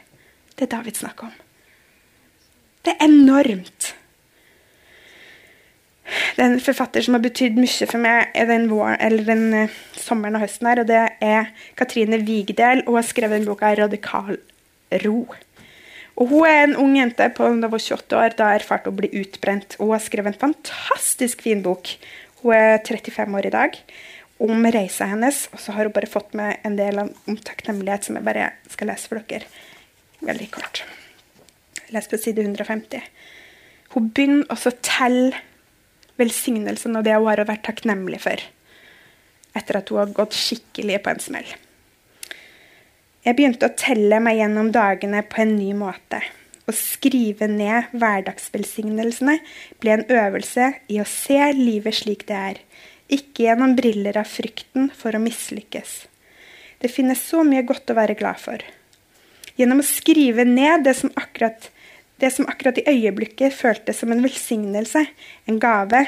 Det 0.57 0.65
er 0.65 0.73
David 0.73 0.97
snakker 0.97 1.29
om. 1.29 1.33
Det 2.85 2.95
er 2.95 3.05
enormt. 3.05 3.93
Det 6.07 6.43
er 6.43 6.53
en 6.53 6.61
forfatter 6.63 7.03
som 7.03 7.17
har 7.17 7.23
betydd 7.25 7.57
mye 7.59 7.87
for 7.89 8.01
meg 8.01 8.31
den, 8.49 8.69
vår, 8.71 8.95
den 9.27 9.43
uh, 9.53 9.79
sommeren 9.99 10.39
og 10.39 10.45
høsten. 10.45 10.69
her, 10.69 10.81
og 10.81 10.87
Det 10.87 11.03
er 11.21 11.51
Katrine 11.77 12.21
Vigdel. 12.25 12.85
Hun 12.87 12.97
har 12.97 13.05
skrevet 13.05 13.41
den 13.41 13.49
boka 13.49 13.73
'Radikal 13.75 14.37
ro'. 15.03 15.35
Og 16.17 16.27
Hun 16.27 16.47
er 16.47 16.63
en 16.63 16.75
ung 16.75 16.97
jente 16.97 17.29
på 17.29 17.49
da 17.61 17.67
var 17.67 17.79
28 17.79 18.17
år. 18.17 18.37
Da 18.37 18.53
erfarte 18.55 18.89
hun 18.89 18.95
å 18.95 19.01
bli 19.01 19.11
utbrent. 19.21 19.75
Hun 19.77 19.91
har 19.93 20.01
skrevet 20.01 20.33
en 20.33 20.41
fantastisk 20.47 21.41
fin 21.45 21.61
bok. 21.61 21.97
Hun 22.41 22.53
er 22.53 22.79
35 22.81 23.35
år 23.37 23.45
i 23.45 23.53
dag. 23.53 23.77
Om 24.39 24.65
reisa 24.65 25.05
hennes. 25.05 25.47
Og 25.53 25.59
så 25.59 25.71
har 25.71 25.85
hun 25.85 25.93
bare 25.93 26.09
fått 26.09 26.33
med 26.33 26.57
en 26.65 26.77
del 26.77 26.97
om 26.97 27.37
takknemlighet 27.37 28.05
som 28.05 28.15
jeg 28.15 28.25
bare 28.25 28.51
skal 28.69 28.89
lese 28.89 29.11
for 29.11 29.21
dere. 29.29 29.45
Veldig 30.27 30.49
kort. 30.51 30.83
Les 31.95 32.07
på 32.11 32.19
side 32.19 32.43
150. 32.43 33.03
Hun 33.93 34.09
begynner 34.11 34.49
også 34.51 34.73
å 34.73 34.79
telle 34.83 35.43
velsignelsen 36.19 36.97
og 36.99 37.05
det 37.07 37.15
hun 37.15 37.29
har 37.29 37.45
vært 37.47 37.63
takknemlig 37.69 38.19
for. 38.25 38.41
Etter 39.55 39.79
at 39.79 39.89
hun 39.93 40.01
har 40.01 40.11
gått 40.17 40.35
skikkelig 40.35 40.99
på 41.05 41.13
en 41.13 41.23
smell. 41.23 41.53
Jeg 43.23 43.35
begynte 43.35 43.67
å 43.67 43.75
telle 43.75 44.19
meg 44.23 44.39
gjennom 44.39 44.69
dagene 44.75 45.23
på 45.27 45.41
en 45.43 45.55
ny 45.57 45.71
måte. 45.77 46.21
Å 46.67 46.73
skrive 46.75 47.47
ned 47.47 47.93
hverdagsvelsignelsene 47.95 49.37
ble 49.79 49.93
en 49.95 50.05
øvelse 50.11 50.69
i 50.91 50.99
å 50.99 51.07
se 51.07 51.39
livet 51.55 51.95
slik 52.01 52.25
det 52.27 52.37
er, 52.51 52.59
ikke 53.07 53.45
gjennom 53.45 53.75
briller 53.75 54.19
av 54.19 54.27
frykten 54.27 54.89
for 54.95 55.15
å 55.15 55.23
mislykkes. 55.23 56.01
Det 56.83 56.91
finnes 56.91 57.23
så 57.23 57.43
mye 57.47 57.63
godt 57.67 57.91
å 57.91 57.97
være 57.97 58.17
glad 58.19 58.39
for. 58.43 58.63
Gjennom 59.57 59.81
å 59.81 59.85
skrive 59.85 60.45
ned 60.45 60.85
det 60.85 60.93
som 60.99 61.11
akkurat, 61.17 61.69
det 62.21 62.29
som 62.33 62.47
akkurat 62.49 62.77
i 62.77 62.85
øyeblikket 62.91 63.55
føltes 63.57 64.01
som 64.01 64.13
en 64.13 64.21
velsignelse, 64.25 65.03
en 65.49 65.59
gave, 65.61 66.03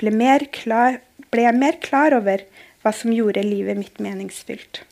ble, 0.00 0.12
mer 0.12 0.46
klar, 0.52 1.00
ble 1.32 1.44
jeg 1.44 1.58
mer 1.60 1.80
klar 1.84 2.16
over 2.16 2.44
hva 2.82 2.92
som 2.96 3.12
gjorde 3.12 3.44
livet 3.44 3.76
mitt 3.76 4.00
meningsfylt. 4.02 4.82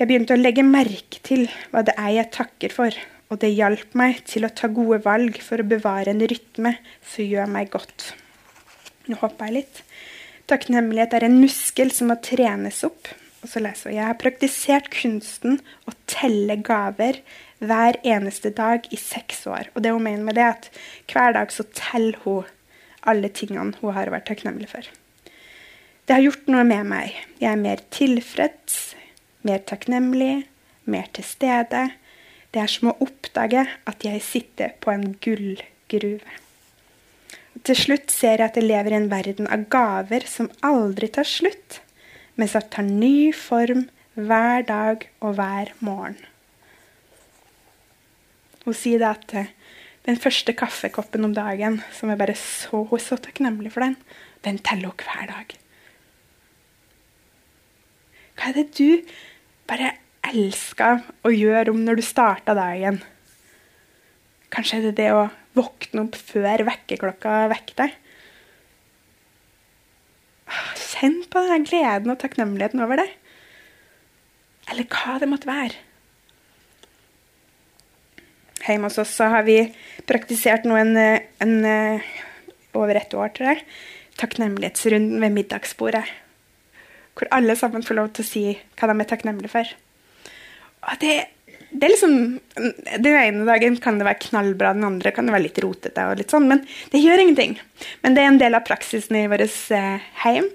Jeg 0.00 0.08
begynte 0.10 0.34
å 0.34 0.40
legge 0.40 0.64
merke 0.66 1.20
til 1.22 1.44
hva 1.70 1.84
det 1.86 1.94
er 2.00 2.16
jeg 2.16 2.32
takker 2.34 2.74
for, 2.74 2.96
og 3.30 3.38
det 3.40 3.52
hjalp 3.54 3.94
meg 3.96 4.24
til 4.28 4.44
å 4.44 4.50
ta 4.50 4.66
gode 4.72 4.98
valg 5.04 5.38
for 5.44 5.62
å 5.62 5.68
bevare 5.68 6.10
en 6.10 6.24
rytme 6.26 6.74
som 7.06 7.22
gjør 7.22 7.52
meg 7.54 7.70
godt. 7.70 8.10
Nå 9.06 9.18
hopper 9.22 9.50
jeg 9.50 9.60
litt. 9.60 9.82
Takknemlighet 10.50 11.14
er 11.16 11.28
en 11.28 11.38
muskel 11.38 11.94
som 11.94 12.10
må 12.10 12.18
trenes 12.24 12.82
opp. 12.88 13.12
Og 13.42 13.50
så 13.50 13.62
leser 13.62 13.90
jeg. 13.90 13.98
Jeg 13.98 14.06
har 14.06 14.18
praktisert 14.22 14.90
kunsten 14.94 15.58
å 15.90 15.94
telle 16.10 16.56
gaver 16.62 17.18
hver 17.62 17.98
eneste 18.06 18.52
dag 18.54 18.86
i 18.94 18.98
seks 18.98 19.44
år. 19.50 19.70
Og 19.74 19.82
det 19.82 19.94
hun 19.94 20.04
mener 20.04 20.26
med 20.26 20.38
det, 20.38 20.46
er 20.46 20.56
at 20.56 20.68
hver 21.10 21.34
dag 21.36 21.54
så 21.54 21.66
teller 21.74 22.18
hun 22.24 22.50
alle 23.02 23.32
tingene 23.34 23.74
hun 23.80 23.96
har 23.96 24.12
vært 24.14 24.28
takknemlig 24.30 24.70
for. 24.70 24.86
Det 26.06 26.14
har 26.14 26.22
gjort 26.22 26.48
noe 26.50 26.62
med 26.66 26.86
meg. 26.90 27.18
Jeg 27.42 27.50
er 27.50 27.60
mer 27.62 27.82
tilfreds, 27.94 28.78
mer 29.46 29.62
takknemlig, 29.66 30.46
mer 30.90 31.10
til 31.14 31.26
stede. 31.26 31.88
Det 32.54 32.62
er 32.62 32.70
som 32.70 32.90
å 32.90 32.96
oppdage 33.02 33.66
at 33.88 34.06
jeg 34.06 34.22
sitter 34.26 34.74
på 34.82 34.90
en 34.94 35.12
gullgruve. 35.22 36.38
Til 37.62 37.78
slutt 37.78 38.10
ser 38.10 38.40
jeg 38.40 38.48
at 38.48 38.58
jeg 38.58 38.66
lever 38.66 38.94
i 38.94 38.98
en 38.98 39.10
verden 39.12 39.48
av 39.50 39.66
gaver 39.70 40.26
som 40.26 40.50
aldri 40.66 41.10
tar 41.14 41.28
slutt, 41.28 41.78
men 42.36 42.48
jeg 42.48 42.68
tar 42.72 42.86
ny 42.86 43.32
form 43.36 43.86
hver 44.14 44.64
dag 44.68 45.08
og 45.20 45.36
hver 45.38 45.72
morgen. 45.84 46.18
Hun 48.64 48.76
sier 48.76 49.00
det 49.02 49.08
at 49.08 49.34
eh, 49.38 49.50
den 50.06 50.18
første 50.18 50.54
kaffekoppen 50.54 51.24
om 51.26 51.34
dagen, 51.34 51.80
som 51.94 52.10
jeg 52.10 52.20
bare 52.20 52.36
så 52.38 52.84
så 52.98 53.18
takknemlig 53.18 53.72
for 53.72 53.84
den. 53.84 53.96
Den 54.44 54.58
teller 54.58 54.90
hun 54.92 55.02
hver 55.02 55.26
dag. 55.30 55.56
Hva 58.36 58.50
er 58.50 58.56
det 58.58 58.68
du 58.78 59.02
bare 59.68 59.92
elska 60.32 60.96
å 61.22 61.30
gjøre 61.30 61.74
om 61.74 61.82
når 61.84 62.00
du 62.00 62.04
starta 62.06 62.54
dagen? 62.58 63.02
Kanskje 64.52 64.78
er 64.78 64.88
det 64.88 64.96
det 64.98 65.10
å 65.14 65.28
våkne 65.56 66.06
opp 66.06 66.16
før 66.16 66.64
vekkerklokka 66.68 67.46
vekker 67.52 67.78
deg. 67.84 67.98
Kjenn 70.78 71.22
på 71.32 71.42
den 71.48 71.64
gleden 71.68 72.12
og 72.12 72.20
takknemligheten 72.22 72.82
over 72.84 73.02
det. 73.02 73.08
Eller 74.70 74.86
hva 74.90 75.18
det 75.20 75.28
måtte 75.30 75.50
være. 75.50 75.78
Hjemme 78.62 78.86
hos 78.86 79.00
oss 79.02 79.16
har 79.18 79.42
vi 79.46 79.58
praktisert 80.06 80.66
nå 80.68 80.76
en, 80.78 80.94
en, 80.96 81.54
over 82.78 82.98
et 83.00 83.14
år, 83.18 83.32
tror 83.34 83.50
jeg, 83.50 83.64
takknemlighetsrunden 84.22 85.18
ved 85.22 85.34
middagsbordet. 85.34 86.04
Hvor 87.18 87.28
alle 87.34 87.56
sammen 87.58 87.82
får 87.84 87.98
lov 87.98 88.12
til 88.14 88.24
å 88.24 88.28
si 88.28 88.44
hva 88.78 88.88
de 88.88 89.02
er 89.02 89.10
takknemlige 89.10 89.52
for. 89.52 89.72
Og 90.86 91.02
det 91.02 91.16
det 91.72 91.86
er 91.86 91.92
liksom, 91.94 92.16
Den 93.00 93.14
ene 93.16 93.46
dagen 93.48 93.78
kan 93.80 93.98
det 93.98 94.06
være 94.06 94.20
knallbra, 94.26 94.74
den 94.76 94.84
andre 94.84 95.12
kan 95.14 95.26
det 95.26 95.34
være 95.34 95.46
litt 95.46 95.60
rotete. 95.64 96.04
og 96.04 96.18
litt 96.20 96.32
sånn, 96.34 96.48
Men 96.48 96.66
det 96.92 97.00
gjør 97.00 97.22
ingenting. 97.24 97.58
Men 98.02 98.14
det 98.14 98.22
er 98.22 98.32
en 98.32 98.40
del 98.42 98.54
av 98.54 98.66
praksisen 98.68 99.16
i 99.16 99.26
vårt 99.30 99.56
eh, 99.72 100.04
heim. 100.24 100.50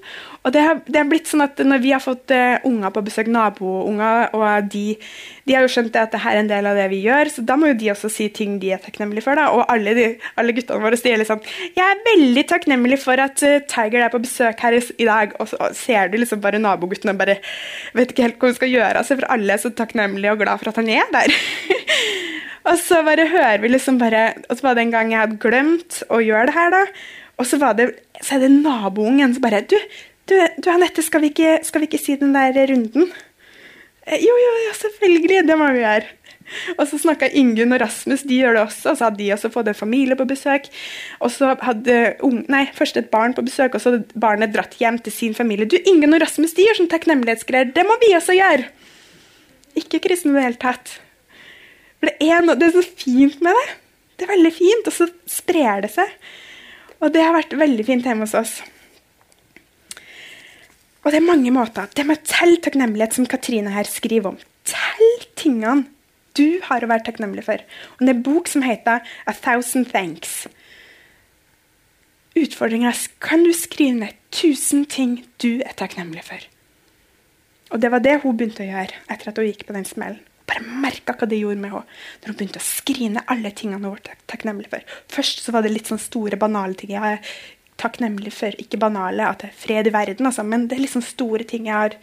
Og 0.48 0.54
det 0.56 0.64
har, 0.64 0.80
det 0.88 1.02
har, 1.02 1.08
blitt 1.12 1.28
sånn 1.28 1.44
at 1.44 1.60
når 1.60 1.82
vi 1.84 1.92
har 1.92 2.00
fått 2.00 2.32
uh, 2.32 2.64
unger 2.68 2.94
på 2.96 3.04
besøk, 3.04 3.28
nabounger, 3.34 4.30
og 4.38 4.70
de, 4.72 4.96
de, 5.44 5.56
har 5.56 5.66
jo 5.66 5.72
skjønt 5.74 5.92
at 5.92 6.14
dette 6.14 6.22
er 6.24 6.40
en 6.40 6.48
del 6.48 6.70
av 6.70 6.80
det 6.80 6.86
vi 6.94 7.02
gjør, 7.04 7.34
så 7.34 7.44
da 7.44 7.58
må 7.60 7.74
jo 7.74 7.78
de 7.82 7.92
også 7.92 8.12
si 8.14 8.30
ting 8.32 8.56
de 8.62 8.72
er 8.72 8.80
takknemlige 8.84 9.26
for. 9.26 9.36
da, 9.36 9.50
Og 9.52 9.66
alle, 9.74 9.92
de, 9.98 10.08
alle 10.40 10.56
guttene 10.56 10.80
våre 10.86 11.00
sier 11.00 11.20
liksom 11.20 11.44
'Jeg 11.76 11.84
er 11.84 12.06
veldig 12.08 12.46
takknemlig 12.48 13.02
for 13.04 13.20
at 13.20 13.44
uh, 13.44 13.60
Tiger 13.68 14.06
er 14.06 14.14
på 14.14 14.24
besøk 14.24 14.64
her 14.64 14.80
i, 14.80 14.82
i 15.04 15.10
dag.' 15.10 15.36
Og 15.42 15.52
så 15.52 15.58
og 15.68 15.76
ser 15.76 16.12
du 16.12 16.18
liksom 16.20 16.42
bare 16.44 16.62
nabogutten 16.62 17.12
og 17.12 17.20
bare 17.20 17.38
vet 17.98 18.12
ikke 18.14 18.26
helt 18.28 18.40
hva 18.40 18.52
hun 18.52 18.58
skal 18.58 18.74
gjøre. 18.74 18.98
Altså, 19.02 19.18
for 19.20 19.30
alle 19.34 19.54
er 19.54 19.62
så 19.62 19.74
takknemlige 19.76 20.34
og 20.34 20.44
glad 20.44 20.62
for 20.62 20.72
at 20.72 20.82
han 20.82 20.92
er 20.94 21.08
der. 21.14 21.38
og 22.70 22.76
så 22.82 23.04
bare 23.08 23.30
hører 23.32 23.64
vi 23.64 23.72
liksom 23.72 24.00
bare 24.00 24.34
Og 24.50 24.58
så 24.58 24.68
var 24.68 24.78
det 24.78 24.86
en 24.86 24.92
gang 24.96 25.12
jeg 25.12 25.24
hadde 25.24 25.42
glemt 25.44 26.04
å 26.10 26.22
gjøre 26.24 26.50
det 26.50 26.58
her, 26.58 26.76
da. 26.76 26.84
Og 27.38 27.46
så, 27.46 27.60
var 27.62 27.76
det, 27.78 27.92
så 28.22 28.38
er 28.38 28.46
det 28.46 28.54
naboungen 28.56 29.36
som 29.36 29.44
bare 29.44 29.62
du, 29.70 29.78
du, 30.30 30.36
du 30.62 30.70
Anette, 30.72 31.04
skal, 31.06 31.26
skal, 31.66 31.84
vi 31.84 31.90
ikke 31.90 32.02
si 32.02 32.18
den 32.20 32.36
der 32.36 32.58
runden? 32.72 33.10
Eh, 34.06 34.22
jo, 34.24 34.36
jo, 34.44 34.54
ja, 34.68 34.76
selvfølgelig, 34.82 35.44
det 35.48 35.58
må 35.60 35.72
vi 35.76 35.84
gjøre. 35.84 36.14
Og 36.78 36.86
så 36.88 36.98
snakka 37.02 37.28
Ingunn 37.36 37.76
og 37.76 37.82
Rasmus, 37.82 38.24
de 38.28 38.40
gjør 38.40 38.56
det 38.56 38.62
også. 38.64 38.92
Og 38.92 39.00
så 39.00 39.08
hadde 39.08 39.20
de 39.20 39.32
også 39.36 39.52
fått 39.52 39.72
en 39.72 39.78
familie 39.78 40.16
på 40.20 40.28
besøk. 40.30 40.70
Og 41.20 41.34
så 41.34 41.52
hadde 41.60 41.98
un, 42.26 42.40
nei, 42.52 42.66
først 42.76 43.00
et 43.00 43.10
barn 43.12 43.36
på 43.36 43.44
besøk, 43.48 43.76
og 43.76 43.84
så 43.84 43.94
hadde 43.94 44.22
barnet 44.22 44.54
dratt 44.56 44.78
hjem 44.80 45.00
til 45.04 45.16
sin 45.16 45.36
familie. 45.38 45.68
Du, 45.68 45.76
Ingunn 45.80 46.16
og 46.16 46.24
Rasmus 46.24 46.56
de 46.58 46.68
gjør 46.68 46.82
sånn 46.82 46.92
takknemlighetsgreier. 46.94 47.74
Det 47.76 47.84
må 47.88 48.00
vi 48.04 48.14
også 48.18 48.38
gjøre! 48.38 48.70
Ikke 49.78 50.02
kristne 50.02 50.32
i 50.34 50.40
det 50.40 50.48
hele 50.48 50.62
tatt. 50.62 50.96
Det 52.02 52.16
er, 52.24 52.40
noe, 52.46 52.56
det 52.58 52.70
er 52.70 52.78
så 52.78 52.86
fint 52.86 53.44
med 53.46 53.58
det. 53.60 53.68
Det 54.18 54.26
er 54.26 54.34
veldig 54.34 54.54
fint, 54.56 54.88
og 54.90 54.96
så 54.96 55.10
sprer 55.30 55.84
det 55.86 55.92
seg. 55.94 56.16
Og 57.04 57.12
det 57.14 57.22
har 57.22 57.36
vært 57.36 57.54
veldig 57.60 57.86
fint 57.86 58.08
hjemme 58.08 58.26
hos 58.26 58.38
oss. 58.38 58.56
Og 61.08 61.14
det 61.14 61.22
er 61.22 61.24
mange 61.24 61.52
måter. 61.56 61.88
Det 61.96 62.04
med 62.04 62.20
å 62.20 62.28
telle 62.28 62.60
takknemlighet, 62.60 63.14
som 63.16 63.28
Katrine 63.32 63.72
her 63.72 63.88
skriver 63.88 64.34
om. 64.34 64.42
Tell 64.68 65.22
tingene 65.40 65.86
du 66.36 66.60
har 66.68 66.84
å 66.84 66.90
være 66.92 67.06
takknemlig 67.08 67.46
for. 67.48 67.64
Og 67.96 68.04
det 68.04 68.12
er 68.12 68.18
en 68.18 68.26
bok 68.26 68.52
som 68.52 68.66
heter 68.66 69.08
A 69.24 69.36
Thousand 69.40 69.88
Thanks. 69.94 70.50
Utfordringa 72.38 72.92
er 72.92 73.06
kan 73.24 73.48
du 73.48 73.54
skrive 73.56 74.02
ned 74.02 74.20
1000 74.36 74.84
ting 74.92 75.16
du 75.40 75.64
er 75.64 75.80
takknemlig 75.80 76.28
for. 76.28 76.44
Og 77.72 77.80
det 77.80 77.92
var 77.96 78.04
det 78.04 78.20
hun 78.26 78.36
begynte 78.36 78.66
å 78.66 78.68
gjøre 78.68 79.00
etter 79.08 79.32
at 79.32 79.40
hun 79.40 79.48
gikk 79.48 79.64
på 79.70 79.80
den 79.80 79.88
smellen. 79.88 80.20
Bare 80.48 80.64
merka 80.84 81.16
hva 81.16 81.28
det 81.28 81.40
gjorde 81.40 81.60
med 81.60 81.72
henne 81.74 81.88
når 82.20 82.30
hun 82.34 82.38
begynte 82.40 82.60
å 82.62 82.68
skrive 82.68 83.16
ned 83.16 83.32
alle 83.32 83.56
tingene 83.56 83.80
hun 83.80 83.96
var 83.96 84.20
takknemlig 84.28 84.70
for. 84.76 84.84
Først 85.12 85.40
så 85.44 85.56
var 85.56 85.64
det 85.64 85.72
litt 85.72 85.88
sånn 85.88 86.04
store, 86.04 86.40
banale 86.40 86.76
ting. 86.76 86.94
Jeg 86.96 87.24
takknemlig 87.82 88.34
for. 88.36 88.56
Ikke 88.62 88.80
banale, 88.82 89.30
at 89.30 89.44
det 89.44 89.52
er 89.52 89.62
fred 89.62 89.90
i 89.90 89.94
verden, 89.94 90.30
altså, 90.30 90.44
men 90.44 90.68
det 90.68 90.78
er 90.78 90.86
liksom 90.86 91.06
store 91.06 91.48
ting. 91.48 91.70
Jeg 91.70 91.78
har 91.78 91.98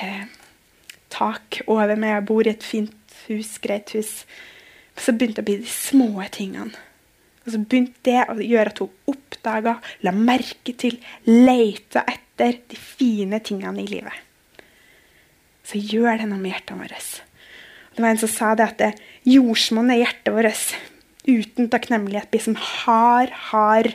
eh, 0.00 0.24
tak 1.12 1.60
over 1.66 1.94
meg, 1.94 2.16
jeg 2.16 2.26
bor 2.30 2.46
i 2.46 2.54
et 2.54 2.66
fint 2.66 3.20
hus, 3.28 3.56
greit 3.62 3.94
hus. 3.96 4.24
Så 4.96 5.14
begynte 5.14 5.40
det 5.40 5.44
å 5.44 5.50
bli 5.50 5.60
de 5.62 5.70
små 5.70 6.26
tingene. 6.34 6.74
Og 7.44 7.52
så 7.52 7.60
begynte 7.60 8.06
det 8.06 8.22
å 8.32 8.38
gjøre 8.40 8.72
at 8.72 8.80
hun 8.80 9.12
oppdaga, 9.12 9.76
la 10.06 10.14
merke 10.16 10.72
til, 10.80 10.96
leita 11.28 12.04
etter 12.08 12.60
de 12.70 12.78
fine 12.80 13.40
tingene 13.44 13.84
i 13.84 13.90
livet. 13.90 14.22
Så 15.64 15.80
gjør 15.80 16.20
det 16.20 16.28
noe 16.28 16.40
med 16.40 16.54
hjertene 16.54 16.84
våre. 16.84 17.00
Det 17.94 18.02
var 18.02 18.10
en 18.10 18.20
som 18.20 18.32
sa 18.32 18.54
det 18.58 18.66
at 18.66 18.80
det 18.80 18.90
jordsmonnet 19.28 19.98
i 19.98 20.02
hjertet 20.02 20.34
vårt. 20.34 20.72
Uten 21.24 21.68
takknemlighet 21.72 22.30
blir 22.32 22.42
som 22.44 22.56
hard, 22.60 23.32
hard 23.52 23.92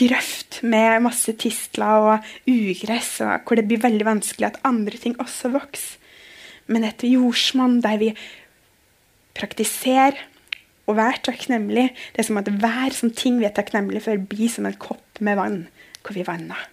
grøft 0.00 0.60
med 0.62 1.02
masse 1.04 1.32
tistler 1.40 2.04
og 2.10 2.28
ugress, 2.48 3.18
og 3.24 3.46
hvor 3.46 3.58
det 3.58 3.66
blir 3.68 3.82
veldig 3.82 4.06
vanskelig 4.06 4.50
at 4.50 4.60
andre 4.68 5.00
ting 5.00 5.16
også 5.20 5.52
vokser. 5.54 5.96
Men 6.70 6.84
et 6.86 7.02
jordsmonn 7.02 7.80
der 7.82 7.96
vi 7.98 8.12
praktiserer 9.34 10.18
og 10.86 10.98
være 10.98 11.22
takknemlig, 11.30 11.88
det 12.14 12.22
er 12.22 12.28
som 12.28 12.38
at 12.40 12.50
hver 12.50 12.94
sånn 12.94 13.14
ting 13.16 13.40
vi 13.40 13.48
er 13.48 13.54
takknemlige 13.54 14.04
for, 14.06 14.28
blir 14.30 14.50
som 14.52 14.68
en 14.68 14.78
kopp 14.78 15.22
med 15.24 15.38
vann 15.38 15.60
hvor 16.04 16.16
vi 16.16 16.26
vanner. 16.26 16.68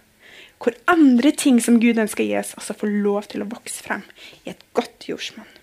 Hvor 0.58 0.74
andre 0.90 1.30
ting 1.38 1.60
som 1.62 1.78
Gud 1.82 2.00
ønsker 2.02 2.24
å 2.24 2.28
gi 2.28 2.38
oss, 2.40 2.56
også 2.58 2.74
får 2.80 2.94
lov 3.04 3.30
til 3.30 3.44
å 3.44 3.50
vokse 3.50 3.82
frem 3.84 4.02
i 4.44 4.54
et 4.54 4.62
godt 4.74 5.06
jordsmonn. 5.10 5.57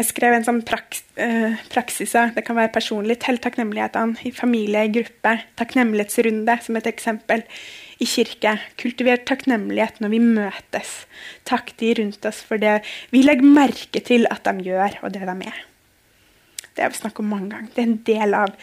Jeg 0.00 0.14
skrev 0.14 0.32
en 0.32 0.46
sånn 0.46 0.62
praks, 0.64 1.02
eh, 1.20 1.58
praksis. 1.68 2.14
Det 2.34 2.44
kan 2.46 2.56
være 2.56 2.72
personlig. 2.72 3.18
til 3.20 3.36
takknemlighetene 3.36 4.16
i 4.24 4.30
familie, 4.30 4.84
i 4.84 4.88
gruppe. 4.88 5.42
Takknemlighetsrunde 5.56 6.62
som 6.62 6.76
et 6.76 6.86
eksempel. 6.86 7.42
I 8.00 8.06
kirke. 8.06 8.58
Kultiver 8.78 9.18
takknemlighet 9.18 10.00
når 10.00 10.08
vi 10.08 10.18
møtes. 10.18 11.04
Takk 11.44 11.76
de 11.76 11.92
rundt 11.94 12.24
oss 12.24 12.40
for 12.40 12.56
det 12.56 12.82
vi 13.10 13.20
legger 13.20 13.42
merke 13.44 14.00
til 14.02 14.26
at 14.30 14.42
de 14.44 14.64
gjør, 14.64 14.96
og 15.02 15.12
det 15.12 15.20
de 15.20 15.46
er. 15.46 15.58
Det 16.74 16.82
har 16.82 16.88
vi 16.88 16.96
snakket 16.96 17.20
om 17.20 17.28
mange 17.28 17.50
ganger. 17.50 17.68
Det 17.74 17.78
er 17.78 17.90
en 17.90 18.02
del 18.06 18.34
av 18.34 18.56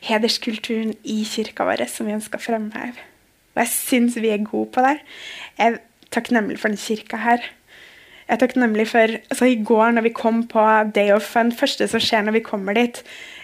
hederskulturen 0.00 0.94
i 1.02 1.24
kirka 1.24 1.64
vår 1.64 1.88
som 1.88 2.06
vi 2.06 2.14
ønsker 2.14 2.38
å 2.38 2.46
fremheve. 2.46 3.02
Og 3.56 3.64
jeg 3.64 3.68
syns 3.68 4.14
vi 4.14 4.30
er 4.30 4.46
gode 4.46 4.70
på 4.70 4.80
det. 4.80 5.00
Jeg 5.58 5.72
er 5.72 5.80
takknemlig 6.10 6.60
for 6.60 6.68
denne 6.68 6.78
kirka 6.78 7.16
her. 7.16 7.42
Jeg 8.24 8.36
er 8.36 8.40
takknemlig 8.40 8.86
for 8.88 9.16
altså 9.30 9.48
I 9.50 9.58
går 9.68 9.96
når 9.96 10.06
vi 10.06 10.14
kom 10.16 10.44
på 10.48 10.64
Day 10.96 11.12
of 11.12 11.26
Fun, 11.28 11.52
første 11.52 11.88
som 11.90 12.00
skjer 12.00 12.24
når 12.24 12.38
vi 12.38 12.46
kommer 12.46 12.76
dit 12.76 13.02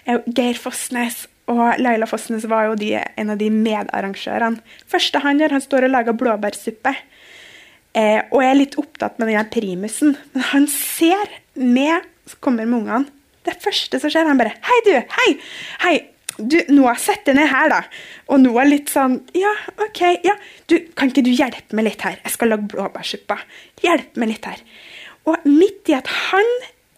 Geir 0.09 0.57
Fossnes 0.59 1.27
og 1.51 1.81
Laila 1.83 2.07
Fossnes 2.09 2.47
var 2.49 2.69
jo 2.69 2.77
de, 2.79 2.95
en 3.19 3.33
av 3.33 3.39
de 3.41 3.49
medarrangørene. 3.51 4.63
første 4.91 5.23
han 5.25 5.41
gjør, 5.41 5.57
han 5.57 5.65
står 5.65 5.87
og 5.87 5.93
lager 5.95 6.17
blåbærsuppe. 6.19 6.93
Eh, 7.91 8.21
og 8.31 8.39
jeg 8.45 8.51
er 8.53 8.59
litt 8.59 8.77
opptatt 8.79 9.19
med 9.19 9.33
den 9.33 9.49
primusen. 9.51 10.15
Men 10.35 10.47
han 10.53 10.69
ser 10.71 11.33
med 11.59 12.07
kommer 12.39 12.69
med 12.69 12.85
ungene. 12.85 13.11
Det 13.43 13.57
første 13.59 13.99
som 13.99 14.13
skjer, 14.13 14.29
han 14.29 14.39
bare 14.39 14.55
'Hei, 14.63 14.79
du! 14.87 14.95
Hei! 15.17 15.31
Hei! 15.83 15.97
Du, 16.41 16.57
Noah, 16.73 16.97
sett 17.01 17.27
deg 17.29 17.37
ned 17.39 17.51
her, 17.51 17.73
da. 17.73 17.81
Og 18.33 18.41
Noah 18.43 18.67
litt 18.69 18.93
sånn 18.93 19.19
Ja, 19.37 19.53
OK. 19.81 20.01
ja, 20.25 20.37
du, 20.71 20.79
Kan 20.97 21.13
ikke 21.13 21.25
du 21.27 21.33
hjelpe 21.33 21.77
meg 21.77 21.89
litt 21.91 22.05
her? 22.07 22.19
Jeg 22.25 22.35
skal 22.37 22.53
lage 22.55 22.69
blåbærsuppe. 22.73 23.37
Hjelp 23.85 24.21
meg 24.21 24.35
litt 24.35 24.49
her. 24.49 24.63
Og 25.29 25.47
midt 25.49 25.91
i 25.93 25.97
at 25.99 26.09
han 26.31 26.51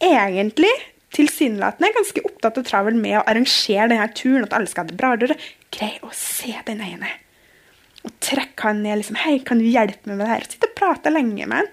egentlig 0.02 0.70
tilsynelatende 1.12 1.90
er 1.90 1.96
ganske 1.96 2.22
opptatt 2.24 2.60
og 2.60 2.68
travel 2.68 2.96
med 2.96 3.18
å 3.18 3.26
arrangere 3.28 3.90
denne 3.90 4.06
turen, 4.16 4.46
at 4.46 4.54
alle 4.56 4.70
skal 4.70 4.86
ha 4.86 4.92
det 4.92 5.00
bra, 5.00 5.36
greier 5.72 6.06
å 6.06 6.12
se 6.16 6.54
den 6.66 6.80
ene. 6.84 7.10
Og 8.02 8.14
trekker 8.24 8.70
han 8.70 8.82
ned 8.82 8.98
liksom, 8.98 9.18
'Hei, 9.20 9.38
kan 9.44 9.58
du 9.58 9.64
hjelpe 9.64 10.08
meg 10.08 10.16
med 10.16 10.26
det 10.26 10.32
her?' 10.32 10.48
Sitte 10.48 10.70
og 10.70 10.74
prate 10.78 11.12
lenge 11.12 11.46
med 11.46 11.56
han. 11.56 11.68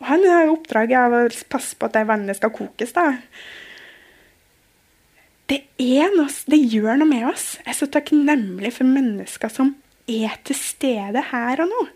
Og 0.00 0.06
han 0.06 0.24
har 0.24 0.48
oppdraget 0.48 0.96
av 0.96 1.12
å 1.12 1.48
passe 1.52 1.76
på 1.76 1.86
at 1.86 1.92
det 1.92 2.06
vannet 2.08 2.36
skal 2.36 2.50
kokes. 2.50 2.92
da 2.92 3.18
det, 5.50 5.60
er 5.82 6.12
noe, 6.14 6.30
det 6.50 6.58
gjør 6.70 7.00
noe 7.00 7.10
med 7.10 7.26
oss. 7.30 7.56
Jeg 7.64 7.72
er 7.72 7.78
så 7.80 7.88
takknemlig 7.90 8.72
for 8.76 8.86
mennesker 8.86 9.50
som 9.52 9.74
er 10.10 10.36
til 10.46 10.58
stede 10.58 11.22
her 11.32 11.64
og 11.64 11.72
nå. 11.72 11.86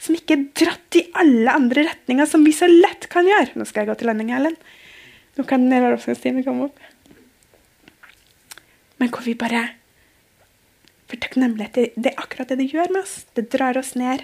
Som 0.00 0.16
ikke 0.16 0.36
er 0.36 0.46
dratt 0.56 0.96
i 0.96 1.04
alle 1.20 1.52
andre 1.52 1.84
retninger, 1.90 2.28
som 2.28 2.44
vi 2.46 2.54
så 2.56 2.68
lett 2.70 3.04
kan 3.12 3.28
gjøre. 3.28 3.52
Nå 3.60 3.66
skal 3.68 3.84
jeg 3.84 3.90
gå 3.90 3.98
til 4.00 4.08
landing, 4.08 4.32
Ellen. 4.32 4.56
Nå 5.36 5.44
kan 5.48 5.68
Stine 6.16 6.44
komme 6.46 6.70
opp. 6.70 6.80
Men 9.00 9.12
hvor 9.12 9.24
vi 9.24 9.36
bare 9.38 9.68
For 11.10 11.18
takknemlighet, 11.18 11.74
det, 11.74 11.84
det 11.98 12.12
er 12.12 12.20
akkurat 12.22 12.52
det 12.52 12.60
det 12.60 12.68
gjør 12.70 12.92
med 12.94 13.02
oss. 13.02 13.24
Det 13.34 13.48
drar 13.50 13.74
oss 13.80 13.96
ned 13.98 14.22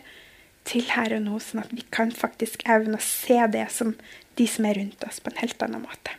til 0.70 0.86
her 0.92 1.16
og 1.16 1.24
nå, 1.24 1.40
sånn 1.42 1.64
at 1.64 1.72
vi 1.74 1.82
kan 1.90 2.12
faktisk 2.14 2.62
evne 2.62 3.00
å 3.00 3.02
se 3.02 3.40
det 3.50 3.64
som 3.74 3.96
de 4.38 4.46
som 4.46 4.68
er 4.70 4.78
rundt 4.78 5.02
oss, 5.02 5.18
på 5.18 5.32
en 5.32 5.40
helt 5.40 5.64
annen 5.66 5.82
måte. 5.82 6.14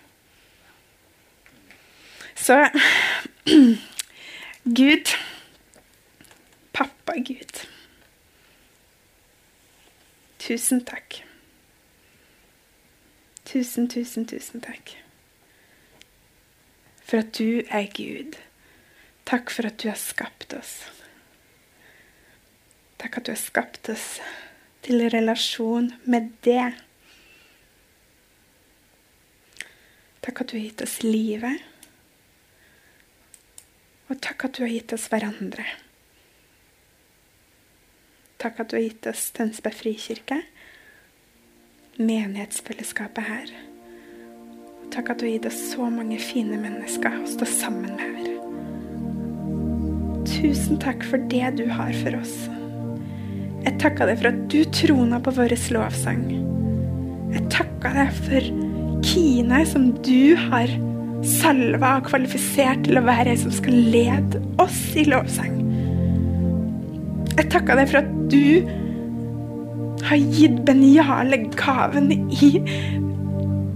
Så 2.48 2.70
Gud, 4.80 5.10
pappa 6.74 7.14
Gud, 7.28 7.68
tusen 10.40 10.80
takk. 10.88 11.20
Tusen, 13.46 13.90
tusen, 13.92 14.28
tusen 14.32 14.64
takk 14.64 14.96
for 17.08 17.20
at 17.24 17.36
du 17.36 17.62
er 17.68 17.92
Gud. 17.92 18.40
Takk 19.28 19.52
for 19.52 19.68
at 19.68 19.84
du 19.84 19.88
har 19.92 20.00
skapt 20.00 20.56
oss. 20.56 20.74
Takk 23.00 23.20
at 23.20 23.28
du 23.28 23.36
har 23.36 23.44
skapt 23.44 23.92
oss 23.92 24.10
til 24.88 25.04
relasjon 25.12 25.92
med 26.04 26.32
det. 26.48 26.70
Takk 30.24 30.44
at 30.44 30.52
du 30.52 30.62
har 30.62 30.70
gitt 30.70 30.88
oss 30.88 31.02
livet. 31.04 31.64
Og 34.08 34.20
takk 34.24 34.48
at 34.48 34.56
du 34.56 34.64
har 34.64 34.72
gitt 34.72 34.94
oss 34.96 35.08
hverandre. 35.12 35.66
Takk 38.38 38.62
at 38.62 38.70
du 38.72 38.78
har 38.78 38.86
gitt 38.86 39.08
oss 39.10 39.32
Tønsberg 39.36 39.76
frikirke, 39.76 40.38
menighetsfellesskapet 41.98 43.26
her. 43.28 43.52
Takk 44.94 45.12
at 45.12 45.20
du 45.20 45.28
har 45.28 45.34
gitt 45.34 45.50
oss 45.50 45.60
så 45.74 45.90
mange 45.92 46.20
fine 46.22 46.60
mennesker 46.62 47.18
å 47.18 47.28
stå 47.28 47.48
sammen 47.50 47.98
med 47.98 48.06
her. 48.06 48.28
Tusen 50.28 50.78
takk 50.80 51.04
for 51.08 51.24
det 51.32 51.56
du 51.58 51.66
har 51.72 51.92
for 52.04 52.20
oss. 52.20 52.36
Jeg 53.66 53.76
takker 53.82 54.08
deg 54.08 54.20
for 54.22 54.30
at 54.30 54.44
du 54.54 54.60
trona 54.72 55.20
på 55.24 55.34
vår 55.36 55.56
lovsang. 55.76 56.24
Jeg 57.34 57.44
takker 57.52 57.98
deg 57.98 58.20
for 58.22 58.52
Kine, 59.08 59.66
som 59.68 59.90
du 60.06 60.36
har 60.48 60.72
salva 61.26 61.98
og 61.98 62.10
kvalifisert 62.10 62.86
til 62.88 63.00
å 63.00 63.06
være 63.08 63.34
ei 63.34 63.40
som 63.42 63.54
skal 63.54 63.78
lede 63.94 64.42
oss 64.62 64.82
i 64.98 65.06
lovsang. 65.08 65.56
Jeg 67.38 67.50
takker 67.54 67.80
deg 67.80 67.90
for 67.92 68.02
at 68.02 68.14
du 68.32 68.44
har 70.08 70.22
gitt 70.38 70.62
Benjale 70.68 71.42
gaven 71.58 72.12
i 72.30 72.52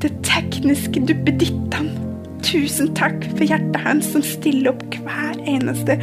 det 0.02 0.14
tekniske 0.26 1.04
duppedittene. 1.10 1.98
Tusen 2.42 2.89
takk 2.98 3.22
for 3.36 3.46
hjertet 3.46 3.84
hans 3.84 4.08
som 4.16 4.24
stiller 4.26 4.72
opp 4.74 4.96
hver 5.06 5.38
eneste 5.46 6.00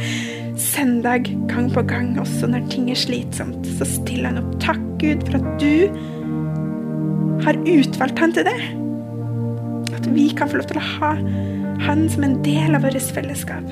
søndag 0.59 1.27
gang 1.51 1.67
på 1.73 1.83
gang, 1.87 2.13
også 2.19 2.47
når 2.47 2.67
ting 2.71 2.87
er 2.91 2.99
slitsomt. 2.99 3.67
Så 3.77 3.87
stiller 3.87 4.31
han 4.31 4.41
opp. 4.41 4.53
Takk, 4.63 4.81
Gud, 5.03 5.23
for 5.27 5.39
at 5.39 5.49
du 5.59 5.75
har 7.43 7.59
utvalgt 7.67 8.23
han 8.23 8.35
til 8.35 8.47
det. 8.47 8.57
At 9.95 10.07
vi 10.15 10.29
kan 10.35 10.49
få 10.49 10.59
lov 10.59 10.69
til 10.69 10.79
å 10.79 10.87
ha 10.99 11.13
han 11.85 12.05
som 12.11 12.25
en 12.27 12.39
del 12.45 12.75
av 12.77 12.85
vårt 12.85 13.11
fellesskap. 13.15 13.65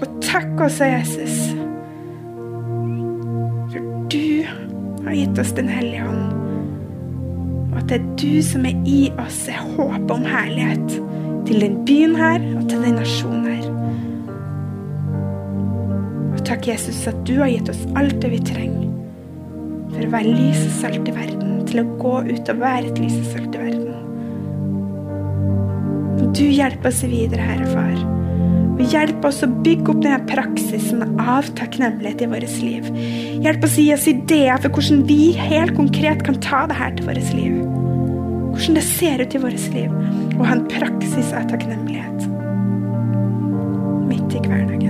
Og 0.00 0.20
takk 0.24 0.62
også, 0.66 0.88
Jesus, 0.88 1.38
for 3.72 3.90
du 4.12 4.46
har 5.04 5.16
gitt 5.16 5.40
oss 5.42 5.52
Den 5.56 5.68
hellige 5.68 6.06
ånd. 6.08 6.36
Og 7.70 7.76
at 7.78 7.90
det 7.90 8.00
er 8.00 8.08
du 8.20 8.42
som 8.42 8.66
er 8.66 8.78
i 8.88 9.00
oss, 9.22 9.44
er 9.50 9.60
håpet 9.76 10.14
om 10.14 10.26
herlighet 10.26 10.96
til 11.46 11.62
den 11.62 11.80
byen 11.86 12.16
her 12.18 12.42
og 12.56 12.68
til 12.70 12.82
den 12.84 12.98
nasjonen 12.98 13.46
her. 13.50 13.66
Og 16.30 16.42
takk, 16.46 16.68
Jesus, 16.70 17.02
at 17.10 17.18
du 17.26 17.36
har 17.42 17.50
gitt 17.50 17.70
oss 17.72 17.82
alt 17.98 18.18
det 18.22 18.32
vi 18.34 18.42
trenger 18.52 18.88
for 19.90 20.06
å 20.06 20.12
være 20.12 20.34
lys 20.36 20.60
og 20.64 20.74
salt 20.78 21.08
i 21.10 21.14
verden, 21.14 21.49
til 21.70 21.84
å 21.84 21.88
gå 22.00 22.16
ut 22.30 22.52
og 22.52 22.60
være 22.60 22.90
et 22.90 23.00
lys 23.00 23.16
og 23.20 23.30
salt 23.34 23.54
i 23.54 23.62
verden. 23.64 23.80
Du 26.36 26.44
hjelper 26.46 26.90
oss 26.90 27.02
videre, 27.02 27.42
Herre 27.42 27.66
Far. 27.72 27.96
Og 28.80 28.82
hjelp 28.92 29.24
oss 29.28 29.42
å 29.44 29.48
bygge 29.64 29.92
opp 29.92 30.02
denne 30.04 30.20
praksisen 30.28 31.02
av 31.20 31.48
takknemlighet 31.58 32.22
i 32.24 32.28
vårt 32.30 32.54
liv. 32.62 32.86
Hjelp 33.44 33.66
oss 33.66 33.76
å 33.76 33.84
gi 33.84 33.90
oss 33.96 34.06
ideer 34.08 34.60
for 34.62 34.76
hvordan 34.76 35.02
vi 35.08 35.32
helt 35.36 35.74
konkret 35.76 36.24
kan 36.26 36.38
ta 36.44 36.62
det 36.70 36.78
her 36.78 36.94
til 36.96 37.10
vårt 37.10 37.34
liv. 37.36 37.58
Hvordan 38.54 38.78
det 38.78 38.86
ser 38.86 39.24
ut 39.24 39.36
i 39.36 39.42
vårt 39.42 39.66
liv. 39.74 39.90
Og 40.38 40.46
ha 40.46 40.54
en 40.56 40.68
praksis 40.70 41.34
av 41.36 41.50
takknemlighet. 41.52 42.28
Midt 44.08 44.38
i 44.38 44.44
hverdagen. 44.46 44.89